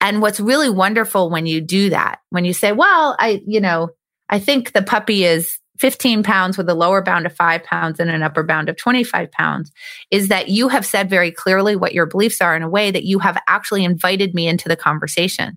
And 0.00 0.20
what's 0.20 0.40
really 0.40 0.68
wonderful 0.68 1.30
when 1.30 1.46
you 1.46 1.60
do 1.60 1.90
that, 1.90 2.18
when 2.30 2.44
you 2.44 2.52
say, 2.52 2.72
well, 2.72 3.16
I, 3.18 3.40
you 3.46 3.60
know, 3.60 3.90
I 4.28 4.40
think 4.40 4.72
the 4.72 4.82
puppy 4.82 5.24
is 5.24 5.58
15 5.78 6.22
pounds 6.22 6.58
with 6.58 6.68
a 6.68 6.74
lower 6.74 7.02
bound 7.02 7.26
of 7.26 7.34
five 7.34 7.62
pounds 7.64 8.00
and 8.00 8.10
an 8.10 8.22
upper 8.22 8.42
bound 8.42 8.68
of 8.68 8.76
25 8.76 9.30
pounds, 9.30 9.70
is 10.10 10.28
that 10.28 10.48
you 10.48 10.68
have 10.68 10.84
said 10.86 11.08
very 11.08 11.30
clearly 11.30 11.76
what 11.76 11.94
your 11.94 12.06
beliefs 12.06 12.40
are 12.40 12.56
in 12.56 12.62
a 12.62 12.68
way 12.68 12.90
that 12.90 13.04
you 13.04 13.18
have 13.20 13.38
actually 13.48 13.84
invited 13.84 14.34
me 14.34 14.48
into 14.48 14.68
the 14.68 14.76
conversation. 14.76 15.56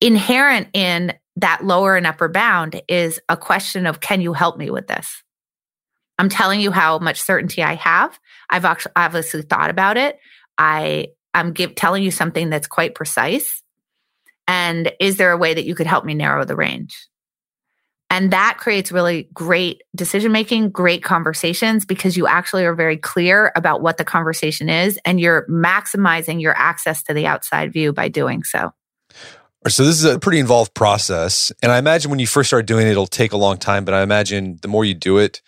Inherent 0.00 0.68
in 0.72 1.12
that 1.36 1.64
lower 1.64 1.96
and 1.96 2.06
upper 2.06 2.28
bound 2.28 2.80
is 2.88 3.20
a 3.28 3.36
question 3.36 3.86
of, 3.86 4.00
can 4.00 4.20
you 4.20 4.32
help 4.32 4.58
me 4.58 4.70
with 4.70 4.86
this? 4.86 5.22
I'm 6.22 6.28
telling 6.28 6.60
you 6.60 6.70
how 6.70 7.00
much 7.00 7.20
certainty 7.20 7.64
I 7.64 7.74
have. 7.74 8.16
I've 8.48 8.64
actually 8.64 8.92
obviously 8.94 9.42
thought 9.42 9.70
about 9.70 9.96
it. 9.96 10.20
I 10.56 11.08
I'm 11.34 11.52
give, 11.52 11.74
telling 11.74 12.04
you 12.04 12.12
something 12.12 12.48
that's 12.48 12.68
quite 12.68 12.94
precise. 12.94 13.60
And 14.46 14.92
is 15.00 15.16
there 15.16 15.32
a 15.32 15.36
way 15.36 15.52
that 15.52 15.64
you 15.64 15.74
could 15.74 15.88
help 15.88 16.04
me 16.04 16.14
narrow 16.14 16.44
the 16.44 16.54
range? 16.54 16.96
And 18.08 18.30
that 18.30 18.58
creates 18.58 18.92
really 18.92 19.30
great 19.34 19.82
decision 19.96 20.30
making, 20.30 20.70
great 20.70 21.02
conversations 21.02 21.84
because 21.84 22.16
you 22.16 22.28
actually 22.28 22.66
are 22.66 22.74
very 22.76 22.98
clear 22.98 23.50
about 23.56 23.82
what 23.82 23.96
the 23.96 24.04
conversation 24.04 24.68
is 24.68 25.00
and 25.04 25.18
you're 25.18 25.44
maximizing 25.48 26.40
your 26.40 26.56
access 26.56 27.02
to 27.04 27.14
the 27.14 27.26
outside 27.26 27.72
view 27.72 27.92
by 27.92 28.06
doing 28.06 28.44
so. 28.44 28.70
So 29.66 29.84
this 29.84 29.96
is 29.96 30.04
a 30.04 30.20
pretty 30.20 30.38
involved 30.38 30.72
process. 30.74 31.50
And 31.64 31.72
I 31.72 31.78
imagine 31.78 32.12
when 32.12 32.20
you 32.20 32.28
first 32.28 32.48
start 32.48 32.66
doing 32.66 32.86
it, 32.86 32.92
it'll 32.92 33.08
take 33.08 33.32
a 33.32 33.36
long 33.36 33.56
time. 33.56 33.84
But 33.84 33.94
I 33.94 34.02
imagine 34.02 34.60
the 34.62 34.68
more 34.68 34.84
you 34.84 34.94
do 34.94 35.18
it, 35.18 35.42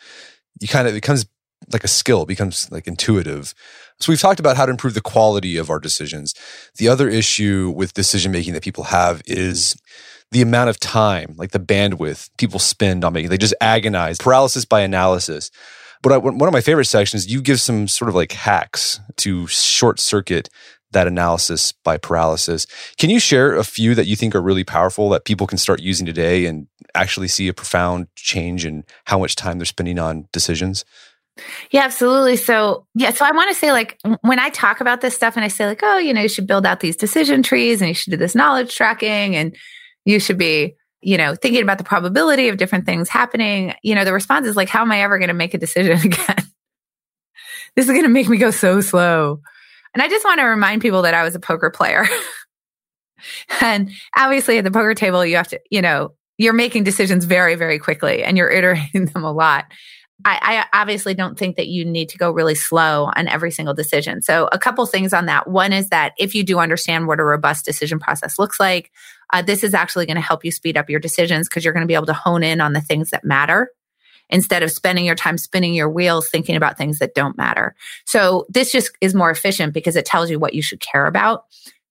you 0.61 0.69
kind 0.69 0.87
of 0.87 0.95
becomes 0.95 1.27
like 1.73 1.85
a 1.85 1.89
skill, 1.89 2.27
becomes 2.27 2.71
like 2.71 2.87
intuitive. 2.87 3.55
So 4.01 4.13
we've 4.13 4.21
talked 4.21 4.41
about 4.41 4.57
how 4.57 4.67
to 4.67 4.71
improve 4.71 4.95
the 4.95 5.01
quality 5.01 5.57
of 5.57 5.71
our 5.71 5.79
decisions. 5.79 6.35
The 6.77 6.89
other 6.89 7.09
issue 7.09 7.73
with 7.75 7.95
decision 7.95 8.33
making 8.33 8.55
that 8.55 8.63
people 8.63 8.85
have 8.85 9.23
is 9.27 9.77
the 10.31 10.43
amount 10.43 10.71
of 10.71 10.81
time, 10.81 11.35
like 11.37 11.53
the 11.53 11.61
bandwidth 11.61 12.29
people 12.39 12.59
spend 12.59 13.05
on 13.05 13.13
making. 13.13 13.31
They 13.31 13.39
just 13.39 13.55
agonize, 13.61 14.19
paralysis 14.19 14.65
by 14.65 14.81
analysis. 14.81 15.51
But 16.03 16.13
I, 16.13 16.19
one 16.19 16.43
of 16.43 16.53
my 16.53 16.61
favorite 16.61 16.85
sections, 16.85 17.33
you 17.33 17.41
give 17.41 17.61
some 17.61 17.89
sort 17.89 18.09
of 18.09 18.15
like 18.15 18.33
hacks 18.33 19.01
to 19.19 19.47
short 19.47 20.01
circuit 20.01 20.51
that 20.95 21.07
analysis 21.07 21.73
by 21.73 21.97
paralysis. 21.99 22.67
Can 22.99 23.11
you 23.11 23.21
share 23.21 23.55
a 23.55 23.65
few 23.65 23.95
that 23.95 24.07
you 24.07 24.17
think 24.17 24.35
are 24.35 24.43
really 24.43 24.65
powerful 24.65 25.11
that 25.11 25.25
people 25.25 25.47
can 25.47 25.59
start 25.59 25.81
using 25.81 26.07
today 26.07 26.47
and 26.47 26.67
actually 26.95 27.29
see 27.29 27.49
a 27.49 27.55
profound 27.55 28.09
change 28.17 28.65
in 28.65 28.85
how 29.05 29.19
much 29.19 29.37
time 29.37 29.59
they're 29.59 29.67
spending 29.67 29.99
on 29.99 30.29
decisions? 30.33 30.85
Yeah, 31.71 31.83
absolutely. 31.83 32.37
So, 32.37 32.87
yeah, 32.95 33.11
so 33.11 33.25
I 33.25 33.33
want 33.33 33.51
to 33.51 33.57
say, 33.57 33.73
like, 33.73 33.99
when 34.21 34.39
I 34.39 34.51
talk 34.51 34.81
about 34.81 35.01
this 35.01 35.17
stuff 35.17 35.37
and 35.37 35.45
I 35.45 35.49
say, 35.49 35.67
like, 35.67 35.81
oh, 35.83 35.99
you 35.99 36.15
know, 36.15 36.23
you 36.23 36.29
should 36.29 36.47
build 36.47 36.65
out 36.65 36.81
these 36.81 36.97
decision 36.97 37.43
trees 37.43 37.81
and 37.81 37.89
you 37.89 37.95
should 37.95 38.13
do 38.13 38.17
this 38.17 38.37
knowledge 38.37 38.75
tracking 38.75 39.35
and 39.35 39.57
you 40.05 40.21
should 40.21 40.39
be, 40.39 40.77
you 41.01 41.19
know, 41.19 41.35
thinking 41.35 41.63
about 41.63 41.79
the 41.79 41.85
probability 41.85 42.49
of 42.49 42.57
different 42.57 42.87
things 42.87 43.09
happening, 43.09 43.75
you 43.83 43.97
know, 43.97 44.05
the 44.05 44.13
response 44.13 44.47
is 44.47 44.57
like, 44.57 44.69
how 44.69 44.83
am 44.83 44.93
I 44.93 45.03
ever 45.03 45.19
going 45.19 45.29
to 45.29 45.35
make 45.35 45.55
a 45.55 45.59
decision 45.59 45.99
again? 46.05 46.37
this 47.77 47.87
is 47.87 47.91
going 47.91 48.05
to 48.05 48.09
make 48.09 48.29
me 48.29 48.37
go 48.37 48.51
so 48.51 48.81
slow. 48.81 49.41
And 49.95 50.03
I 50.03 50.09
just 50.09 50.25
want 50.25 50.41
to 50.41 50.45
remind 50.45 50.83
people 50.83 51.03
that 51.03 51.15
I 51.15 51.23
was 51.23 51.35
a 51.35 51.41
poker 51.41 51.71
player. 51.71 52.07
and 53.61 53.91
obviously 54.17 54.59
at 54.59 54.65
the 54.65 54.71
poker 54.71 54.95
table, 54.95 55.25
you 55.25 55.37
have 55.37 55.49
to, 55.49 55.61
you 55.71 55.81
know, 55.81 56.15
you're 56.37 56.53
making 56.53 56.85
decisions 56.85 57.25
very, 57.25 57.55
very 57.55 57.79
quickly 57.79 58.25
and 58.25 58.37
you're 58.37 58.51
iterating 58.51 59.07
them 59.15 59.25
a 59.25 59.33
lot. 59.33 59.67
I, 60.25 60.67
I, 60.73 60.81
obviously 60.81 61.13
don't 61.15 61.37
think 61.37 61.57
that 61.57 61.67
you 61.67 61.85
need 61.85 62.09
to 62.11 62.19
go 62.19 62.31
really 62.31 62.55
slow 62.55 63.11
on 63.17 63.27
every 63.27 63.51
single 63.51 63.75
decision. 63.75 64.23
So, 64.23 64.49
a 64.53 64.59
couple 64.59 64.87
things 64.87 65.13
on 65.13 65.27
that. 65.27 65.49
One 65.49 65.73
is 65.73 65.89
that 65.89 66.13
if 66.19 66.37
you 66.37 66.45
do 66.45 66.61
understand 66.61 67.09
what 67.09 67.19
a 67.19 67.25
robust 67.25 67.65
decision 67.65 67.99
process 67.99 68.39
looks 68.39 68.61
like, 68.61 68.93
uh, 69.33 69.43
this 69.43 69.65
is 69.65 69.75
actually 69.75 70.07
going 70.07 70.15
to 70.15 70.23
help 70.23 70.45
you 70.45 70.53
speed 70.53 70.77
up 70.77 70.89
your 70.89 71.01
decisions 71.01 71.49
because 71.49 71.65
you're 71.65 71.75
going 71.75 71.83
to 71.83 71.89
be 71.89 71.95
able 71.95 72.07
to 72.07 72.15
hone 72.15 72.45
in 72.45 72.61
on 72.61 72.75
the 72.75 72.81
things 72.81 73.11
that 73.11 73.25
matter 73.25 73.69
instead 74.31 74.63
of 74.63 74.71
spending 74.71 75.05
your 75.05 75.15
time 75.15 75.39
spinning 75.39 75.75
your 75.75 75.91
wheels 75.91 76.29
thinking 76.29 76.57
about 76.57 76.79
things 76.79 76.99
that 76.99 77.15
don't 77.15 77.37
matter. 77.37 77.75
So, 78.07 78.47
this 78.49 78.73
just 78.73 78.91
is 79.01 79.15
more 79.15 79.31
efficient 79.31 79.75
because 79.75 79.97
it 79.97 80.07
tells 80.07 80.31
you 80.31 80.39
what 80.39 80.55
you 80.55 80.63
should 80.63 80.81
care 80.81 81.07
about. 81.07 81.45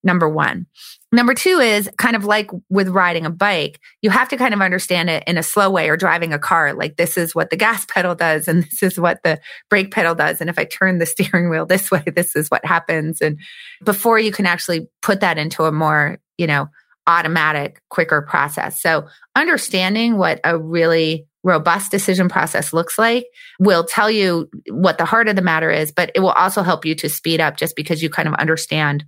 Number 0.04 0.28
one. 0.28 0.66
Number 1.14 1.32
two 1.32 1.60
is 1.60 1.88
kind 1.96 2.16
of 2.16 2.24
like 2.24 2.50
with 2.68 2.88
riding 2.88 3.24
a 3.24 3.30
bike, 3.30 3.80
you 4.02 4.10
have 4.10 4.28
to 4.30 4.36
kind 4.36 4.52
of 4.52 4.60
understand 4.60 5.08
it 5.08 5.22
in 5.26 5.38
a 5.38 5.42
slow 5.44 5.70
way 5.70 5.88
or 5.88 5.96
driving 5.96 6.32
a 6.32 6.38
car. 6.38 6.74
Like 6.74 6.96
this 6.96 7.16
is 7.16 7.34
what 7.34 7.50
the 7.50 7.56
gas 7.64 7.86
pedal 7.86 8.14
does 8.14 8.48
and 8.48 8.64
this 8.64 8.82
is 8.82 8.98
what 8.98 9.22
the 9.22 9.40
brake 9.70 9.92
pedal 9.92 10.14
does. 10.14 10.40
And 10.40 10.50
if 10.50 10.58
I 10.58 10.64
turn 10.64 10.98
the 10.98 11.06
steering 11.06 11.48
wheel 11.48 11.66
this 11.66 11.90
way, 11.90 12.02
this 12.14 12.36
is 12.36 12.48
what 12.48 12.64
happens. 12.64 13.20
And 13.20 13.38
before 13.84 14.18
you 14.18 14.32
can 14.32 14.44
actually 14.44 14.88
put 15.02 15.20
that 15.20 15.38
into 15.38 15.64
a 15.64 15.72
more, 15.72 16.18
you 16.36 16.46
know, 16.46 16.68
automatic, 17.06 17.80
quicker 17.90 18.22
process. 18.22 18.80
So 18.82 19.06
understanding 19.36 20.16
what 20.16 20.40
a 20.42 20.58
really 20.58 21.26
robust 21.44 21.90
decision 21.90 22.28
process 22.28 22.72
looks 22.72 22.98
like 22.98 23.26
will 23.60 23.84
tell 23.84 24.10
you 24.10 24.48
what 24.70 24.98
the 24.98 25.04
heart 25.04 25.28
of 25.28 25.36
the 25.36 25.42
matter 25.42 25.70
is, 25.70 25.92
but 25.92 26.10
it 26.14 26.20
will 26.20 26.30
also 26.30 26.62
help 26.62 26.84
you 26.84 26.94
to 26.96 27.08
speed 27.08 27.40
up 27.40 27.56
just 27.56 27.76
because 27.76 28.02
you 28.02 28.10
kind 28.10 28.26
of 28.26 28.34
understand 28.34 29.04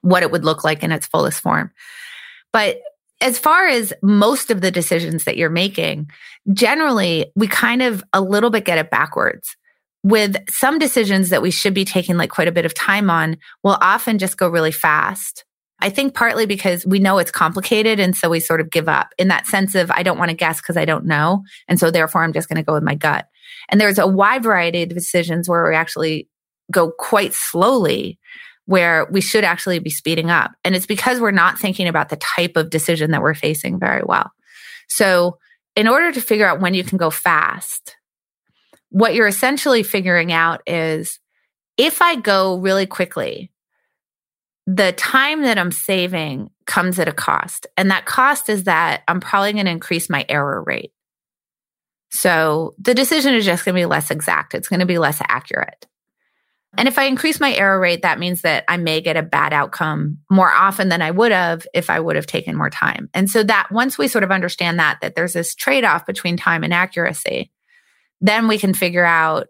what 0.00 0.22
it 0.22 0.30
would 0.30 0.44
look 0.44 0.64
like 0.64 0.82
in 0.82 0.92
its 0.92 1.06
fullest 1.06 1.40
form. 1.40 1.72
But 2.52 2.80
as 3.20 3.38
far 3.38 3.66
as 3.66 3.92
most 4.02 4.50
of 4.50 4.60
the 4.60 4.70
decisions 4.70 5.24
that 5.24 5.36
you're 5.36 5.50
making, 5.50 6.10
generally 6.52 7.32
we 7.34 7.48
kind 7.48 7.82
of 7.82 8.04
a 8.12 8.20
little 8.20 8.50
bit 8.50 8.64
get 8.64 8.78
it 8.78 8.90
backwards. 8.90 9.56
With 10.02 10.36
some 10.50 10.78
decisions 10.78 11.30
that 11.30 11.40
we 11.40 11.50
should 11.50 11.72
be 11.72 11.86
taking 11.86 12.16
like 12.16 12.30
quite 12.30 12.48
a 12.48 12.52
bit 12.52 12.66
of 12.66 12.74
time 12.74 13.08
on, 13.08 13.38
will 13.62 13.78
often 13.80 14.18
just 14.18 14.36
go 14.36 14.48
really 14.48 14.72
fast. 14.72 15.44
I 15.84 15.90
think 15.90 16.14
partly 16.14 16.46
because 16.46 16.86
we 16.86 16.98
know 16.98 17.18
it's 17.18 17.30
complicated. 17.30 18.00
And 18.00 18.16
so 18.16 18.30
we 18.30 18.40
sort 18.40 18.62
of 18.62 18.70
give 18.70 18.88
up 18.88 19.08
in 19.18 19.28
that 19.28 19.46
sense 19.46 19.74
of, 19.74 19.90
I 19.90 20.02
don't 20.02 20.16
want 20.16 20.30
to 20.30 20.36
guess 20.36 20.58
because 20.58 20.78
I 20.78 20.86
don't 20.86 21.04
know. 21.04 21.42
And 21.68 21.78
so 21.78 21.90
therefore 21.90 22.24
I'm 22.24 22.32
just 22.32 22.48
going 22.48 22.56
to 22.56 22.62
go 22.62 22.72
with 22.72 22.82
my 22.82 22.94
gut. 22.94 23.26
And 23.68 23.78
there's 23.78 23.98
a 23.98 24.06
wide 24.06 24.42
variety 24.42 24.84
of 24.84 24.88
decisions 24.88 25.46
where 25.46 25.68
we 25.68 25.74
actually 25.74 26.26
go 26.72 26.90
quite 26.90 27.34
slowly 27.34 28.18
where 28.64 29.06
we 29.10 29.20
should 29.20 29.44
actually 29.44 29.78
be 29.78 29.90
speeding 29.90 30.30
up. 30.30 30.52
And 30.64 30.74
it's 30.74 30.86
because 30.86 31.20
we're 31.20 31.30
not 31.32 31.58
thinking 31.58 31.86
about 31.86 32.08
the 32.08 32.16
type 32.16 32.56
of 32.56 32.70
decision 32.70 33.10
that 33.10 33.20
we're 33.20 33.34
facing 33.34 33.78
very 33.78 34.02
well. 34.02 34.30
So, 34.88 35.36
in 35.76 35.86
order 35.86 36.12
to 36.12 36.20
figure 36.22 36.46
out 36.46 36.62
when 36.62 36.72
you 36.72 36.82
can 36.82 36.96
go 36.96 37.10
fast, 37.10 37.96
what 38.88 39.14
you're 39.14 39.26
essentially 39.26 39.82
figuring 39.82 40.32
out 40.32 40.62
is 40.66 41.18
if 41.76 42.00
I 42.00 42.16
go 42.16 42.56
really 42.56 42.86
quickly, 42.86 43.50
the 44.66 44.92
time 44.92 45.42
that 45.42 45.58
I'm 45.58 45.72
saving 45.72 46.50
comes 46.66 46.98
at 46.98 47.08
a 47.08 47.12
cost. 47.12 47.66
And 47.76 47.90
that 47.90 48.06
cost 48.06 48.48
is 48.48 48.64
that 48.64 49.02
I'm 49.06 49.20
probably 49.20 49.52
going 49.52 49.66
to 49.66 49.70
increase 49.70 50.08
my 50.08 50.24
error 50.28 50.62
rate. 50.62 50.92
So 52.10 52.74
the 52.78 52.94
decision 52.94 53.34
is 53.34 53.44
just 53.44 53.64
going 53.64 53.74
to 53.74 53.80
be 53.80 53.86
less 53.86 54.10
exact. 54.10 54.54
It's 54.54 54.68
going 54.68 54.80
to 54.80 54.86
be 54.86 54.98
less 54.98 55.20
accurate. 55.28 55.86
And 56.76 56.88
if 56.88 56.98
I 56.98 57.04
increase 57.04 57.38
my 57.38 57.54
error 57.54 57.78
rate, 57.78 58.02
that 58.02 58.18
means 58.18 58.42
that 58.42 58.64
I 58.66 58.78
may 58.78 59.00
get 59.00 59.16
a 59.16 59.22
bad 59.22 59.52
outcome 59.52 60.18
more 60.30 60.50
often 60.50 60.88
than 60.88 61.02
I 61.02 61.10
would 61.10 61.30
have 61.30 61.66
if 61.72 61.88
I 61.88 62.00
would 62.00 62.16
have 62.16 62.26
taken 62.26 62.56
more 62.56 62.70
time. 62.70 63.10
And 63.14 63.30
so 63.30 63.42
that 63.44 63.70
once 63.70 63.96
we 63.96 64.08
sort 64.08 64.24
of 64.24 64.32
understand 64.32 64.78
that, 64.78 64.98
that 65.00 65.14
there's 65.14 65.34
this 65.34 65.54
trade 65.54 65.84
off 65.84 66.06
between 66.06 66.36
time 66.36 66.64
and 66.64 66.74
accuracy, 66.74 67.52
then 68.20 68.48
we 68.48 68.58
can 68.58 68.74
figure 68.74 69.04
out 69.04 69.48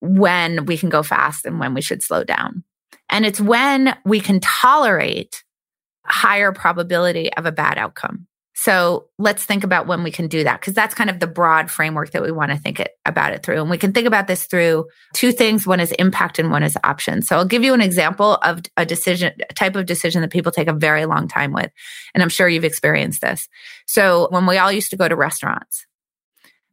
when 0.00 0.66
we 0.66 0.76
can 0.76 0.88
go 0.90 1.02
fast 1.02 1.46
and 1.46 1.58
when 1.58 1.72
we 1.72 1.80
should 1.80 2.02
slow 2.02 2.24
down. 2.24 2.64
And 3.10 3.26
it's 3.26 3.40
when 3.40 3.96
we 4.04 4.20
can 4.20 4.40
tolerate 4.40 5.42
higher 6.04 6.52
probability 6.52 7.32
of 7.34 7.46
a 7.46 7.52
bad 7.52 7.78
outcome. 7.78 8.26
So 8.62 9.08
let's 9.18 9.42
think 9.42 9.64
about 9.64 9.86
when 9.86 10.02
we 10.02 10.10
can 10.10 10.28
do 10.28 10.44
that 10.44 10.60
because 10.60 10.74
that's 10.74 10.94
kind 10.94 11.08
of 11.08 11.18
the 11.18 11.26
broad 11.26 11.70
framework 11.70 12.10
that 12.10 12.22
we 12.22 12.30
want 12.30 12.50
to 12.50 12.58
think 12.58 12.78
it, 12.78 12.90
about 13.06 13.32
it 13.32 13.42
through. 13.42 13.58
And 13.58 13.70
we 13.70 13.78
can 13.78 13.94
think 13.94 14.06
about 14.06 14.26
this 14.26 14.44
through 14.44 14.86
two 15.14 15.32
things. 15.32 15.66
One 15.66 15.80
is 15.80 15.92
impact 15.92 16.38
and 16.38 16.50
one 16.50 16.62
is 16.62 16.76
option. 16.84 17.22
So 17.22 17.36
I'll 17.36 17.46
give 17.46 17.64
you 17.64 17.72
an 17.72 17.80
example 17.80 18.34
of 18.42 18.60
a 18.76 18.84
decision, 18.84 19.32
a 19.48 19.54
type 19.54 19.76
of 19.76 19.86
decision 19.86 20.20
that 20.20 20.30
people 20.30 20.52
take 20.52 20.68
a 20.68 20.74
very 20.74 21.06
long 21.06 21.26
time 21.26 21.54
with. 21.54 21.70
And 22.12 22.22
I'm 22.22 22.28
sure 22.28 22.50
you've 22.50 22.64
experienced 22.64 23.22
this. 23.22 23.48
So 23.86 24.28
when 24.30 24.44
we 24.44 24.58
all 24.58 24.70
used 24.70 24.90
to 24.90 24.98
go 24.98 25.08
to 25.08 25.16
restaurants, 25.16 25.86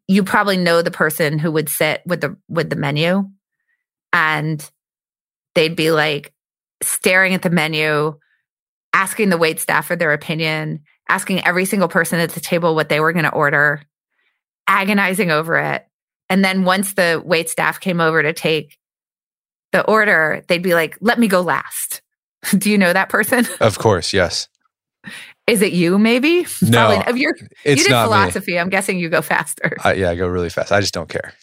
you 0.10 0.26
probably 0.26 0.58
know 0.58 0.82
the 0.82 0.92
person 0.92 1.40
who 1.40 1.54
would 1.54 1.70
sit 1.70 2.02
with 2.06 2.20
the, 2.20 2.36
with 2.50 2.70
the 2.70 2.76
menu 2.76 3.30
and 4.12 4.70
they'd 5.58 5.76
be 5.76 5.92
like 5.92 6.32
staring 6.82 7.34
at 7.34 7.42
the 7.42 7.50
menu, 7.50 8.18
asking 8.94 9.30
the 9.30 9.38
wait 9.38 9.60
staff 9.60 9.88
for 9.88 9.96
their 9.96 10.14
opinion 10.14 10.84
asking 11.10 11.46
every 11.46 11.66
single 11.66 11.88
person 11.88 12.20
at 12.20 12.32
the 12.32 12.40
table 12.40 12.76
what 12.76 12.90
they 12.90 13.00
were 13.00 13.14
going 13.14 13.26
to 13.26 13.34
order, 13.34 13.82
agonizing 14.68 15.32
over 15.32 15.58
it. 15.58 15.86
And 16.30 16.44
then 16.44 16.64
once 16.64 16.94
the 16.94 17.22
wait 17.24 17.50
staff 17.50 17.80
came 17.80 18.02
over 18.02 18.22
to 18.22 18.34
take 18.34 18.78
the 19.72 19.86
order, 19.86 20.44
they'd 20.48 20.64
be 20.64 20.74
like, 20.74 20.98
let 21.02 21.20
me 21.20 21.28
go 21.28 21.42
last. 21.42 22.02
Do 22.58 22.70
you 22.70 22.78
know 22.78 22.94
that 22.94 23.10
person? 23.10 23.48
Of 23.62 23.80
course, 23.80 24.14
yes. 24.14 24.48
Is 25.48 25.62
it 25.62 25.72
you, 25.72 25.98
maybe? 25.98 26.46
No, 26.62 26.88
Probably, 26.88 27.06
of 27.06 27.18
your, 27.18 27.34
it's 27.64 27.80
you 27.80 27.84
did 27.86 27.92
not 27.92 28.06
philosophy. 28.06 28.54
Me. 28.54 28.60
I'm 28.60 28.70
guessing 28.70 29.00
you 29.00 29.08
go 29.08 29.22
faster. 29.22 29.78
Uh, 29.84 29.94
yeah, 29.96 30.10
I 30.10 30.16
go 30.16 30.28
really 30.28 30.50
fast. 30.50 30.72
I 30.74 30.82
just 30.82 30.94
don't 30.94 31.10
care. 31.10 31.34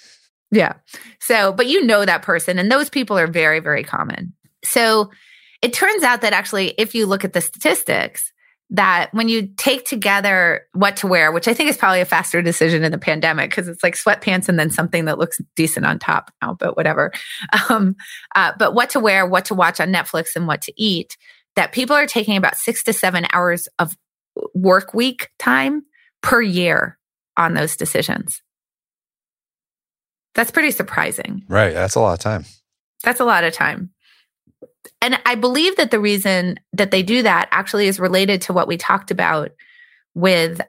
Yeah. 0.55 0.75
So, 1.21 1.53
but 1.53 1.67
you 1.67 1.85
know 1.85 2.05
that 2.05 2.23
person, 2.23 2.59
and 2.59 2.71
those 2.71 2.89
people 2.89 3.19
are 3.19 3.27
very, 3.27 3.61
very 3.61 3.83
common. 3.83 4.33
So 4.65 5.11
it 5.63 5.73
turns 5.73 6.03
out 6.03 6.21
that 6.21 6.33
actually, 6.33 6.75
if 6.79 6.95
you 6.95 7.07
look 7.07 7.25
at 7.25 7.33
the 7.33 7.41
statistics, 7.41 8.33
that 8.71 9.13
when 9.13 9.29
you 9.29 9.49
take 9.57 9.85
together 9.85 10.67
what 10.73 10.97
to 10.97 11.07
wear, 11.07 11.31
which 11.33 11.49
I 11.49 11.55
think 11.55 11.71
is 11.71 11.77
probably 11.77 12.01
a 12.01 12.07
faster 12.07 12.41
decision 12.41 12.83
in 12.83 12.93
the 12.93 12.99
pandemic 12.99 13.51
because 13.51 13.69
it's 13.69 13.83
like 13.83 13.95
sweatpants 13.95 14.49
and 14.49 14.59
then 14.59 14.71
something 14.71 15.05
that 15.05 15.19
looks 15.19 15.41
decent 15.55 15.87
on 15.87 15.99
top 15.99 16.33
now, 16.41 16.57
but 16.59 16.77
whatever. 16.77 17.13
Um, 17.71 17.97
uh, 18.35 18.53
but 18.59 18.75
what 18.75 18.91
to 18.91 19.01
wear, 19.01 19.27
what 19.27 19.47
to 19.47 19.55
watch 19.55 19.81
on 19.81 19.93
Netflix, 19.93 20.37
and 20.37 20.47
what 20.47 20.61
to 20.63 20.73
eat, 20.77 21.17
that 21.57 21.73
people 21.73 21.97
are 21.97 22.07
taking 22.07 22.37
about 22.37 22.57
six 22.57 22.83
to 22.85 22.93
seven 22.93 23.27
hours 23.33 23.69
of 23.79 23.97
work 24.55 24.93
week 24.93 25.31
time 25.39 25.83
per 26.23 26.43
year 26.43 26.99
on 27.37 27.55
those 27.55 27.77
decisions. 27.77 28.43
That's 30.35 30.51
pretty 30.51 30.71
surprising. 30.71 31.45
Right. 31.49 31.75
That's 31.75 31.95
a 31.95 32.01
lot 32.01 32.15
of 32.15 32.19
time. 32.19 32.45
That's 33.03 33.21
a 33.21 33.25
lot 33.25 33.45
of 33.45 33.53
time. 33.53 33.91
And 35.01 35.21
I 35.25 35.35
believe 35.35 35.77
that 35.77 35.91
the 35.91 36.01
reason 36.01 36.59
that 36.73 36.91
they 36.91 37.03
do 37.03 37.23
that 37.23 37.49
actually 37.51 37.87
is 37.87 38.01
related 38.01 38.43
to 38.43 38.53
what 38.53 38.69
we 38.69 38.77
talked 38.77 39.11
about 39.11 39.51
with, 40.15 40.61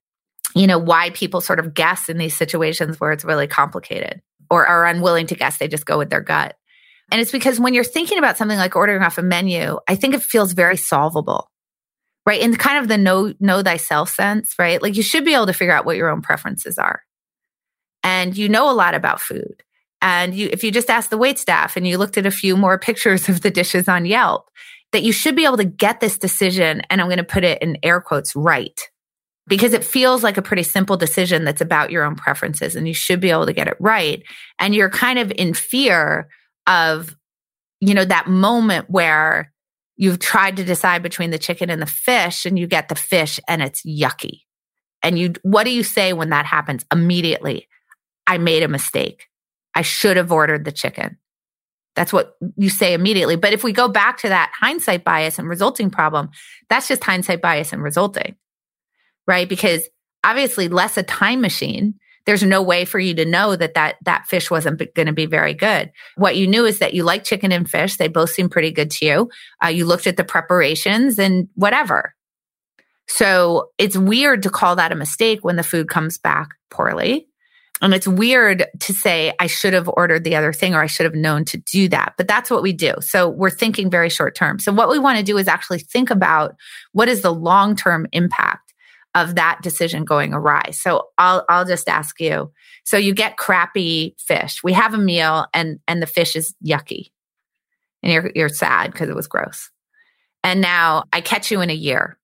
you 0.54 0.68
know, 0.68 0.78
why 0.78 1.10
people 1.12 1.42
sort 1.42 1.60
of 1.60 1.74
guess 1.74 2.10
in 2.10 2.18
these 2.18 2.36
situations 2.36 3.00
where 3.00 3.12
it's 3.12 3.26
really 3.26 3.48
complicated 3.48 4.22
or 4.50 4.66
are 4.66 4.86
unwilling 4.86 5.28
to 5.28 5.36
guess. 5.36 5.58
They 5.58 5.68
just 5.68 5.86
go 5.86 5.98
with 5.98 6.10
their 6.10 6.22
gut. 6.22 6.56
And 7.12 7.22
it's 7.22 7.32
because 7.32 7.60
when 7.60 7.74
you're 7.74 7.84
thinking 7.84 8.18
about 8.18 8.38
something 8.38 8.58
like 8.58 8.76
ordering 8.76 9.04
off 9.04 9.18
a 9.18 9.22
menu, 9.22 9.80
I 9.88 9.96
think 9.96 10.14
it 10.14 10.24
feels 10.24 10.54
very 10.54 10.78
solvable, 10.78 11.52
right? 12.26 12.42
In 12.42 12.56
kind 12.56 12.80
of 12.80 12.88
the 12.88 12.98
know, 12.98 13.34
know 13.40 13.62
thyself 13.62 14.10
sense, 14.10 14.56
right? 14.58 14.82
Like 14.82 14.96
you 14.96 15.04
should 15.04 15.26
be 15.26 15.34
able 15.34 15.46
to 15.48 15.54
figure 15.54 15.74
out 15.74 15.86
what 15.86 15.98
your 15.98 16.10
own 16.10 16.22
preferences 16.22 16.78
are. 16.78 17.04
And 18.06 18.38
you 18.38 18.48
know 18.48 18.70
a 18.70 18.72
lot 18.72 18.94
about 18.94 19.20
food. 19.20 19.64
And 20.00 20.36
you, 20.36 20.48
if 20.54 20.64
you 20.64 20.72
just 20.72 20.92
ask 20.92 21.10
the 21.10 21.18
wait 21.18 21.40
staff 21.40 21.76
and 21.76 21.88
you 21.88 21.98
looked 21.98 22.20
at 22.20 22.28
a 22.28 22.32
few 22.32 22.56
more 22.56 22.78
pictures 22.80 23.28
of 23.28 23.42
the 23.42 23.50
dishes 23.50 23.90
on 23.90 24.06
Yelp, 24.06 24.48
that 24.92 25.04
you 25.04 25.12
should 25.12 25.36
be 25.36 25.44
able 25.44 25.58
to 25.58 25.66
get 25.66 26.00
this 26.00 26.20
decision. 26.20 26.84
And 26.90 27.02
I'm 27.02 27.08
going 27.08 27.18
to 27.18 27.24
put 27.24 27.44
it 27.44 27.62
in 27.64 27.80
air 27.82 28.00
quotes 28.00 28.36
right 28.36 28.80
because 29.48 29.74
it 29.74 29.84
feels 29.84 30.24
like 30.24 30.38
a 30.38 30.44
pretty 30.44 30.62
simple 30.62 30.98
decision 30.98 31.44
that's 31.44 31.62
about 31.62 31.90
your 31.90 32.04
own 32.04 32.16
preferences 32.16 32.76
and 32.76 32.88
you 32.88 32.94
should 32.94 33.20
be 33.20 33.32
able 33.32 33.48
to 33.48 33.54
get 33.54 33.68
it 33.68 33.78
right. 33.80 34.22
And 34.60 34.76
you're 34.76 34.90
kind 34.92 35.18
of 35.18 35.32
in 35.36 35.56
fear 35.56 36.30
of, 36.68 37.16
you 37.80 37.96
know, 37.96 38.06
that 38.06 38.28
moment 38.28 38.88
where 38.88 39.52
you've 39.98 40.20
tried 40.20 40.58
to 40.58 40.64
decide 40.64 41.02
between 41.02 41.32
the 41.32 41.40
chicken 41.40 41.72
and 41.72 41.82
the 41.82 41.88
fish 41.88 42.46
and 42.46 42.60
you 42.60 42.68
get 42.68 42.88
the 42.88 42.96
fish 42.96 43.40
and 43.48 43.64
it's 43.64 43.82
yucky. 43.84 44.42
And 45.02 45.18
you, 45.18 45.34
what 45.42 45.64
do 45.64 45.72
you 45.72 45.84
say 45.84 46.14
when 46.14 46.30
that 46.30 46.46
happens 46.46 46.86
immediately? 46.92 47.68
I 48.28 48.38
made 48.38 48.64
a 48.64 48.68
mistake. 48.68 49.28
I 49.74 49.82
should 49.82 50.18
have 50.18 50.32
ordered 50.32 50.66
the 50.66 50.72
chicken. 50.72 51.18
That's 51.96 52.12
what 52.12 52.36
you 52.58 52.70
say 52.70 52.94
immediately. 52.94 53.36
But 53.36 53.54
if 53.54 53.64
we 53.64 53.72
go 53.72 53.88
back 53.88 54.18
to 54.20 54.30
that 54.30 54.52
hindsight 54.60 55.04
bias 55.04 55.40
and 55.40 55.48
resulting 55.48 55.90
problem, 55.90 56.30
that's 56.70 56.88
just 56.88 57.04
hindsight 57.04 57.42
bias 57.42 57.72
and 57.72 57.82
resulting, 57.82 58.36
right? 59.28 59.48
Because 59.48 59.88
obviously, 60.24 60.68
less 60.68 60.98
a 60.98 61.04
time 61.04 61.42
machine. 61.42 61.96
There's 62.26 62.44
no 62.44 62.64
way 62.64 62.86
for 62.86 62.98
you 62.98 63.14
to 63.14 63.26
know 63.26 63.56
that 63.56 63.76
that, 63.76 63.98
that 64.04 64.26
fish 64.26 64.50
wasn't 64.50 64.82
going 64.96 65.06
to 65.06 65.14
be 65.14 65.28
very 65.28 65.54
good. 65.54 65.92
What 66.16 66.36
you 66.36 66.48
knew 66.48 66.66
is 66.66 66.80
that 66.80 66.96
you 66.96 67.04
like 67.04 67.24
chicken 67.24 67.52
and 67.52 67.70
fish. 67.70 67.98
They 67.98 68.08
both 68.08 68.32
seem 68.32 68.50
pretty 68.50 68.72
good 68.72 68.90
to 68.92 69.06
you. 69.06 69.30
Uh, 69.64 69.68
you 69.68 69.86
looked 69.86 70.08
at 70.08 70.18
the 70.18 70.24
preparations 70.24 71.20
and 71.20 71.50
whatever. 71.54 72.16
So 73.08 73.70
it's 73.78 73.96
weird 73.96 74.42
to 74.44 74.50
call 74.50 74.76
that 74.78 74.92
a 74.92 74.96
mistake 74.96 75.44
when 75.44 75.56
the 75.56 75.64
food 75.64 75.88
comes 75.88 76.18
back 76.18 76.50
poorly. 76.72 77.28
And 77.82 77.94
it's 77.94 78.08
weird 78.08 78.66
to 78.80 78.94
say, 78.94 79.34
I 79.40 79.48
should 79.48 79.74
have 79.74 79.90
ordered 79.90 80.24
the 80.24 80.36
other 80.36 80.54
thing 80.54 80.74
or 80.74 80.82
I 80.82 80.88
should 80.88 81.04
have 81.04 81.16
known 81.16 81.44
to 81.46 81.58
do 81.58 81.90
that. 81.90 82.14
But 82.18 82.28
that's 82.28 82.50
what 82.50 82.64
we 82.64 82.72
do. 82.72 82.94
So 83.02 83.28
we're 83.28 83.50
thinking 83.50 83.90
very 83.90 84.10
short 84.10 84.36
term. 84.36 84.60
So 84.60 84.72
what 84.72 84.90
we 84.90 84.98
want 84.98 85.18
to 85.18 85.24
do 85.24 85.38
is 85.38 85.48
actually 85.48 85.80
think 85.80 86.10
about 86.10 86.56
what 86.94 87.10
is 87.10 87.22
the 87.22 87.34
long 87.34 87.76
term 87.76 88.08
impact 88.14 88.74
of 89.14 89.36
that 89.36 89.60
decision 89.62 90.04
going 90.04 90.34
awry. 90.34 90.72
So 90.72 91.08
I'll, 91.18 91.46
I'll 91.50 91.66
just 91.66 91.90
ask 91.90 92.20
you. 92.20 92.52
So 92.86 92.98
you 92.98 93.14
get 93.14 93.38
crappy 93.38 94.16
fish. 94.20 94.62
We 94.64 94.74
have 94.74 94.94
a 94.94 94.98
meal 94.98 95.48
and, 95.54 95.80
and 95.88 96.02
the 96.02 96.08
fish 96.08 96.36
is 96.36 96.54
yucky 96.66 97.12
and 98.04 98.12
you're, 98.12 98.32
you're 98.36 98.50
sad 98.50 98.92
because 98.92 99.10
it 99.10 99.16
was 99.16 99.28
gross. 99.28 99.70
And 100.44 100.62
now 100.62 101.06
I 101.12 101.22
catch 101.22 101.50
you 101.50 101.62
in 101.62 101.70
a 101.70 101.74
year. 101.74 102.18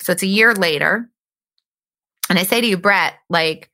So 0.00 0.12
it's 0.12 0.22
a 0.22 0.28
year 0.28 0.54
later. 0.54 1.08
And 2.30 2.38
I 2.38 2.44
say 2.44 2.60
to 2.60 2.66
you, 2.66 2.76
Brett, 2.76 3.14
like, 3.28 3.70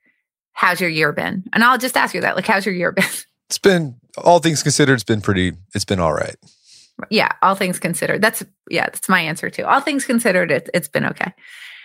how's 0.60 0.78
your 0.78 0.90
year 0.90 1.10
been? 1.10 1.42
And 1.54 1.64
I'll 1.64 1.78
just 1.78 1.96
ask 1.96 2.14
you 2.14 2.20
that, 2.20 2.36
like, 2.36 2.46
how's 2.46 2.66
your 2.66 2.74
year 2.74 2.92
been? 2.92 3.04
It's 3.48 3.58
been, 3.58 3.96
all 4.16 4.38
things 4.38 4.62
considered, 4.62 4.92
it's 4.92 5.02
been 5.02 5.20
pretty, 5.20 5.54
it's 5.74 5.84
been 5.84 5.98
all 5.98 6.12
right. 6.12 6.36
Yeah, 7.10 7.32
all 7.42 7.56
things 7.56 7.80
considered. 7.80 8.22
That's, 8.22 8.44
yeah, 8.70 8.84
that's 8.84 9.08
my 9.08 9.20
answer 9.20 9.50
too. 9.50 9.64
All 9.64 9.80
things 9.80 10.04
considered, 10.04 10.52
it, 10.52 10.70
it's 10.72 10.86
been 10.86 11.04
okay. 11.06 11.32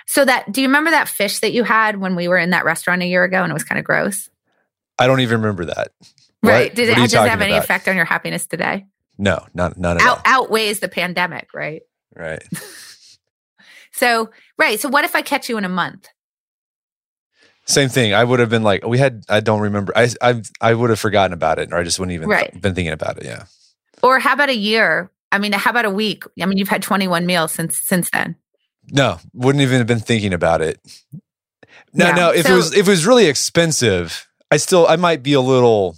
So 0.05 0.25
that, 0.25 0.51
do 0.51 0.61
you 0.61 0.67
remember 0.67 0.91
that 0.91 1.07
fish 1.07 1.39
that 1.39 1.53
you 1.53 1.63
had 1.63 1.99
when 1.99 2.15
we 2.15 2.27
were 2.27 2.37
in 2.37 2.51
that 2.51 2.65
restaurant 2.65 3.01
a 3.01 3.07
year 3.07 3.23
ago 3.23 3.41
and 3.41 3.49
it 3.49 3.55
was 3.55 3.63
kind 3.63 3.79
of 3.79 3.83
gross? 3.83 4.29
I 4.99 5.07
don't 5.07 5.21
even 5.21 5.41
remember 5.41 5.65
that. 5.65 5.87
Right. 6.43 6.69
What? 6.69 6.75
Did 6.75 6.89
it, 6.89 6.97
does 6.97 7.13
it 7.15 7.17
have 7.17 7.41
any 7.41 7.53
about? 7.53 7.63
effect 7.63 7.87
on 7.87 7.95
your 7.95 8.05
happiness 8.05 8.45
today? 8.45 8.85
No, 9.17 9.43
not 9.55 9.75
none 9.75 9.97
at 9.97 10.03
Out, 10.03 10.17
all. 10.17 10.43
Outweighs 10.43 10.81
the 10.81 10.87
pandemic, 10.87 11.47
right? 11.51 11.81
Right. 12.15 12.43
so, 13.91 14.29
right. 14.59 14.79
So 14.79 14.87
what 14.87 15.03
if 15.03 15.15
I 15.15 15.23
catch 15.23 15.49
you 15.49 15.57
in 15.57 15.65
a 15.65 15.69
month? 15.69 16.09
Same 17.67 17.89
thing. 17.89 18.13
I 18.13 18.23
would 18.23 18.39
have 18.39 18.49
been 18.49 18.63
like, 18.63 18.85
we 18.85 18.99
had. 18.99 19.23
I 19.27 19.39
don't 19.39 19.61
remember. 19.61 19.91
I 19.95 20.09
I 20.21 20.41
I 20.61 20.73
would 20.73 20.91
have 20.91 20.99
forgotten 20.99 21.33
about 21.33 21.57
it, 21.57 21.73
or 21.73 21.77
I 21.77 21.83
just 21.83 21.99
wouldn't 21.99 22.13
even 22.13 22.29
right. 22.29 22.51
been 22.61 22.75
thinking 22.75 22.93
about 22.93 23.17
it. 23.17 23.25
Yeah. 23.25 23.45
Or 24.03 24.19
how 24.19 24.33
about 24.33 24.49
a 24.49 24.55
year? 24.55 25.09
I 25.31 25.39
mean, 25.39 25.51
how 25.51 25.71
about 25.71 25.85
a 25.85 25.89
week? 25.89 26.23
I 26.39 26.45
mean, 26.45 26.57
you've 26.59 26.69
had 26.69 26.83
21 26.83 27.25
meals 27.25 27.51
since 27.51 27.81
since 27.81 28.09
then. 28.11 28.35
No, 28.91 29.17
wouldn't 29.33 29.63
even 29.63 29.79
have 29.79 29.87
been 29.87 29.99
thinking 29.99 30.33
about 30.33 30.61
it. 30.61 30.79
No, 31.91 32.07
yeah. 32.07 32.15
no. 32.15 32.31
If 32.31 32.45
so, 32.45 32.53
it 32.53 32.55
was 32.55 32.73
if 32.73 32.87
it 32.87 32.91
was 32.91 33.07
really 33.07 33.25
expensive, 33.25 34.27
I 34.51 34.57
still 34.57 34.85
I 34.87 34.95
might 34.95 35.23
be 35.23 35.33
a 35.33 35.41
little 35.41 35.97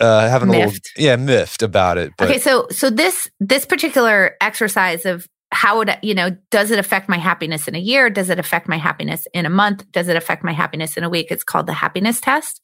uh 0.00 0.28
having 0.28 0.48
miffed. 0.48 0.62
a 0.62 0.66
little 0.66 0.80
yeah 0.96 1.16
miffed 1.16 1.62
about 1.62 1.98
it. 1.98 2.12
But. 2.18 2.28
Okay, 2.28 2.38
so 2.38 2.66
so 2.70 2.90
this 2.90 3.30
this 3.38 3.64
particular 3.64 4.36
exercise 4.40 5.06
of 5.06 5.28
how 5.52 5.76
would 5.76 5.96
you 6.02 6.14
know 6.14 6.30
does 6.50 6.70
it 6.70 6.78
affect 6.78 7.08
my 7.08 7.18
happiness 7.18 7.68
in 7.68 7.74
a 7.74 7.78
year? 7.78 8.08
Does 8.08 8.30
it 8.30 8.38
affect 8.38 8.68
my 8.68 8.78
happiness 8.78 9.28
in 9.34 9.46
a 9.46 9.50
month? 9.50 9.90
Does 9.92 10.08
it 10.08 10.16
affect 10.16 10.42
my 10.42 10.52
happiness 10.52 10.96
in 10.96 11.04
a 11.04 11.10
week? 11.10 11.28
It's 11.30 11.44
called 11.44 11.66
the 11.66 11.74
happiness 11.74 12.20
test. 12.20 12.60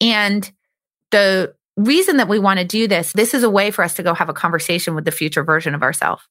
And 0.00 0.50
the 1.10 1.54
reason 1.76 2.18
that 2.18 2.28
we 2.28 2.38
want 2.38 2.58
to 2.58 2.66
do 2.66 2.86
this 2.86 3.12
this 3.12 3.34
is 3.34 3.42
a 3.42 3.50
way 3.50 3.70
for 3.70 3.82
us 3.82 3.94
to 3.94 4.02
go 4.02 4.12
have 4.12 4.28
a 4.28 4.34
conversation 4.34 4.94
with 4.94 5.04
the 5.04 5.12
future 5.12 5.44
version 5.44 5.74
of 5.74 5.82
ourselves 5.82 6.22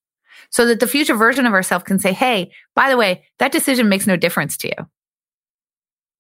so 0.49 0.65
that 0.65 0.80
the 0.80 0.88
future 0.88 1.15
version 1.15 1.45
of 1.45 1.53
ourselves 1.53 1.86
can 1.86 1.99
say 1.99 2.13
hey 2.13 2.51
by 2.76 2.89
the 2.89 2.97
way 2.97 3.26
that 3.39 3.51
decision 3.51 3.89
makes 3.89 4.05
no 4.05 4.15
difference 4.15 4.55
to 4.57 4.68
you. 4.68 4.88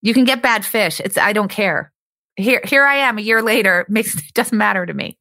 You 0.01 0.13
can 0.13 0.23
get 0.23 0.41
bad 0.41 0.65
fish. 0.65 0.99
It's 0.99 1.17
i 1.17 1.33
don't 1.33 1.51
care. 1.51 1.93
Here 2.35 2.61
here 2.63 2.83
i 2.83 2.95
am 2.95 3.19
a 3.19 3.21
year 3.21 3.43
later. 3.43 3.81
It 3.81 3.89
makes 3.89 4.15
it 4.15 4.23
doesn't 4.33 4.57
matter 4.57 4.85
to 4.85 4.93
me 4.93 5.19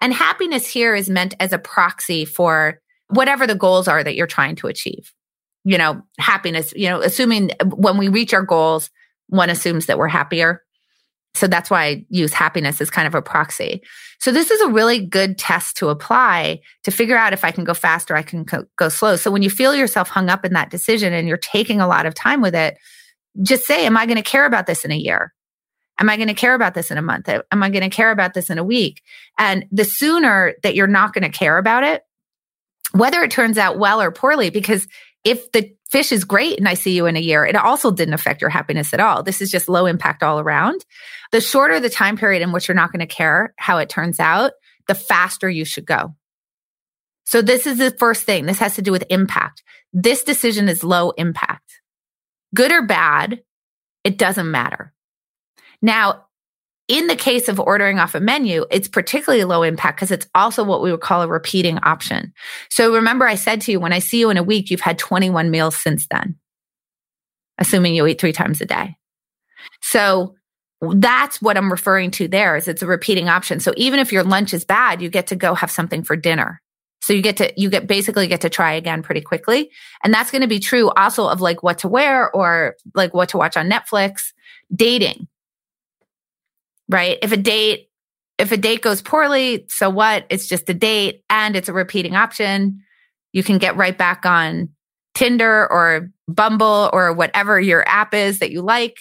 and 0.00 0.12
happiness 0.12 0.66
here 0.66 0.94
is 0.94 1.10
meant 1.10 1.34
as 1.40 1.52
a 1.52 1.58
proxy 1.58 2.24
for 2.24 2.80
whatever 3.08 3.46
the 3.46 3.54
goals 3.54 3.88
are 3.88 4.04
that 4.04 4.14
you're 4.14 4.26
trying 4.26 4.56
to 4.56 4.66
achieve. 4.66 5.12
You 5.64 5.78
know, 5.78 6.02
happiness, 6.18 6.72
you 6.76 6.88
know, 6.88 7.00
assuming 7.00 7.50
when 7.64 7.98
we 7.98 8.08
reach 8.08 8.32
our 8.32 8.42
goals, 8.42 8.90
one 9.28 9.50
assumes 9.50 9.86
that 9.86 9.98
we're 9.98 10.08
happier. 10.08 10.62
So 11.34 11.46
that's 11.46 11.70
why 11.70 11.84
I 11.84 12.06
use 12.08 12.32
happiness 12.32 12.80
as 12.80 12.90
kind 12.90 13.06
of 13.06 13.14
a 13.14 13.22
proxy. 13.22 13.82
So 14.18 14.32
this 14.32 14.50
is 14.50 14.60
a 14.60 14.68
really 14.68 15.04
good 15.04 15.38
test 15.38 15.76
to 15.76 15.88
apply 15.88 16.60
to 16.84 16.90
figure 16.90 17.16
out 17.16 17.32
if 17.32 17.44
I 17.44 17.50
can 17.50 17.64
go 17.64 17.74
fast 17.74 18.10
or 18.10 18.16
I 18.16 18.22
can 18.22 18.44
go 18.76 18.88
slow. 18.88 19.16
So 19.16 19.30
when 19.30 19.42
you 19.42 19.50
feel 19.50 19.74
yourself 19.74 20.08
hung 20.08 20.28
up 20.28 20.44
in 20.44 20.54
that 20.54 20.70
decision 20.70 21.12
and 21.12 21.28
you're 21.28 21.36
taking 21.36 21.80
a 21.80 21.86
lot 21.86 22.06
of 22.06 22.14
time 22.14 22.40
with 22.40 22.54
it, 22.54 22.76
just 23.42 23.64
say, 23.66 23.86
Am 23.86 23.96
I 23.96 24.06
going 24.06 24.16
to 24.16 24.22
care 24.22 24.46
about 24.46 24.66
this 24.66 24.84
in 24.84 24.90
a 24.90 24.96
year? 24.96 25.32
Am 26.00 26.08
I 26.08 26.16
going 26.16 26.28
to 26.28 26.34
care 26.34 26.54
about 26.54 26.74
this 26.74 26.90
in 26.90 26.98
a 26.98 27.02
month? 27.02 27.28
Am 27.28 27.62
I 27.62 27.70
going 27.70 27.88
to 27.88 27.94
care 27.94 28.10
about 28.10 28.34
this 28.34 28.50
in 28.50 28.58
a 28.58 28.64
week? 28.64 29.02
And 29.36 29.66
the 29.72 29.84
sooner 29.84 30.54
that 30.62 30.74
you're 30.74 30.86
not 30.86 31.12
going 31.12 31.30
to 31.30 31.36
care 31.36 31.58
about 31.58 31.82
it, 31.82 32.02
whether 32.92 33.22
it 33.22 33.30
turns 33.30 33.58
out 33.58 33.78
well 33.78 34.00
or 34.00 34.10
poorly, 34.10 34.50
because 34.50 34.86
if 35.24 35.50
the 35.52 35.74
fish 35.90 36.12
is 36.12 36.24
great 36.24 36.58
and 36.58 36.68
I 36.68 36.74
see 36.74 36.94
you 36.94 37.06
in 37.06 37.16
a 37.16 37.20
year, 37.20 37.44
it 37.44 37.56
also 37.56 37.90
didn't 37.90 38.14
affect 38.14 38.40
your 38.40 38.50
happiness 38.50 38.94
at 38.94 39.00
all. 39.00 39.22
This 39.22 39.42
is 39.42 39.50
just 39.50 39.68
low 39.68 39.86
impact 39.86 40.22
all 40.22 40.38
around. 40.38 40.84
The 41.32 41.40
shorter 41.40 41.80
the 41.80 41.90
time 41.90 42.16
period 42.16 42.42
in 42.42 42.52
which 42.52 42.68
you're 42.68 42.74
not 42.74 42.92
going 42.92 43.00
to 43.00 43.06
care 43.06 43.54
how 43.56 43.78
it 43.78 43.88
turns 43.88 44.20
out, 44.20 44.52
the 44.86 44.94
faster 44.94 45.50
you 45.50 45.64
should 45.64 45.84
go. 45.84 46.14
So 47.24 47.42
this 47.42 47.66
is 47.66 47.78
the 47.78 47.90
first 47.90 48.22
thing. 48.22 48.46
This 48.46 48.60
has 48.60 48.76
to 48.76 48.82
do 48.82 48.92
with 48.92 49.04
impact. 49.10 49.62
This 49.92 50.22
decision 50.22 50.68
is 50.68 50.84
low 50.84 51.10
impact. 51.10 51.82
Good 52.54 52.72
or 52.72 52.86
bad, 52.86 53.42
it 54.04 54.16
doesn't 54.16 54.50
matter. 54.50 54.94
Now, 55.82 56.24
in 56.88 57.06
the 57.06 57.16
case 57.16 57.48
of 57.48 57.60
ordering 57.60 57.98
off 57.98 58.14
a 58.14 58.20
menu, 58.20 58.64
it's 58.70 58.88
particularly 58.88 59.44
low 59.44 59.62
impact 59.62 59.98
because 59.98 60.10
it's 60.10 60.26
also 60.34 60.64
what 60.64 60.82
we 60.82 60.90
would 60.90 61.02
call 61.02 61.20
a 61.20 61.28
repeating 61.28 61.78
option. 61.82 62.32
So 62.70 62.94
remember, 62.94 63.26
I 63.26 63.34
said 63.34 63.60
to 63.62 63.72
you, 63.72 63.78
when 63.78 63.92
I 63.92 63.98
see 63.98 64.20
you 64.20 64.30
in 64.30 64.38
a 64.38 64.42
week, 64.42 64.70
you've 64.70 64.80
had 64.80 64.98
21 64.98 65.50
meals 65.50 65.76
since 65.76 66.06
then, 66.10 66.36
assuming 67.58 67.94
you 67.94 68.06
eat 68.06 68.20
three 68.20 68.32
times 68.32 68.62
a 68.62 68.66
day. 68.66 68.96
So 69.82 70.34
that's 70.80 71.42
what 71.42 71.58
I'm 71.58 71.70
referring 71.70 72.10
to 72.12 72.28
there 72.28 72.56
is 72.56 72.68
it's 72.68 72.82
a 72.82 72.86
repeating 72.86 73.28
option. 73.28 73.60
So 73.60 73.74
even 73.76 74.00
if 74.00 74.12
your 74.12 74.24
lunch 74.24 74.54
is 74.54 74.64
bad, 74.64 75.02
you 75.02 75.10
get 75.10 75.26
to 75.28 75.36
go 75.36 75.54
have 75.54 75.70
something 75.70 76.02
for 76.02 76.16
dinner. 76.16 76.62
So 77.00 77.12
you 77.12 77.22
get 77.22 77.36
to, 77.36 77.52
you 77.60 77.68
get 77.68 77.86
basically 77.86 78.26
get 78.28 78.40
to 78.40 78.48
try 78.48 78.72
again 78.72 79.02
pretty 79.02 79.20
quickly. 79.20 79.70
And 80.02 80.12
that's 80.12 80.30
going 80.30 80.42
to 80.42 80.48
be 80.48 80.58
true 80.58 80.90
also 80.90 81.28
of 81.28 81.40
like 81.40 81.62
what 81.62 81.78
to 81.78 81.88
wear 81.88 82.30
or 82.30 82.76
like 82.94 83.12
what 83.12 83.28
to 83.30 83.36
watch 83.36 83.56
on 83.56 83.68
Netflix, 83.68 84.32
dating. 84.74 85.28
Right? 86.88 87.18
If 87.22 87.32
a 87.32 87.36
date, 87.36 87.90
if 88.38 88.52
a 88.52 88.56
date 88.56 88.82
goes 88.82 89.02
poorly, 89.02 89.66
so 89.68 89.90
what? 89.90 90.26
It's 90.30 90.46
just 90.46 90.68
a 90.70 90.74
date 90.74 91.24
and 91.28 91.56
it's 91.56 91.68
a 91.68 91.72
repeating 91.72 92.14
option. 92.14 92.82
You 93.32 93.42
can 93.42 93.58
get 93.58 93.76
right 93.76 93.96
back 93.96 94.24
on 94.24 94.70
Tinder 95.14 95.70
or 95.70 96.10
Bumble 96.28 96.90
or 96.92 97.12
whatever 97.12 97.60
your 97.60 97.86
app 97.88 98.14
is 98.14 98.38
that 98.38 98.50
you 98.50 98.62
like 98.62 98.96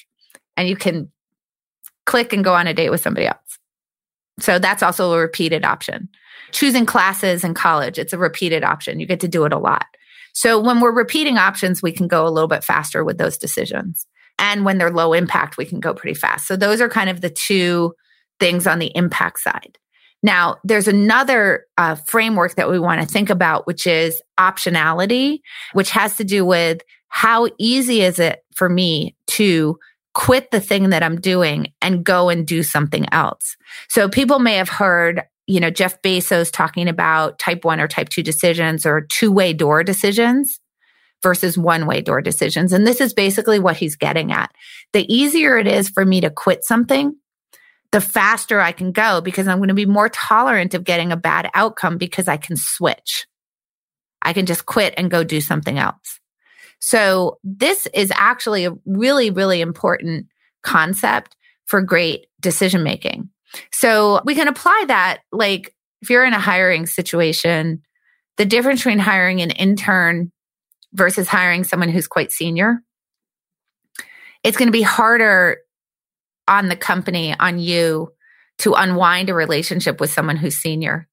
and 0.55 0.67
you 0.67 0.75
can 0.75 1.11
click 2.05 2.33
and 2.33 2.43
go 2.43 2.53
on 2.53 2.67
a 2.67 2.73
date 2.73 2.89
with 2.89 3.01
somebody 3.01 3.27
else. 3.27 3.59
So 4.39 4.59
that's 4.59 4.83
also 4.83 5.13
a 5.13 5.19
repeated 5.19 5.63
option. 5.65 6.09
Choosing 6.51 6.85
classes 6.85 7.43
in 7.43 7.53
college, 7.53 7.99
it's 7.99 8.13
a 8.13 8.17
repeated 8.17 8.63
option. 8.63 8.99
You 8.99 9.05
get 9.05 9.19
to 9.19 9.27
do 9.27 9.45
it 9.45 9.53
a 9.53 9.57
lot. 9.57 9.85
So 10.33 10.59
when 10.59 10.79
we're 10.79 10.91
repeating 10.91 11.37
options, 11.37 11.81
we 11.81 11.91
can 11.91 12.07
go 12.07 12.27
a 12.27 12.29
little 12.29 12.47
bit 12.47 12.63
faster 12.63 13.03
with 13.03 13.17
those 13.17 13.37
decisions. 13.37 14.05
And 14.39 14.65
when 14.65 14.77
they're 14.77 14.91
low 14.91 15.13
impact, 15.13 15.57
we 15.57 15.65
can 15.65 15.79
go 15.79 15.93
pretty 15.93 16.13
fast. 16.13 16.47
So 16.47 16.55
those 16.55 16.81
are 16.81 16.89
kind 16.89 17.09
of 17.09 17.21
the 17.21 17.29
two 17.29 17.93
things 18.39 18.67
on 18.67 18.79
the 18.79 18.91
impact 18.95 19.39
side. 19.39 19.77
Now, 20.23 20.57
there's 20.63 20.87
another 20.87 21.65
uh, 21.77 21.95
framework 21.95 22.55
that 22.55 22.69
we 22.69 22.79
want 22.79 23.01
to 23.01 23.07
think 23.07 23.29
about, 23.29 23.67
which 23.67 23.85
is 23.85 24.21
optionality, 24.39 25.39
which 25.73 25.91
has 25.91 26.17
to 26.17 26.23
do 26.23 26.43
with 26.45 26.81
how 27.09 27.47
easy 27.57 28.01
is 28.01 28.19
it 28.19 28.43
for 28.55 28.67
me 28.67 29.15
to 29.27 29.77
quit 30.13 30.49
the 30.49 30.59
thing 30.59 30.89
that 30.89 31.03
I'm 31.03 31.21
doing 31.21 31.71
and 31.81 32.03
go 32.03 32.29
and 32.29 32.45
do 32.45 32.63
something 32.63 33.05
else. 33.11 33.55
So 33.87 34.09
people 34.09 34.39
may 34.39 34.55
have 34.55 34.69
heard, 34.69 35.21
you 35.45 35.59
know, 35.59 35.69
Jeff 35.69 36.01
Bezos 36.01 36.51
talking 36.51 36.89
about 36.89 37.37
type 37.37 37.63
one 37.63 37.79
or 37.79 37.87
type 37.87 38.09
two 38.09 38.23
decisions 38.23 38.85
or 38.85 39.01
two 39.01 39.31
way 39.31 39.53
door 39.53 39.83
decisions 39.83 40.59
versus 41.23 41.57
one 41.57 41.85
way 41.85 42.01
door 42.01 42.21
decisions. 42.21 42.73
And 42.73 42.85
this 42.85 43.01
is 43.01 43.13
basically 43.13 43.59
what 43.59 43.77
he's 43.77 43.95
getting 43.95 44.31
at. 44.31 44.51
The 44.93 45.11
easier 45.13 45.57
it 45.57 45.67
is 45.67 45.89
for 45.89 46.05
me 46.05 46.21
to 46.21 46.29
quit 46.29 46.63
something, 46.63 47.15
the 47.91 48.01
faster 48.01 48.59
I 48.59 48.71
can 48.71 48.91
go 48.91 49.21
because 49.21 49.47
I'm 49.47 49.57
going 49.57 49.69
to 49.69 49.73
be 49.73 49.85
more 49.85 50.09
tolerant 50.09 50.73
of 50.73 50.83
getting 50.83 51.11
a 51.11 51.17
bad 51.17 51.49
outcome 51.53 51.97
because 51.97 52.27
I 52.27 52.37
can 52.37 52.57
switch. 52.57 53.27
I 54.21 54.33
can 54.33 54.45
just 54.45 54.65
quit 54.65 54.93
and 54.97 55.11
go 55.11 55.23
do 55.23 55.41
something 55.41 55.77
else. 55.77 56.19
So 56.79 57.39
this 57.43 57.87
is 57.93 58.11
actually 58.15 58.65
a 58.65 58.75
really, 58.85 59.31
really 59.31 59.61
important 59.61 60.27
concept 60.63 61.35
for 61.65 61.81
great 61.81 62.27
decision 62.39 62.83
making. 62.83 63.29
So 63.71 64.21
we 64.25 64.35
can 64.35 64.47
apply 64.47 64.85
that 64.87 65.19
like 65.31 65.73
if 66.01 66.09
you're 66.09 66.25
in 66.25 66.33
a 66.33 66.39
hiring 66.39 66.85
situation, 66.85 67.81
the 68.37 68.45
difference 68.45 68.81
between 68.81 68.99
hiring 68.99 69.41
an 69.41 69.51
intern 69.51 70.31
versus 70.97 71.27
hiring 71.27 71.63
someone 71.63 71.89
who's 71.89 72.07
quite 72.07 72.31
senior, 72.31 72.81
it's 74.43 74.57
going 74.57 74.67
to 74.67 74.73
be 74.73 74.81
harder 74.81 75.57
on 76.47 76.67
the 76.67 76.75
company, 76.75 77.35
on 77.39 77.59
you 77.59 78.11
to 78.59 78.73
unwind 78.73 79.29
a 79.29 79.33
relationship 79.33 79.99
with 79.99 80.11
someone 80.11 80.35
who's 80.37 80.55
senior 80.55 81.07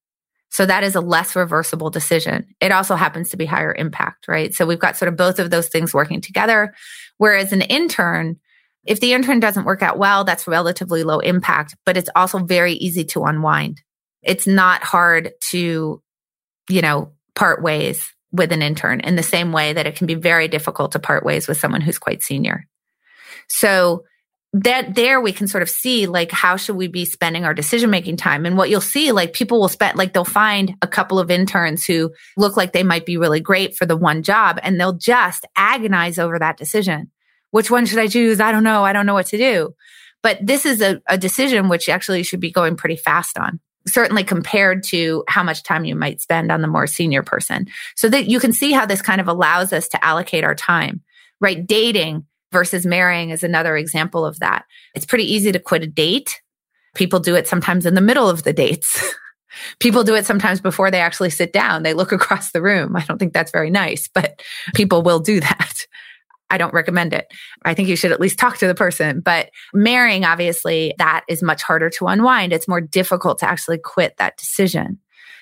so 0.55 0.65
that 0.65 0.85
is 0.85 0.95
a 0.95 1.01
less 1.01 1.35
reversible 1.35 1.89
decision. 1.89 2.55
It 2.61 2.71
also 2.71 2.95
happens 2.95 3.31
to 3.31 3.37
be 3.37 3.43
higher 3.43 3.75
impact, 3.77 4.29
right? 4.29 4.53
So 4.53 4.65
we've 4.65 4.79
got 4.79 4.95
sort 4.95 5.09
of 5.09 5.17
both 5.17 5.37
of 5.37 5.49
those 5.49 5.67
things 5.67 5.93
working 5.93 6.21
together. 6.21 6.73
Whereas 7.17 7.51
an 7.51 7.61
intern, 7.61 8.37
if 8.85 9.01
the 9.01 9.11
intern 9.11 9.41
doesn't 9.41 9.65
work 9.65 9.81
out 9.81 9.97
well, 9.97 10.23
that's 10.23 10.47
relatively 10.47 11.03
low 11.03 11.19
impact, 11.19 11.75
but 11.85 11.97
it's 11.97 12.09
also 12.15 12.39
very 12.39 12.71
easy 12.71 13.03
to 13.03 13.25
unwind. 13.25 13.81
It's 14.23 14.47
not 14.47 14.81
hard 14.81 15.33
to, 15.49 16.01
you 16.69 16.81
know, 16.81 17.11
part 17.35 17.61
ways 17.61 18.14
with 18.35 18.51
an 18.51 18.61
intern 18.61 18.99
in 18.99 19.15
the 19.15 19.23
same 19.23 19.51
way 19.51 19.73
that 19.73 19.87
it 19.87 19.95
can 19.95 20.07
be 20.07 20.15
very 20.15 20.47
difficult 20.47 20.91
to 20.93 20.99
part 20.99 21.25
ways 21.25 21.47
with 21.47 21.57
someone 21.57 21.81
who's 21.81 21.97
quite 21.97 22.23
senior. 22.23 22.67
So 23.47 24.03
that 24.53 24.95
there 24.95 25.19
we 25.19 25.33
can 25.33 25.47
sort 25.47 25.61
of 25.63 25.69
see 25.69 26.07
like 26.07 26.31
how 26.31 26.55
should 26.55 26.77
we 26.77 26.87
be 26.87 27.03
spending 27.03 27.43
our 27.43 27.53
decision 27.53 27.89
making 27.89 28.15
time? 28.15 28.45
And 28.45 28.57
what 28.57 28.69
you'll 28.69 28.79
see 28.79 29.11
like 29.11 29.33
people 29.33 29.59
will 29.59 29.67
spend 29.67 29.97
like 29.97 30.13
they'll 30.13 30.23
find 30.23 30.75
a 30.81 30.87
couple 30.87 31.19
of 31.19 31.29
interns 31.29 31.85
who 31.85 32.11
look 32.37 32.55
like 32.55 32.71
they 32.71 32.83
might 32.83 33.05
be 33.05 33.17
really 33.17 33.41
great 33.41 33.75
for 33.75 33.85
the 33.85 33.97
one 33.97 34.23
job 34.23 34.57
and 34.63 34.79
they'll 34.79 34.97
just 34.97 35.45
agonize 35.57 36.17
over 36.17 36.39
that 36.39 36.57
decision. 36.57 37.11
Which 37.51 37.69
one 37.69 37.85
should 37.85 37.99
i 37.99 38.07
choose? 38.07 38.39
I 38.39 38.53
don't 38.53 38.63
know. 38.63 38.85
I 38.85 38.93
don't 38.93 39.05
know 39.05 39.13
what 39.13 39.27
to 39.27 39.37
do. 39.37 39.73
But 40.23 40.39
this 40.41 40.65
is 40.65 40.81
a, 40.81 41.01
a 41.07 41.17
decision 41.17 41.67
which 41.67 41.89
actually 41.89 42.23
should 42.23 42.39
be 42.39 42.51
going 42.51 42.77
pretty 42.77 42.95
fast 42.95 43.37
on 43.37 43.59
certainly 43.87 44.23
compared 44.23 44.83
to 44.83 45.23
how 45.27 45.43
much 45.43 45.63
time 45.63 45.85
you 45.85 45.95
might 45.95 46.21
spend 46.21 46.51
on 46.51 46.61
the 46.61 46.67
more 46.67 46.87
senior 46.87 47.21
person 47.21 47.67
so 47.95 48.09
that 48.09 48.25
you 48.25 48.39
can 48.39 48.51
see 48.51 48.71
how 48.71 48.85
this 48.85 49.01
kind 49.01 49.21
of 49.21 49.27
allows 49.27 49.71
us 49.71 49.87
to 49.87 50.03
allocate 50.03 50.43
our 50.43 50.55
time 50.55 51.01
right 51.39 51.67
dating 51.67 52.25
versus 52.51 52.85
marrying 52.85 53.31
is 53.31 53.43
another 53.43 53.75
example 53.75 54.25
of 54.25 54.39
that. 54.39 54.63
It's 54.93 55.05
pretty 55.05 55.31
easy 55.31 55.51
to 55.51 55.59
quit 55.59 55.83
a 55.83 55.87
date. 55.87 56.41
People 56.95 57.19
do 57.19 57.35
it 57.35 57.47
sometimes 57.47 57.85
in 57.85 57.95
the 57.95 58.01
middle 58.01 58.29
of 58.29 58.43
the 58.43 58.53
dates. 58.53 59.13
people 59.79 60.03
do 60.03 60.15
it 60.15 60.25
sometimes 60.25 60.61
before 60.61 60.89
they 60.89 61.01
actually 61.01 61.29
sit 61.29 61.51
down. 61.51 61.83
They 61.83 61.93
look 61.93 62.11
across 62.11 62.51
the 62.51 62.61
room. 62.61 62.95
I 62.95 63.03
don't 63.03 63.17
think 63.17 63.33
that's 63.33 63.51
very 63.51 63.69
nice, 63.69 64.07
but 64.07 64.41
people 64.73 65.01
will 65.01 65.19
do 65.19 65.39
that. 65.41 65.85
I 66.49 66.57
don't 66.57 66.73
recommend 66.73 67.13
it. 67.13 67.27
I 67.63 67.73
think 67.73 67.89
you 67.89 67.95
should 67.95 68.11
at 68.11 68.19
least 68.19 68.37
talk 68.37 68.57
to 68.57 68.67
the 68.67 68.75
person. 68.75 69.19
But 69.21 69.49
marrying, 69.73 70.25
obviously, 70.25 70.93
that 70.97 71.23
is 71.27 71.41
much 71.41 71.63
harder 71.63 71.89
to 71.91 72.07
unwind. 72.07 72.53
It's 72.53 72.67
more 72.67 72.81
difficult 72.81 73.39
to 73.39 73.49
actually 73.49 73.79
quit 73.79 74.17
that 74.17 74.37
decision. 74.37 74.99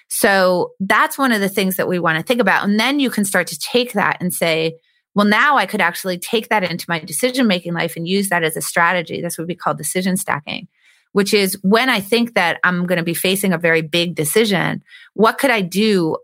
So 0.07 0.73
that's 0.79 1.17
one 1.17 1.31
of 1.31 1.41
the 1.41 1.49
things 1.49 1.75
that 1.77 1.87
we 1.87 1.99
want 1.99 2.17
to 2.17 2.23
think 2.23 2.39
about. 2.39 2.63
And 2.63 2.79
then 2.79 2.99
you 2.99 3.09
can 3.09 3.25
start 3.25 3.47
to 3.47 3.59
take 3.59 3.93
that 3.93 4.17
and 4.21 4.33
say, 4.33 4.77
well, 5.15 5.25
now 5.25 5.57
I 5.57 5.65
could 5.65 5.81
actually 5.81 6.17
take 6.17 6.49
that 6.49 6.63
into 6.63 6.85
my 6.87 6.99
decision 6.99 7.47
making 7.47 7.73
life 7.73 7.95
and 7.95 8.07
use 8.07 8.29
that 8.29 8.43
as 8.43 8.57
a 8.57 8.61
strategy. 8.61 9.21
This 9.21 9.37
would 9.37 9.47
be 9.47 9.55
called 9.55 9.77
decision 9.77 10.17
stacking, 10.17 10.67
which 11.11 11.33
is 11.33 11.57
when 11.61 11.89
I 11.89 11.99
think 11.99 12.33
that 12.35 12.59
I'm 12.63 12.85
going 12.85 12.97
to 12.97 13.03
be 13.03 13.13
facing 13.13 13.53
a 13.53 13.57
very 13.57 13.81
big 13.81 14.15
decision, 14.15 14.83
what 15.13 15.37
could 15.37 15.51
I 15.51 15.61
do 15.61 16.17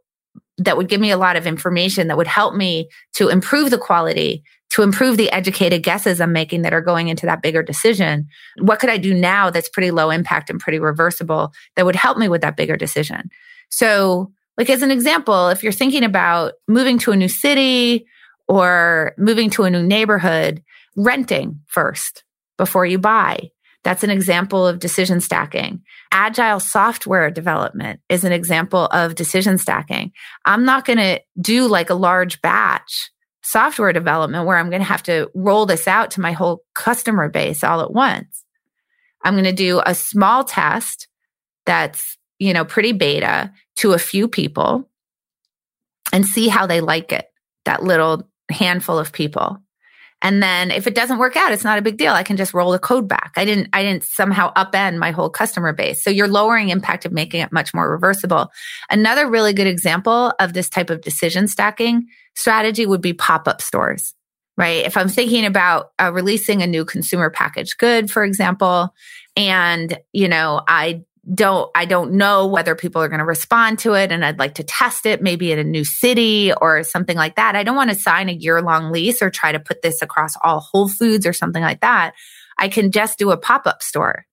that 0.59 0.75
would 0.77 0.89
give 0.89 1.01
me 1.01 1.11
a 1.11 1.17
lot 1.17 1.35
of 1.35 1.47
information 1.47 2.07
that 2.07 2.17
would 2.17 2.27
help 2.27 2.53
me 2.53 2.89
to 3.13 3.29
improve 3.29 3.71
the 3.71 3.77
quality, 3.77 4.43
to 4.71 4.83
improve 4.83 5.17
the 5.17 5.31
educated 5.31 5.83
guesses 5.83 6.21
I'm 6.21 6.31
making 6.31 6.61
that 6.61 6.73
are 6.73 6.81
going 6.81 7.07
into 7.07 7.25
that 7.25 7.41
bigger 7.41 7.63
decision? 7.63 8.27
What 8.59 8.79
could 8.79 8.89
I 8.89 8.97
do 8.97 9.13
now 9.13 9.49
that's 9.49 9.69
pretty 9.69 9.91
low 9.91 10.09
impact 10.09 10.49
and 10.49 10.59
pretty 10.59 10.79
reversible 10.79 11.53
that 11.75 11.85
would 11.85 11.95
help 11.95 12.17
me 12.17 12.29
with 12.29 12.41
that 12.41 12.57
bigger 12.57 12.77
decision? 12.77 13.29
So, 13.69 14.31
like 14.57 14.69
as 14.69 14.81
an 14.81 14.91
example, 14.91 15.49
if 15.49 15.63
you're 15.63 15.71
thinking 15.71 16.03
about 16.03 16.53
moving 16.67 16.97
to 16.99 17.11
a 17.11 17.15
new 17.15 17.29
city, 17.29 18.05
or 18.49 19.13
moving 19.17 19.49
to 19.51 19.63
a 19.63 19.69
new 19.69 19.83
neighborhood, 19.83 20.61
renting 20.97 21.61
first 21.67 22.23
before 22.57 22.85
you 22.85 22.97
buy. 22.97 23.51
That's 23.83 24.03
an 24.03 24.09
example 24.09 24.67
of 24.67 24.79
decision 24.79 25.21
stacking. 25.21 25.81
Agile 26.11 26.59
software 26.59 27.31
development 27.31 28.01
is 28.09 28.25
an 28.25 28.33
example 28.33 28.87
of 28.87 29.15
decision 29.15 29.57
stacking. 29.57 30.11
I'm 30.45 30.65
not 30.65 30.83
going 30.83 30.97
to 30.97 31.21
do 31.39 31.67
like 31.67 31.89
a 31.89 31.95
large 31.95 32.41
batch 32.41 33.11
software 33.49 33.91
development 33.91 34.45
where 34.45 34.57
I'm 34.57 34.69
going 34.69 34.81
to 34.81 34.87
have 34.87 35.01
to 35.03 35.31
roll 35.33 35.65
this 35.65 35.87
out 35.87 36.11
to 36.11 36.21
my 36.21 36.33
whole 36.33 36.63
customer 36.75 37.29
base 37.29 37.63
all 37.63 37.81
at 37.81 37.91
once. 37.91 38.45
I'm 39.23 39.33
going 39.33 39.43
to 39.45 39.53
do 39.53 39.81
a 39.85 39.95
small 39.95 40.43
test 40.43 41.07
that's, 41.65 42.17
you 42.37 42.53
know, 42.53 42.63
pretty 42.63 42.91
beta 42.91 43.51
to 43.77 43.93
a 43.93 43.99
few 43.99 44.27
people 44.27 44.87
and 46.13 46.25
see 46.25 46.47
how 46.47 46.67
they 46.67 46.79
like 46.79 47.11
it. 47.11 47.25
That 47.65 47.83
little 47.83 48.29
handful 48.51 48.99
of 48.99 49.11
people. 49.11 49.57
And 50.21 50.43
then 50.43 50.69
if 50.69 50.85
it 50.85 50.95
doesn't 50.95 51.17
work 51.17 51.35
out, 51.35 51.51
it's 51.51 51.63
not 51.63 51.79
a 51.79 51.81
big 51.81 51.97
deal. 51.97 52.13
I 52.13 52.23
can 52.23 52.37
just 52.37 52.53
roll 52.53 52.71
the 52.71 52.79
code 52.79 53.07
back. 53.07 53.31
I 53.37 53.45
didn't, 53.45 53.69
I 53.71 53.83
didn't 53.83 54.03
somehow 54.03 54.53
upend 54.53 54.97
my 54.97 55.11
whole 55.11 55.29
customer 55.29 55.71
base. 55.71 56.03
So 56.03 56.09
you're 56.09 56.27
lowering 56.27 56.69
impact 56.69 57.05
of 57.05 57.13
making 57.13 57.41
it 57.41 57.53
much 57.53 57.73
more 57.73 57.89
reversible. 57.89 58.51
Another 58.89 59.29
really 59.29 59.53
good 59.53 59.67
example 59.67 60.33
of 60.39 60.53
this 60.53 60.69
type 60.69 60.89
of 60.89 61.01
decision 61.01 61.47
stacking 61.47 62.07
strategy 62.35 62.85
would 62.85 63.01
be 63.01 63.13
pop-up 63.13 63.61
stores, 63.61 64.13
right? 64.57 64.85
If 64.85 64.97
I'm 64.97 65.09
thinking 65.09 65.45
about 65.45 65.91
uh, 66.01 66.11
releasing 66.13 66.61
a 66.61 66.67
new 66.67 66.85
consumer 66.85 67.29
packaged 67.29 67.77
good, 67.77 68.09
for 68.09 68.23
example, 68.23 68.93
and, 69.35 69.97
you 70.13 70.27
know, 70.27 70.61
I 70.67 71.03
don't 71.33 71.69
I 71.75 71.85
don't 71.85 72.13
know 72.13 72.47
whether 72.47 72.73
people 72.75 73.01
are 73.03 73.07
going 73.07 73.19
to 73.19 73.25
respond 73.25 73.77
to 73.79 73.93
it 73.93 74.11
and 74.11 74.25
I'd 74.25 74.39
like 74.39 74.55
to 74.55 74.63
test 74.63 75.05
it 75.05 75.21
maybe 75.21 75.51
in 75.51 75.59
a 75.59 75.63
new 75.63 75.83
city 75.83 76.51
or 76.59 76.83
something 76.83 77.15
like 77.15 77.35
that. 77.35 77.55
I 77.55 77.63
don't 77.63 77.75
want 77.75 77.91
to 77.91 77.95
sign 77.95 78.29
a 78.29 78.33
year-long 78.33 78.91
lease 78.91 79.21
or 79.21 79.29
try 79.29 79.51
to 79.51 79.59
put 79.59 79.81
this 79.81 80.01
across 80.01 80.33
all 80.43 80.59
Whole 80.59 80.87
Foods 80.87 81.27
or 81.27 81.33
something 81.33 81.61
like 81.61 81.81
that. 81.81 82.13
I 82.57 82.67
can 82.67 82.91
just 82.91 83.19
do 83.19 83.31
a 83.31 83.37
pop-up 83.37 83.83
store 83.83 84.25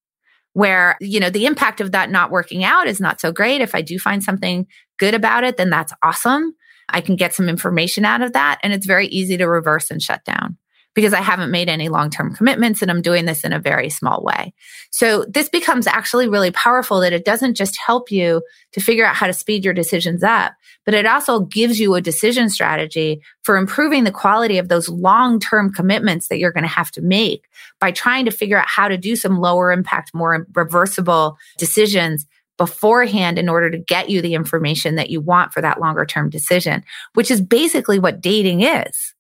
where, 0.55 0.97
you 1.01 1.21
know, 1.21 1.29
the 1.29 1.45
impact 1.45 1.83
of 1.83 1.93
that 1.93 2.11
not 2.11 2.31
working 2.31 2.65
out 2.65 2.87
is 2.87 2.99
not 2.99 3.21
so 3.21 3.31
great. 3.31 3.61
If 3.61 3.75
I 3.75 3.83
do 3.83 3.99
find 3.99 4.23
something 4.23 4.67
good 4.99 5.13
about 5.13 5.45
it, 5.45 5.59
then 5.59 5.69
that's 5.69 5.93
awesome. 6.03 6.55
I 6.89 7.01
can 7.01 7.17
get 7.17 7.35
some 7.35 7.49
information 7.49 8.05
out 8.05 8.23
of 8.23 8.33
that 8.35 8.59
and 8.63 8.73
it's 8.73 8.87
very 8.87 9.07
easy 9.09 9.37
to 9.37 9.47
reverse 9.47 9.91
and 9.91 10.01
shut 10.01 10.25
down. 10.25 10.57
because 10.97 11.13
I 11.13 11.21
haven't 11.21 11.51
made 11.51 11.69
any 11.69 11.91
long 11.91 12.11
term 12.11 12.35
commitments 12.35 12.83
and 12.83 12.91
I'm 12.91 13.03
doing 13.03 13.27
this 13.27 13.45
in 13.45 13.53
a 13.53 13.61
very 13.61 13.91
small 13.91 14.25
way. 14.25 14.55
So 14.91 15.27
this 15.29 15.49
becomes 15.49 15.87
actually 15.87 16.27
really 16.27 16.51
powerful 16.51 17.01
that 17.01 17.13
it 17.13 17.25
doesn't 17.25 17.55
just 17.55 17.77
help 17.77 18.11
you 18.11 18.43
to 18.73 18.81
figure 18.81 19.05
out 19.05 19.15
how 19.15 19.27
to 19.27 19.33
speed 19.35 19.63
your 19.63 19.75
decisions 19.75 20.25
up, 20.25 20.55
but 20.87 20.95
it 20.95 21.05
also 21.07 21.41
gives 21.41 21.79
you 21.79 21.95
a 21.95 22.01
decision 22.01 22.49
strategy 22.49 23.21
for 23.45 23.59
improving 23.59 24.05
the 24.05 24.11
quality 24.11 24.57
of 24.57 24.69
those 24.69 24.89
long 24.89 25.39
term 25.39 25.71
commitments 25.73 26.29
that 26.29 26.39
you're 26.39 26.53
going 26.53 26.65
to 26.65 26.69
have 26.69 26.91
to 26.93 27.03
make 27.03 27.47
by 27.79 27.93
trying 27.93 28.25
to 28.25 28.31
figure 28.31 28.59
out 28.59 28.67
how 28.67 28.89
to 28.89 28.97
do 28.97 29.17
some 29.17 29.39
lower 29.39 29.71
impact, 29.71 30.15
more 30.15 30.47
reversible 30.55 31.37
decisions 31.59 32.27
beforehand 32.59 33.39
in 33.39 33.49
order 33.49 33.71
to 33.71 33.79
get 33.79 34.09
you 34.09 34.23
the 34.23 34.35
information 34.35 34.95
that 34.97 35.11
you 35.11 35.21
want 35.21 35.53
for 35.53 35.61
that 35.61 35.81
longer 35.81 36.05
term 36.05 36.31
decision, 36.31 36.85
which 37.15 37.31
is 37.31 37.41
basically 37.41 37.99
what 37.99 38.21
dating 38.21 38.63
is. 38.63 39.15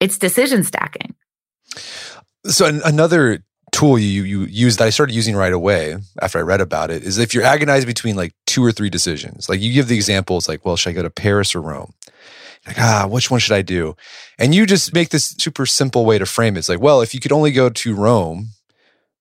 It's 0.00 0.18
decision 0.18 0.64
stacking. 0.64 1.14
So 2.46 2.66
another 2.84 3.42
tool 3.72 3.98
you 3.98 4.22
you 4.22 4.42
use 4.44 4.76
that 4.76 4.84
I 4.84 4.90
started 4.90 5.14
using 5.14 5.34
right 5.34 5.52
away 5.52 5.96
after 6.22 6.38
I 6.38 6.42
read 6.42 6.60
about 6.60 6.90
it 6.90 7.02
is 7.02 7.18
if 7.18 7.34
you're 7.34 7.42
agonized 7.42 7.86
between 7.86 8.14
like 8.14 8.32
two 8.46 8.64
or 8.64 8.70
three 8.70 8.90
decisions. 8.90 9.48
Like 9.48 9.60
you 9.60 9.72
give 9.72 9.88
the 9.88 9.96
examples 9.96 10.48
like, 10.48 10.64
well, 10.64 10.76
should 10.76 10.90
I 10.90 10.92
go 10.92 11.02
to 11.02 11.10
Paris 11.10 11.54
or 11.54 11.60
Rome? 11.60 11.92
Like, 12.66 12.78
ah, 12.78 13.06
which 13.08 13.30
one 13.30 13.40
should 13.40 13.54
I 13.54 13.62
do? 13.62 13.94
And 14.38 14.54
you 14.54 14.64
just 14.64 14.94
make 14.94 15.10
this 15.10 15.34
super 15.38 15.66
simple 15.66 16.06
way 16.06 16.18
to 16.18 16.24
frame 16.24 16.56
it. 16.56 16.60
It's 16.60 16.68
like, 16.68 16.80
well, 16.80 17.02
if 17.02 17.14
you 17.14 17.20
could 17.20 17.32
only 17.32 17.52
go 17.52 17.68
to 17.68 17.94
Rome, 17.94 18.50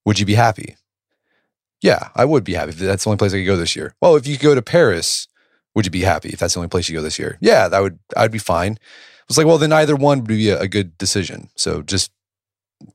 would 0.05 0.19
you 0.19 0.25
be 0.25 0.35
happy? 0.35 0.77
Yeah, 1.83 2.09
I 2.15 2.23
would 2.23 2.45
be 2.45 2.53
happy 2.53 2.69
if 2.69 2.77
that's 2.77 3.03
the 3.03 3.09
only 3.09 3.17
place 3.17 3.33
I 3.33 3.39
could 3.39 3.45
go 3.45 3.57
this 3.57 3.75
year. 3.75 3.93
Well, 4.01 4.15
if 4.15 4.25
you 4.25 4.37
could 4.37 4.43
go 4.45 4.55
to 4.55 4.61
Paris, 4.61 5.27
would 5.75 5.85
you 5.85 5.91
be 5.91 6.01
happy 6.01 6.29
if 6.29 6.39
that's 6.39 6.53
the 6.53 6.61
only 6.61 6.69
place 6.69 6.87
you 6.87 6.95
go 6.95 7.01
this 7.01 7.19
year? 7.19 7.37
Yeah, 7.41 7.67
that 7.67 7.81
would 7.81 7.99
I'd 8.15 8.31
be 8.31 8.39
fine. 8.39 8.79
It's 9.27 9.37
like, 9.37 9.45
well, 9.45 9.57
then 9.57 9.73
either 9.73 9.95
one 9.97 10.19
would 10.19 10.27
be 10.27 10.49
a, 10.49 10.61
a 10.61 10.67
good 10.69 10.97
decision. 10.97 11.49
So 11.55 11.81
just 11.81 12.11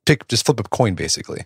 pick, 0.07 0.27
just 0.29 0.47
flip 0.47 0.59
a 0.59 0.63
coin, 0.63 0.95
basically. 0.95 1.45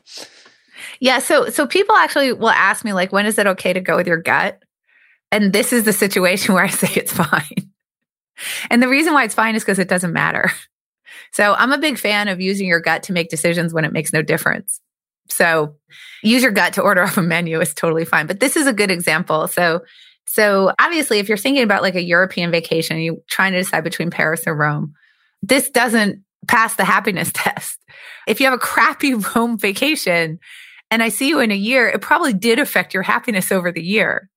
Yeah. 1.00 1.18
So 1.18 1.48
so 1.48 1.66
people 1.66 1.96
actually 1.96 2.32
will 2.32 2.48
ask 2.48 2.84
me 2.84 2.92
like, 2.92 3.12
when 3.12 3.26
is 3.26 3.36
it 3.38 3.48
okay 3.48 3.72
to 3.72 3.80
go 3.80 3.96
with 3.96 4.06
your 4.06 4.22
gut? 4.22 4.62
And 5.32 5.52
this 5.52 5.72
is 5.72 5.82
the 5.82 5.92
situation 5.92 6.54
where 6.54 6.64
I 6.64 6.68
say 6.68 6.92
it's 6.94 7.12
fine. 7.12 7.72
And 8.70 8.80
the 8.80 8.88
reason 8.88 9.14
why 9.14 9.24
it's 9.24 9.34
fine 9.34 9.56
is 9.56 9.64
because 9.64 9.80
it 9.80 9.88
doesn't 9.88 10.12
matter. 10.12 10.52
So 11.32 11.54
I'm 11.54 11.72
a 11.72 11.78
big 11.78 11.98
fan 11.98 12.28
of 12.28 12.40
using 12.40 12.68
your 12.68 12.80
gut 12.80 13.04
to 13.04 13.12
make 13.12 13.30
decisions 13.30 13.72
when 13.72 13.84
it 13.84 13.92
makes 13.92 14.12
no 14.12 14.22
difference. 14.22 14.80
So 15.32 15.76
use 16.22 16.42
your 16.42 16.52
gut 16.52 16.74
to 16.74 16.82
order 16.82 17.02
off 17.04 17.16
a 17.16 17.22
menu 17.22 17.60
is 17.60 17.74
totally 17.74 18.04
fine. 18.04 18.26
But 18.26 18.40
this 18.40 18.56
is 18.56 18.66
a 18.66 18.72
good 18.72 18.90
example. 18.90 19.48
So 19.48 19.82
so 20.26 20.72
obviously 20.78 21.18
if 21.18 21.28
you're 21.28 21.36
thinking 21.36 21.62
about 21.62 21.82
like 21.82 21.94
a 21.94 22.02
European 22.02 22.50
vacation, 22.50 23.00
you're 23.00 23.16
trying 23.28 23.52
to 23.52 23.58
decide 23.58 23.84
between 23.84 24.10
Paris 24.10 24.44
or 24.46 24.54
Rome, 24.54 24.94
this 25.42 25.68
doesn't 25.70 26.22
pass 26.48 26.74
the 26.76 26.84
happiness 26.84 27.30
test. 27.34 27.78
If 28.26 28.40
you 28.40 28.46
have 28.46 28.54
a 28.54 28.58
crappy 28.58 29.14
Rome 29.36 29.58
vacation 29.58 30.38
and 30.90 31.02
I 31.02 31.08
see 31.08 31.28
you 31.28 31.40
in 31.40 31.50
a 31.50 31.56
year, 31.56 31.88
it 31.88 32.00
probably 32.00 32.32
did 32.32 32.58
affect 32.58 32.94
your 32.94 33.02
happiness 33.02 33.50
over 33.50 33.72
the 33.72 33.82
year. 33.82 34.28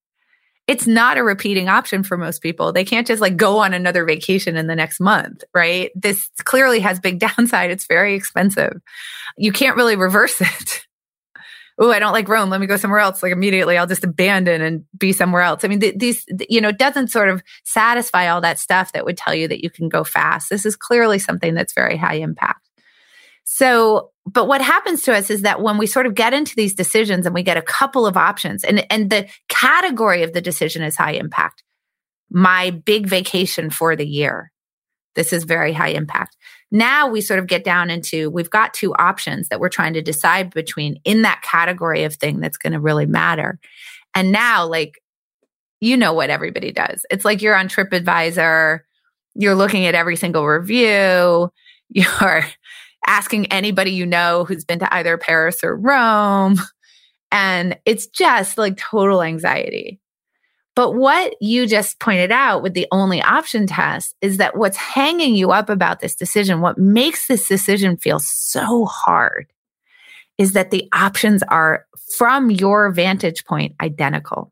It's 0.67 0.87
not 0.87 1.19
a 1.19 1.23
repeating 1.23 1.69
option 1.69 2.01
for 2.01 2.17
most 2.17 2.41
people. 2.41 2.73
They 2.73 2.85
can't 2.85 3.05
just 3.05 3.21
like 3.21 3.37
go 3.37 3.59
on 3.59 3.73
another 3.73 4.03
vacation 4.03 4.57
in 4.57 4.65
the 4.65 4.75
next 4.75 4.99
month, 4.99 5.43
right? 5.53 5.91
This 5.93 6.27
clearly 6.43 6.79
has 6.79 6.99
big 6.99 7.19
downside. 7.19 7.69
It's 7.69 7.85
very 7.85 8.15
expensive. 8.15 8.81
You 9.37 9.51
can't 9.51 9.75
really 9.75 9.95
reverse 9.95 10.41
it 10.41 10.84
oh, 11.77 11.91
I 11.91 11.99
don't 11.99 12.13
like 12.13 12.29
Rome. 12.29 12.49
Let 12.49 12.61
me 12.61 12.67
go 12.67 12.77
somewhere 12.77 12.99
else. 12.99 13.21
Like 13.21 13.31
immediately 13.31 13.77
I'll 13.77 13.87
just 13.87 14.03
abandon 14.03 14.61
and 14.61 14.85
be 14.97 15.11
somewhere 15.11 15.41
else. 15.41 15.63
I 15.63 15.67
mean, 15.67 15.81
th- 15.81 15.95
these, 15.97 16.25
th- 16.25 16.49
you 16.49 16.61
know, 16.61 16.71
doesn't 16.71 17.09
sort 17.09 17.29
of 17.29 17.43
satisfy 17.63 18.29
all 18.29 18.41
that 18.41 18.59
stuff 18.59 18.93
that 18.93 19.05
would 19.05 19.17
tell 19.17 19.35
you 19.35 19.47
that 19.47 19.63
you 19.63 19.69
can 19.69 19.89
go 19.89 20.03
fast. 20.03 20.49
This 20.49 20.65
is 20.65 20.75
clearly 20.75 21.19
something 21.19 21.53
that's 21.53 21.73
very 21.73 21.97
high 21.97 22.15
impact. 22.15 22.69
So, 23.43 24.11
but 24.25 24.47
what 24.47 24.61
happens 24.61 25.03
to 25.03 25.13
us 25.13 25.29
is 25.29 25.43
that 25.43 25.61
when 25.61 25.77
we 25.77 25.85
sort 25.85 26.07
of 26.07 26.15
get 26.15 26.33
into 26.33 26.55
these 26.55 26.73
decisions 26.73 27.25
and 27.25 27.35
we 27.35 27.43
get 27.43 27.57
a 27.57 27.61
couple 27.61 28.07
of 28.07 28.17
options 28.17 28.63
and, 28.63 28.85
and 28.89 29.09
the 29.09 29.27
category 29.49 30.23
of 30.23 30.33
the 30.33 30.41
decision 30.41 30.81
is 30.81 30.95
high 30.95 31.11
impact, 31.11 31.63
my 32.31 32.71
big 32.71 33.05
vacation 33.05 33.69
for 33.69 33.95
the 33.95 34.07
year. 34.07 34.51
This 35.13 35.31
is 35.31 35.43
very 35.43 35.73
high 35.73 35.89
impact. 35.89 36.35
Now 36.71 37.07
we 37.07 37.21
sort 37.21 37.39
of 37.39 37.47
get 37.47 37.63
down 37.63 37.89
into 37.89 38.29
we've 38.29 38.49
got 38.49 38.73
two 38.73 38.93
options 38.95 39.49
that 39.49 39.59
we're 39.59 39.69
trying 39.69 39.93
to 39.93 40.01
decide 40.01 40.53
between 40.53 40.99
in 41.05 41.21
that 41.21 41.41
category 41.41 42.03
of 42.03 42.15
thing 42.15 42.39
that's 42.39 42.57
going 42.57 42.73
to 42.73 42.79
really 42.79 43.05
matter. 43.05 43.59
And 44.13 44.31
now, 44.31 44.65
like, 44.65 45.01
you 45.81 45.97
know 45.97 46.13
what 46.13 46.29
everybody 46.29 46.71
does. 46.71 47.05
It's 47.09 47.25
like 47.25 47.41
you're 47.41 47.55
on 47.55 47.67
TripAdvisor, 47.67 48.79
you're 49.35 49.55
looking 49.55 49.85
at 49.85 49.95
every 49.95 50.15
single 50.15 50.45
review, 50.45 51.51
you're 51.89 52.45
asking 53.05 53.45
anybody 53.47 53.91
you 53.91 54.05
know 54.05 54.45
who's 54.45 54.65
been 54.65 54.79
to 54.79 54.93
either 54.93 55.17
Paris 55.17 55.63
or 55.63 55.75
Rome. 55.75 56.57
And 57.31 57.77
it's 57.85 58.07
just 58.07 58.57
like 58.57 58.77
total 58.77 59.21
anxiety. 59.21 59.99
But 60.75 60.91
what 60.91 61.35
you 61.39 61.67
just 61.67 61.99
pointed 61.99 62.31
out 62.31 62.61
with 62.61 62.73
the 62.73 62.87
only 62.91 63.21
option 63.21 63.65
test 63.65 64.13
is 64.21 64.37
that 64.37 64.57
what's 64.57 64.75
hanging 64.75 65.33
you 65.33 65.51
up 65.51 65.69
about 65.69 66.01
this 66.01 66.15
decision, 66.15 66.59
what 66.59 66.77
makes 66.77 67.27
this 67.27 67.47
decision 67.47 67.95
feel 67.95 68.19
so 68.19 68.85
hard 68.85 69.47
is 70.37 70.51
that 70.51 70.71
the 70.71 70.89
options 70.93 71.43
are 71.43 71.85
from 72.17 72.51
your 72.51 72.91
vantage 72.91 73.45
point 73.45 73.73
identical. 73.81 74.51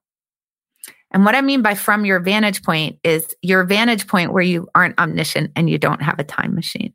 And 1.11 1.26
what 1.26 1.36
I 1.36 1.41
mean 1.41 1.61
by 1.61 1.76
from 1.76 2.05
your 2.05 2.21
vantage 2.21 2.63
point 2.63 2.99
is 3.03 3.36
your 3.41 3.65
vantage 3.65 4.07
point 4.07 4.32
where 4.32 4.43
you 4.43 4.67
aren't 4.74 4.97
omniscient 4.97 5.51
and 5.57 5.69
you 5.69 5.78
don't 5.78 6.01
have 6.01 6.19
a 6.19 6.24
time 6.24 6.55
machine. 6.55 6.93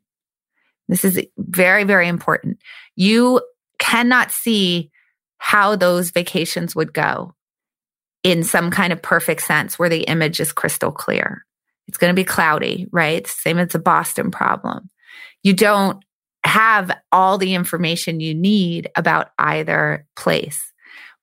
This 0.87 1.05
is 1.05 1.23
very, 1.37 1.83
very 1.83 2.07
important. 2.07 2.57
You 2.95 3.41
cannot 3.77 4.31
see 4.31 4.89
how 5.37 5.75
those 5.75 6.09
vacations 6.09 6.75
would 6.75 6.93
go 6.93 7.35
in 8.23 8.43
some 8.43 8.71
kind 8.71 8.91
of 8.91 9.01
perfect 9.01 9.41
sense 9.41 9.79
where 9.79 9.89
the 9.89 10.03
image 10.03 10.39
is 10.39 10.51
crystal 10.51 10.91
clear. 10.91 11.45
It's 11.87 11.97
going 11.97 12.11
to 12.11 12.19
be 12.19 12.25
cloudy, 12.25 12.87
right? 12.91 13.25
Same 13.25 13.57
as 13.57 13.69
the 13.69 13.79
Boston 13.79 14.29
problem. 14.31 14.89
You 15.43 15.53
don't 15.53 16.03
have 16.43 16.91
all 17.11 17.37
the 17.37 17.53
information 17.53 18.19
you 18.19 18.33
need 18.33 18.89
about 18.95 19.29
either 19.39 20.05
place. 20.15 20.61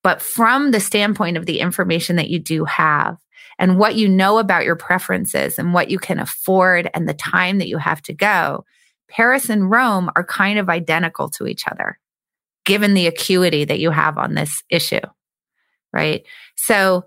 But 0.02 0.22
from 0.22 0.70
the 0.70 0.80
standpoint 0.80 1.36
of 1.36 1.46
the 1.46 1.60
information 1.60 2.16
that 2.16 2.30
you 2.30 2.38
do 2.38 2.64
have 2.64 3.16
and 3.58 3.78
what 3.78 3.96
you 3.96 4.08
know 4.08 4.38
about 4.38 4.64
your 4.64 4.76
preferences 4.76 5.58
and 5.58 5.72
what 5.72 5.90
you 5.90 5.98
can 5.98 6.18
afford 6.18 6.90
and 6.94 7.08
the 7.08 7.14
time 7.14 7.58
that 7.58 7.68
you 7.68 7.78
have 7.78 8.02
to 8.02 8.12
go, 8.12 8.64
Paris 9.08 9.48
and 9.48 9.70
Rome 9.70 10.10
are 10.16 10.24
kind 10.24 10.58
of 10.58 10.68
identical 10.68 11.28
to 11.30 11.46
each 11.46 11.66
other, 11.66 11.98
given 12.64 12.94
the 12.94 13.06
acuity 13.06 13.64
that 13.64 13.78
you 13.78 13.90
have 13.90 14.18
on 14.18 14.34
this 14.34 14.62
issue 14.68 15.00
right? 15.96 16.26
So 16.56 17.06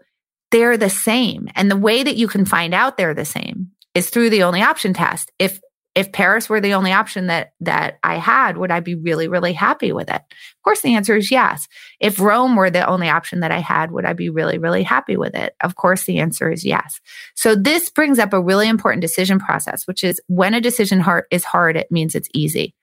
they're 0.51 0.77
the 0.77 0.89
same. 0.89 1.47
And 1.55 1.69
the 1.69 1.77
way 1.77 2.03
that 2.03 2.17
you 2.17 2.27
can 2.27 2.45
find 2.45 2.73
out 2.73 2.97
they're 2.97 3.13
the 3.13 3.25
same 3.25 3.71
is 3.93 4.09
through 4.09 4.31
the 4.31 4.43
only 4.43 4.61
option 4.61 4.93
test. 4.93 5.31
If 5.39 5.61
if 5.95 6.11
Paris 6.11 6.47
were 6.47 6.61
the 6.61 6.75
only 6.75 6.91
option 6.91 7.27
that 7.27 7.53
that 7.61 7.99
I 8.03 8.15
had, 8.15 8.57
would 8.57 8.71
I 8.71 8.79
be 8.79 8.95
really 8.95 9.27
really 9.27 9.53
happy 9.53 9.91
with 9.91 10.09
it? 10.09 10.21
Of 10.21 10.63
course 10.63 10.81
the 10.81 10.95
answer 10.95 11.15
is 11.15 11.31
yes. 11.31 11.67
If 11.99 12.19
Rome 12.19 12.55
were 12.55 12.69
the 12.69 12.87
only 12.87 13.09
option 13.09 13.41
that 13.41 13.51
I 13.51 13.59
had, 13.59 13.91
would 13.91 14.05
I 14.05 14.13
be 14.13 14.29
really 14.29 14.57
really 14.57 14.83
happy 14.83 15.17
with 15.17 15.35
it? 15.35 15.55
Of 15.61 15.75
course 15.75 16.05
the 16.05 16.19
answer 16.19 16.51
is 16.51 16.65
yes. 16.65 16.99
So 17.35 17.55
this 17.55 17.89
brings 17.89 18.17
up 18.17 18.33
a 18.33 18.41
really 18.41 18.67
important 18.67 19.01
decision 19.01 19.39
process, 19.39 19.85
which 19.85 20.03
is 20.03 20.21
when 20.27 20.53
a 20.53 20.61
decision 20.61 20.99
hard 20.99 21.25
is 21.31 21.43
hard, 21.43 21.77
it 21.77 21.91
means 21.91 22.15
it's 22.15 22.29
easy. 22.33 22.75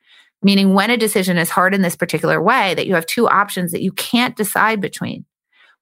Meaning 0.42 0.74
when 0.74 0.90
a 0.90 0.96
decision 0.96 1.38
is 1.38 1.50
hard 1.50 1.74
in 1.74 1.82
this 1.82 1.96
particular 1.96 2.40
way 2.42 2.74
that 2.74 2.86
you 2.86 2.94
have 2.94 3.06
two 3.06 3.26
options 3.26 3.72
that 3.72 3.82
you 3.82 3.92
can't 3.92 4.36
decide 4.36 4.80
between. 4.80 5.24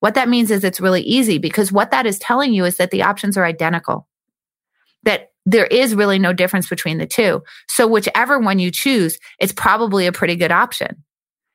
What 0.04 0.16
that 0.16 0.28
means 0.28 0.50
is 0.50 0.64
it's 0.64 0.82
really 0.82 1.00
easy 1.00 1.38
because 1.38 1.72
what 1.72 1.90
that 1.92 2.04
is 2.04 2.18
telling 2.18 2.52
you 2.52 2.66
is 2.66 2.76
that 2.76 2.90
the 2.90 3.04
options 3.04 3.38
are 3.38 3.44
identical, 3.46 4.06
that 5.04 5.32
there 5.46 5.64
is 5.64 5.94
really 5.94 6.18
no 6.18 6.34
difference 6.34 6.68
between 6.68 6.98
the 6.98 7.06
two. 7.06 7.42
So, 7.70 7.86
whichever 7.86 8.38
one 8.38 8.58
you 8.58 8.70
choose, 8.70 9.18
it's 9.38 9.54
probably 9.54 10.06
a 10.06 10.12
pretty 10.12 10.36
good 10.36 10.52
option, 10.52 11.02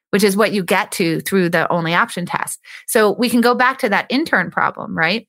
which 0.09 0.23
is 0.23 0.35
what 0.35 0.51
you 0.51 0.63
get 0.63 0.91
to 0.93 1.19
through 1.19 1.49
the 1.49 1.71
only 1.71 1.93
option 1.93 2.25
test. 2.25 2.59
So, 2.87 3.11
we 3.11 3.29
can 3.29 3.41
go 3.41 3.53
back 3.53 3.77
to 3.79 3.89
that 3.89 4.07
intern 4.09 4.49
problem, 4.49 4.97
right? 4.97 5.27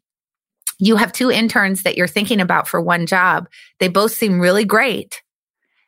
You 0.78 0.96
have 0.96 1.12
two 1.12 1.30
interns 1.30 1.82
that 1.82 1.98
you're 1.98 2.08
thinking 2.08 2.40
about 2.40 2.68
for 2.68 2.80
one 2.80 3.04
job. 3.04 3.50
They 3.80 3.88
both 3.88 4.12
seem 4.12 4.40
really 4.40 4.64
great. 4.64 5.20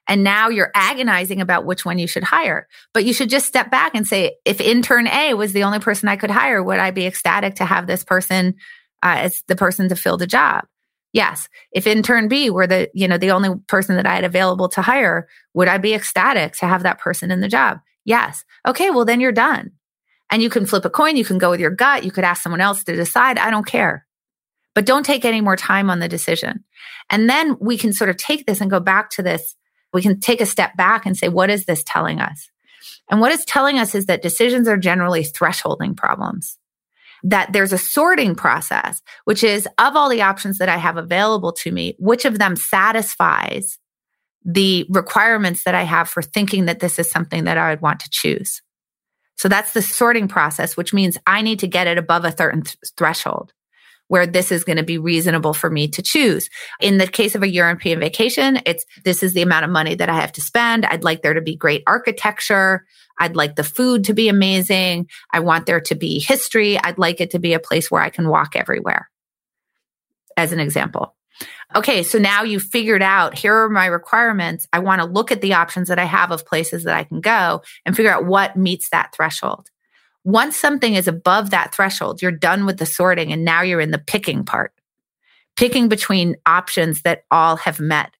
And 0.09 0.25
now 0.25 0.49
you're 0.49 0.73
agonizing 0.75 1.41
about 1.41 1.65
which 1.65 1.85
one 1.85 1.99
you 1.99 2.07
should 2.07 2.25
hire. 2.25 2.69
But 2.93 3.05
you 3.05 3.13
should 3.13 3.31
just 3.31 3.47
step 3.47 3.71
back 3.71 3.95
and 3.95 4.07
say, 4.07 4.37
if 4.45 4.61
intern 4.61 5.07
A 5.07 5.35
was 5.35 5.53
the 5.53 5.63
only 5.63 5.79
person 5.79 6.09
I 6.09 6.17
could 6.17 6.31
hire, 6.31 6.63
would 6.63 6.79
I 6.79 6.91
be 6.91 7.07
ecstatic 7.07 7.57
to 7.57 7.65
have 7.65 7.87
this 7.87 8.03
person 8.03 8.57
uh, 9.03 9.17
as 9.19 9.43
the 9.47 9.57
person 9.57 9.89
to 9.89 9.97
fill 9.97 10.17
the 10.17 10.27
job? 10.27 10.65
Yes. 11.13 11.49
If 11.73 11.87
intern 11.87 12.29
B 12.29 12.51
were 12.51 12.67
the, 12.67 12.91
you 12.95 13.07
know, 13.07 13.19
the 13.19 13.31
only 13.31 13.51
person 13.69 13.97
that 13.97 14.07
I 14.07 14.15
had 14.15 14.25
available 14.25 14.69
to 14.71 14.83
hire, 14.83 15.29
would 15.55 15.69
I 15.69 15.79
be 15.79 15.95
ecstatic 15.95 16.55
to 16.57 16.67
have 16.67 16.83
that 16.83 16.99
person 16.99 17.31
in 17.31 17.41
the 17.41 17.49
job? 17.49 17.79
Yes. 18.05 18.45
Okay. 18.67 18.91
Well, 18.91 19.05
then 19.05 19.21
you're 19.21 19.31
done. 19.31 19.73
And 20.31 20.43
you 20.43 20.49
can 20.49 20.65
flip 20.65 20.87
a 20.87 20.91
coin. 20.91 21.17
You 21.17 21.25
can 21.25 21.39
go 21.39 21.51
with 21.51 21.61
your 21.61 21.71
gut. 21.71 22.05
You 22.05 22.11
could 22.11 22.25
ask 22.25 22.43
someone 22.43 22.63
else 22.63 22.83
to 22.85 22.97
decide. 22.97 23.39
I 23.39 23.51
don't 23.51 23.67
care. 23.67 24.07
But 24.75 24.87
don't 24.87 25.05
take 25.05 25.27
any 25.27 25.43
more 25.43 25.57
time 25.57 25.91
on 25.91 25.99
the 25.99 26.09
decision. 26.09 26.65
And 27.11 27.29
then 27.29 27.59
we 27.61 27.77
can 27.77 27.93
sort 27.93 28.09
of 28.09 28.17
take 28.17 28.47
this 28.47 28.63
and 28.63 28.71
go 28.71 28.81
back 28.81 29.11
to 29.11 29.23
this 29.23 29.55
we 29.93 30.03
can 30.03 30.21
take 30.21 30.41
a 30.41 30.47
step 30.47 30.77
back 30.77 31.07
and 31.07 31.17
say, 31.17 31.29
what 31.29 31.51
is 31.51 31.65
this 31.65 31.83
telling 31.87 32.21
us? 32.21 32.51
And 33.11 33.21
what 33.21 33.33
it's 33.33 33.45
telling 33.45 33.79
us 33.79 33.95
is 33.95 34.07
that 34.07 34.23
decisions 34.23 34.67
are 34.69 34.77
generally 34.77 35.23
thresholding 35.23 35.97
problems. 35.97 36.59
That 37.25 37.53
there's 37.53 37.73
a 37.73 37.79
sorting 37.79 38.35
process, 38.35 39.01
which 39.25 39.45
is 39.45 39.69
of 39.79 39.97
all 39.97 40.09
the 40.09 40.23
options 40.23 40.59
that 40.59 40.69
I 40.69 40.77
have 40.77 40.97
available 40.97 41.53
to 41.53 41.71
me, 41.71 41.95
which 41.99 42.25
of 42.25 42.39
them 42.39 42.57
satisfies 42.57 43.79
the 44.45 44.87
requirements 44.89 45.63
that 45.65 45.75
I 45.75 45.83
have 45.83 46.09
for 46.09 46.23
thinking 46.23 46.65
that 46.65 46.81
this 46.81 46.99
is 46.99 47.11
something 47.11 47.45
that 47.45 47.59
I 47.59 47.71
would 47.71 47.81
want 47.81 48.01
to 48.01 48.11
choose. 48.11 48.61
So 49.37 49.49
that's 49.49 49.73
the 49.73 49.83
sorting 49.83 50.27
process, 50.27 50.77
which 50.77 50.93
means 50.93 51.17
I 51.27 51.43
need 51.43 51.61
to 51.61 51.69
get 51.69 51.87
it 51.87 51.99
above 51.99 52.25
a 52.25 52.37
certain 52.37 52.63
th- 52.63 52.77
threshold 52.97 53.53
where 54.13 54.27
this 54.27 54.53
is 54.53 54.63
going 54.63 54.77
to 54.77 54.83
be 54.83 54.99
reasonable 54.99 55.55
for 55.55 55.71
me 55.71 55.89
to 55.89 56.03
choose. 56.03 56.51
In 56.81 56.99
the 56.99 57.07
case 57.07 57.35
of 57.35 57.43
a 57.43 57.49
European 57.49 57.99
vacation, 57.99 58.61
it's 58.67 58.85
this 59.07 59.23
is 59.23 59.33
the 59.33 59.41
amount 59.41 59.65
of 59.65 59.71
money 59.71 59.95
that 59.95 60.11
I 60.11 60.21
have 60.21 60.33
to 60.33 60.43
spend. 60.43 60.85
I'd 60.85 61.03
like 61.03 61.23
there 61.23 61.33
to 61.33 61.41
be 61.41 61.57
great 61.57 61.83
architecture. 61.87 62.85
I'd 63.19 63.37
like 63.37 63.57
the 63.57 63.65
food 63.65 64.05
to 64.05 64.13
be 64.13 64.29
amazing. 64.29 65.09
I 65.33 65.41
want 65.41 65.65
there 65.65 65.81
to 65.81 65.95
be 65.95 66.21
history. 66.21 66.79
I'd 66.79 66.99
like 66.99 67.23
it 67.23 67.31
to 67.31 67.39
be 67.39 67.55
a 67.55 67.59
place 67.59 67.91
where 67.91 68.03
I 68.03 68.11
can 68.11 68.29
walk 68.29 68.55
everywhere. 68.55 69.09
As 70.37 70.53
an 70.53 70.61
example. 70.61 71.17
Okay, 71.75 72.03
so 72.03 72.19
now 72.19 72.43
you've 72.43 72.65
figured 72.65 73.03
out 73.03 73.39
here 73.39 73.55
are 73.55 73.71
my 73.71 73.87
requirements. 73.87 74.69
I 74.75 74.81
want 74.81 75.01
to 75.01 75.09
look 75.09 75.33
at 75.33 75.41
the 75.41 75.55
options 75.55 75.89
that 75.89 75.99
I 75.99 76.05
have 76.05 76.31
of 76.33 76.45
places 76.45 76.85
that 76.85 76.95
I 76.95 77.05
can 77.05 77.23
go 77.23 77.63
and 77.87 77.97
figure 77.97 78.13
out 78.13 78.27
what 78.27 78.59
meets 78.59 78.91
that 78.91 79.15
threshold. 79.15 79.71
Once 80.25 80.57
something 80.57 80.95
is 80.95 81.09
above 81.09 81.51
that 81.51 81.75
threshold, 81.75 82.23
you're 82.23 82.31
done 82.31 82.65
with 82.65 82.79
the 82.79 82.87
sorting 82.87 83.33
and 83.33 83.45
now 83.45 83.63
you're 83.63 83.81
in 83.81 83.91
the 83.91 83.99
picking 83.99 84.45
part. 84.45 84.73
Picking 85.57 85.89
between 85.89 86.37
options 86.47 87.03
that 87.03 87.25
all 87.31 87.57
have 87.57 87.79
met 87.79 88.15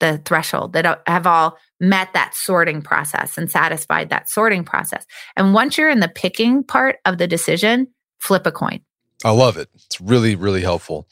the 0.00 0.20
threshold, 0.24 0.72
that 0.72 1.00
have 1.06 1.26
all 1.26 1.56
met 1.78 2.12
that 2.12 2.34
sorting 2.34 2.82
process 2.82 3.38
and 3.38 3.50
satisfied 3.50 4.10
that 4.10 4.28
sorting 4.28 4.64
process. 4.64 5.06
And 5.36 5.54
once 5.54 5.78
you're 5.78 5.90
in 5.90 6.00
the 6.00 6.08
picking 6.08 6.64
part 6.64 6.96
of 7.04 7.18
the 7.18 7.28
decision, 7.28 7.86
flip 8.18 8.46
a 8.46 8.52
coin. 8.52 8.80
I 9.24 9.30
love 9.30 9.56
it. 9.56 9.68
It's 9.74 10.00
really, 10.00 10.34
really 10.34 10.62
helpful. 10.62 11.06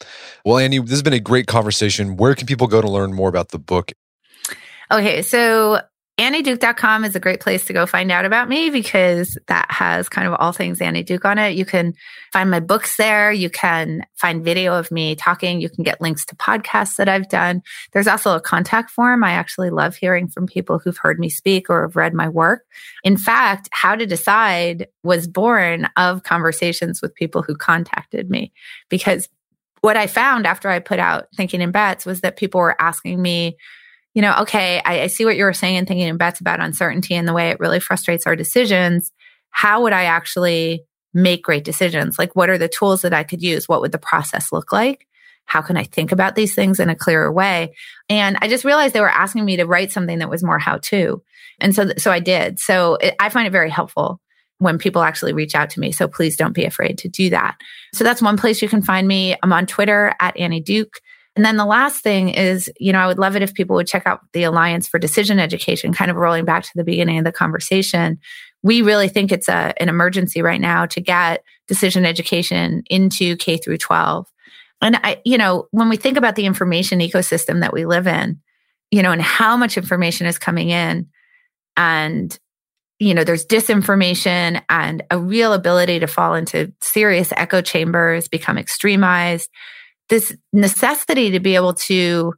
Well, 0.44 0.58
Annie, 0.58 0.80
this 0.80 0.90
has 0.90 1.02
been 1.02 1.12
a 1.12 1.20
great 1.20 1.46
conversation. 1.46 2.16
Where 2.16 2.34
can 2.34 2.46
people 2.46 2.66
go 2.66 2.80
to 2.80 2.90
learn 2.90 3.12
more 3.12 3.28
about 3.28 3.50
the 3.50 3.58
book? 3.58 3.92
Okay, 4.90 5.22
so 5.22 5.80
AnnieDuke.com 6.20 7.04
is 7.04 7.16
a 7.16 7.20
great 7.20 7.40
place 7.40 7.64
to 7.64 7.72
go 7.72 7.86
find 7.86 8.12
out 8.12 8.26
about 8.26 8.46
me 8.46 8.68
because 8.68 9.38
that 9.46 9.64
has 9.70 10.10
kind 10.10 10.28
of 10.28 10.34
all 10.34 10.52
things 10.52 10.78
Annie 10.78 11.02
Duke 11.02 11.24
on 11.24 11.38
it. 11.38 11.56
You 11.56 11.64
can 11.64 11.94
find 12.30 12.50
my 12.50 12.60
books 12.60 12.98
there. 12.98 13.32
You 13.32 13.48
can 13.48 14.04
find 14.16 14.44
video 14.44 14.74
of 14.74 14.90
me 14.90 15.14
talking. 15.14 15.62
You 15.62 15.70
can 15.70 15.82
get 15.82 16.02
links 16.02 16.26
to 16.26 16.36
podcasts 16.36 16.96
that 16.96 17.08
I've 17.08 17.30
done. 17.30 17.62
There's 17.92 18.06
also 18.06 18.36
a 18.36 18.40
contact 18.40 18.90
form. 18.90 19.24
I 19.24 19.30
actually 19.30 19.70
love 19.70 19.96
hearing 19.96 20.28
from 20.28 20.46
people 20.46 20.78
who've 20.78 20.98
heard 20.98 21.18
me 21.18 21.30
speak 21.30 21.70
or 21.70 21.86
have 21.86 21.96
read 21.96 22.12
my 22.12 22.28
work. 22.28 22.66
In 23.02 23.16
fact, 23.16 23.70
How 23.72 23.94
to 23.94 24.04
Decide 24.04 24.88
was 25.02 25.26
born 25.26 25.88
of 25.96 26.22
conversations 26.22 27.00
with 27.00 27.14
people 27.14 27.40
who 27.40 27.56
contacted 27.56 28.28
me 28.28 28.52
because 28.90 29.26
what 29.80 29.96
I 29.96 30.06
found 30.06 30.46
after 30.46 30.68
I 30.68 30.80
put 30.80 30.98
out 30.98 31.28
Thinking 31.34 31.62
in 31.62 31.70
Bets 31.70 32.04
was 32.04 32.20
that 32.20 32.36
people 32.36 32.60
were 32.60 32.76
asking 32.78 33.22
me 33.22 33.56
you 34.14 34.22
know, 34.22 34.34
okay, 34.40 34.82
I, 34.84 35.02
I 35.02 35.06
see 35.06 35.24
what 35.24 35.36
you 35.36 35.44
were 35.44 35.52
saying 35.52 35.76
and 35.76 35.86
thinking 35.86 36.08
in 36.08 36.16
bets 36.16 36.40
about 36.40 36.60
uncertainty 36.60 37.14
and 37.14 37.28
the 37.28 37.32
way 37.32 37.50
it 37.50 37.60
really 37.60 37.80
frustrates 37.80 38.26
our 38.26 38.36
decisions. 38.36 39.12
How 39.50 39.82
would 39.82 39.92
I 39.92 40.04
actually 40.04 40.84
make 41.14 41.42
great 41.42 41.64
decisions? 41.64 42.18
Like, 42.18 42.34
what 42.34 42.50
are 42.50 42.58
the 42.58 42.68
tools 42.68 43.02
that 43.02 43.14
I 43.14 43.24
could 43.24 43.42
use? 43.42 43.68
What 43.68 43.80
would 43.80 43.92
the 43.92 43.98
process 43.98 44.52
look 44.52 44.72
like? 44.72 45.06
How 45.44 45.62
can 45.62 45.76
I 45.76 45.84
think 45.84 46.12
about 46.12 46.36
these 46.36 46.54
things 46.54 46.78
in 46.78 46.88
a 46.88 46.94
clearer 46.94 47.30
way? 47.32 47.74
And 48.08 48.36
I 48.40 48.48
just 48.48 48.64
realized 48.64 48.94
they 48.94 49.00
were 49.00 49.08
asking 49.08 49.44
me 49.44 49.56
to 49.56 49.64
write 49.64 49.90
something 49.90 50.18
that 50.18 50.30
was 50.30 50.44
more 50.44 50.58
how 50.58 50.78
to. 50.78 51.22
And 51.60 51.74
so, 51.74 51.90
so 51.98 52.10
I 52.10 52.20
did. 52.20 52.58
So 52.60 52.94
it, 52.96 53.14
I 53.18 53.28
find 53.28 53.46
it 53.46 53.52
very 53.52 53.70
helpful 53.70 54.20
when 54.58 54.78
people 54.78 55.02
actually 55.02 55.32
reach 55.32 55.54
out 55.54 55.70
to 55.70 55.80
me. 55.80 55.90
So 55.90 56.06
please 56.06 56.36
don't 56.36 56.52
be 56.52 56.64
afraid 56.64 56.98
to 56.98 57.08
do 57.08 57.30
that. 57.30 57.56
So 57.94 58.04
that's 58.04 58.22
one 58.22 58.36
place 58.36 58.62
you 58.62 58.68
can 58.68 58.82
find 58.82 59.08
me. 59.08 59.34
I'm 59.42 59.52
on 59.52 59.66
Twitter 59.66 60.14
at 60.20 60.36
Annie 60.36 60.60
Duke. 60.60 61.00
And 61.40 61.44
then 61.46 61.56
the 61.56 61.64
last 61.64 62.02
thing 62.02 62.28
is, 62.28 62.70
you 62.78 62.92
know, 62.92 62.98
I 62.98 63.06
would 63.06 63.18
love 63.18 63.34
it 63.34 63.40
if 63.40 63.54
people 63.54 63.74
would 63.76 63.86
check 63.86 64.06
out 64.06 64.20
the 64.34 64.42
Alliance 64.42 64.86
for 64.86 64.98
Decision 64.98 65.38
Education, 65.38 65.94
kind 65.94 66.10
of 66.10 66.18
rolling 66.18 66.44
back 66.44 66.64
to 66.64 66.70
the 66.74 66.84
beginning 66.84 67.16
of 67.16 67.24
the 67.24 67.32
conversation. 67.32 68.18
We 68.62 68.82
really 68.82 69.08
think 69.08 69.32
it's 69.32 69.48
a, 69.48 69.72
an 69.80 69.88
emergency 69.88 70.42
right 70.42 70.60
now 70.60 70.84
to 70.84 71.00
get 71.00 71.42
decision 71.66 72.04
education 72.04 72.82
into 72.90 73.36
K 73.36 73.56
through 73.56 73.78
12. 73.78 74.30
And 74.82 75.00
I, 75.02 75.22
you 75.24 75.38
know, 75.38 75.66
when 75.70 75.88
we 75.88 75.96
think 75.96 76.18
about 76.18 76.36
the 76.36 76.44
information 76.44 76.98
ecosystem 76.98 77.60
that 77.60 77.72
we 77.72 77.86
live 77.86 78.06
in, 78.06 78.38
you 78.90 79.02
know, 79.02 79.10
and 79.10 79.22
how 79.22 79.56
much 79.56 79.78
information 79.78 80.26
is 80.26 80.38
coming 80.38 80.68
in 80.68 81.08
and 81.74 82.38
you 82.98 83.14
know, 83.14 83.24
there's 83.24 83.46
disinformation 83.46 84.60
and 84.68 85.02
a 85.10 85.18
real 85.18 85.54
ability 85.54 86.00
to 86.00 86.06
fall 86.06 86.34
into 86.34 86.70
serious 86.82 87.32
echo 87.34 87.62
chambers, 87.62 88.28
become 88.28 88.58
extremized 88.58 89.48
this 90.10 90.36
necessity 90.52 91.30
to 91.30 91.40
be 91.40 91.54
able 91.54 91.72
to 91.72 92.34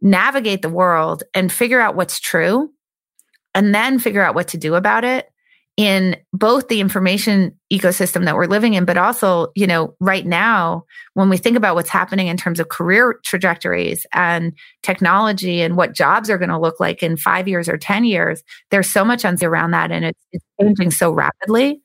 navigate 0.00 0.62
the 0.62 0.68
world 0.68 1.22
and 1.34 1.52
figure 1.52 1.80
out 1.80 1.94
what's 1.94 2.18
true 2.18 2.70
and 3.54 3.74
then 3.74 3.98
figure 3.98 4.22
out 4.22 4.34
what 4.34 4.48
to 4.48 4.58
do 4.58 4.74
about 4.74 5.04
it 5.04 5.28
in 5.76 6.16
both 6.32 6.68
the 6.68 6.80
information 6.80 7.58
ecosystem 7.72 8.24
that 8.24 8.34
we're 8.34 8.46
living 8.46 8.74
in 8.74 8.84
but 8.84 8.98
also 8.98 9.46
you 9.54 9.66
know 9.66 9.94
right 10.00 10.26
now 10.26 10.84
when 11.14 11.30
we 11.30 11.38
think 11.38 11.56
about 11.56 11.74
what's 11.74 11.88
happening 11.88 12.26
in 12.26 12.36
terms 12.36 12.60
of 12.60 12.68
career 12.68 13.18
trajectories 13.24 14.04
and 14.12 14.52
technology 14.82 15.62
and 15.62 15.76
what 15.76 15.94
jobs 15.94 16.28
are 16.28 16.36
going 16.36 16.50
to 16.50 16.58
look 16.58 16.78
like 16.78 17.02
in 17.02 17.16
5 17.16 17.48
years 17.48 17.68
or 17.70 17.78
10 17.78 18.04
years 18.04 18.42
there's 18.70 18.90
so 18.90 19.04
much 19.04 19.24
uncertainty 19.24 19.46
around 19.46 19.70
that 19.70 19.90
and 19.90 20.04
it's, 20.04 20.20
it's 20.32 20.44
changing 20.60 20.90
so 20.90 21.10
rapidly 21.10 21.80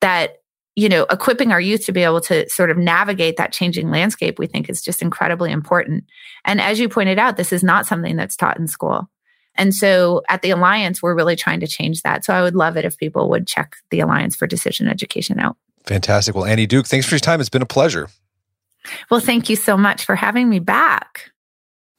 that 0.00 0.36
you 0.76 0.90
know, 0.90 1.06
equipping 1.10 1.52
our 1.52 1.60
youth 1.60 1.86
to 1.86 1.92
be 1.92 2.02
able 2.02 2.20
to 2.20 2.48
sort 2.50 2.70
of 2.70 2.76
navigate 2.76 3.38
that 3.38 3.50
changing 3.50 3.90
landscape, 3.90 4.38
we 4.38 4.46
think 4.46 4.68
is 4.68 4.82
just 4.82 5.00
incredibly 5.00 5.50
important. 5.50 6.04
And 6.44 6.60
as 6.60 6.78
you 6.78 6.88
pointed 6.88 7.18
out, 7.18 7.38
this 7.38 7.52
is 7.52 7.64
not 7.64 7.86
something 7.86 8.14
that's 8.14 8.36
taught 8.36 8.58
in 8.58 8.68
school. 8.68 9.08
And 9.54 9.74
so 9.74 10.22
at 10.28 10.42
the 10.42 10.50
Alliance, 10.50 11.02
we're 11.02 11.14
really 11.14 11.34
trying 11.34 11.60
to 11.60 11.66
change 11.66 12.02
that. 12.02 12.26
So 12.26 12.34
I 12.34 12.42
would 12.42 12.54
love 12.54 12.76
it 12.76 12.84
if 12.84 12.98
people 12.98 13.30
would 13.30 13.46
check 13.46 13.76
the 13.90 14.00
Alliance 14.00 14.36
for 14.36 14.46
Decision 14.46 14.86
Education 14.86 15.40
out. 15.40 15.56
Fantastic. 15.86 16.34
Well, 16.34 16.44
Annie 16.44 16.66
Duke, 16.66 16.86
thanks 16.86 17.06
for 17.06 17.14
your 17.14 17.20
time. 17.20 17.40
It's 17.40 17.48
been 17.48 17.62
a 17.62 17.66
pleasure. 17.66 18.08
Well, 19.10 19.20
thank 19.20 19.48
you 19.48 19.56
so 19.56 19.78
much 19.78 20.04
for 20.04 20.14
having 20.14 20.48
me 20.50 20.58
back. 20.58 21.30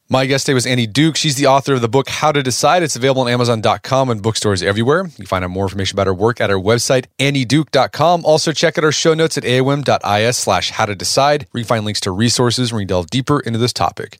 My 0.10 0.26
guest 0.26 0.46
today 0.46 0.54
was 0.54 0.66
Annie 0.66 0.88
Duke. 0.88 1.18
She's 1.18 1.36
the 1.36 1.48
author 1.48 1.74
of 1.74 1.82
the 1.82 1.90
book 1.90 2.08
How 2.08 2.32
to 2.32 2.42
Decide. 2.42 2.82
It's 2.82 2.96
available 2.96 3.24
on 3.24 3.28
Amazon.com 3.28 4.10
and 4.10 4.22
bookstores 4.22 4.64
everywhere. 4.64 5.04
You 5.04 5.12
can 5.12 5.26
find 5.26 5.44
out 5.44 5.50
more 5.50 5.66
information 5.66 5.96
about 5.96 6.08
her 6.08 6.14
work 6.14 6.40
at 6.40 6.50
her 6.50 6.56
website, 6.56 7.08
annieduke.com. 7.20 8.24
Also, 8.24 8.54
check 8.54 8.78
out 8.78 8.86
our 8.86 8.94
show 8.94 9.14
notes 9.14 9.38
at 9.38 9.44
aom.is 9.44 10.38
slash 10.38 10.72
how 10.72 10.86
to 10.86 10.96
decide, 10.96 11.46
where 11.52 11.60
you 11.60 11.66
find 11.66 11.84
links 11.84 12.00
to 12.02 12.12
resources 12.12 12.72
where 12.72 12.80
you 12.80 12.88
delve 12.88 13.10
deeper 13.10 13.42
into 13.42 13.60
this 13.60 13.74
topic. 13.74 14.20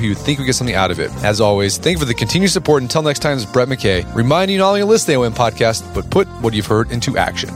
who 0.00 0.06
you 0.06 0.14
think 0.14 0.38
would 0.38 0.46
get 0.46 0.54
something 0.54 0.74
out 0.74 0.90
of 0.90 0.98
it. 0.98 1.10
As 1.22 1.40
always, 1.40 1.78
thank 1.78 1.96
you 1.96 2.00
for 2.00 2.06
the 2.06 2.14
continued 2.14 2.50
support. 2.50 2.82
Until 2.82 3.02
next 3.02 3.20
time, 3.20 3.36
it's 3.36 3.46
Brett 3.46 3.68
McKay, 3.68 4.12
reminding 4.14 4.54
you 4.54 4.58
not 4.58 4.68
only 4.68 4.80
to 4.80 4.86
listen 4.86 5.12
to 5.12 5.20
the 5.20 5.26
AOM 5.26 5.34
podcast, 5.34 5.94
but 5.94 6.10
put 6.10 6.26
what 6.42 6.54
you've 6.54 6.66
heard 6.66 6.90
into 6.90 7.16
action. 7.16 7.50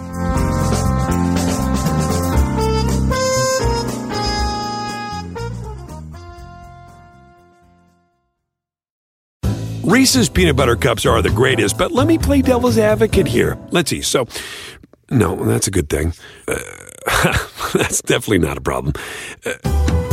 Reese's 9.85 10.31
peanut 10.31 10.57
butter 10.57 10.77
cups 10.77 11.05
are 11.05 11.21
the 11.21 11.31
greatest, 11.31 11.77
but 11.77 11.93
let 11.93 12.07
me 12.07 12.17
play 12.19 12.41
devil's 12.43 12.79
advocate 12.79 13.27
here. 13.27 13.59
Let's 13.71 13.91
see. 13.91 14.01
So, 14.01 14.27
no, 15.11 15.37
that's 15.45 15.67
a 15.67 15.71
good 15.71 15.91
thing. 15.91 16.15
Uh, 16.49 16.59
that's 17.75 18.01
definitely 18.03 18.39
not 18.39 18.57
a 18.57 18.63
problem. 18.63 18.95
Uh, 19.45 19.94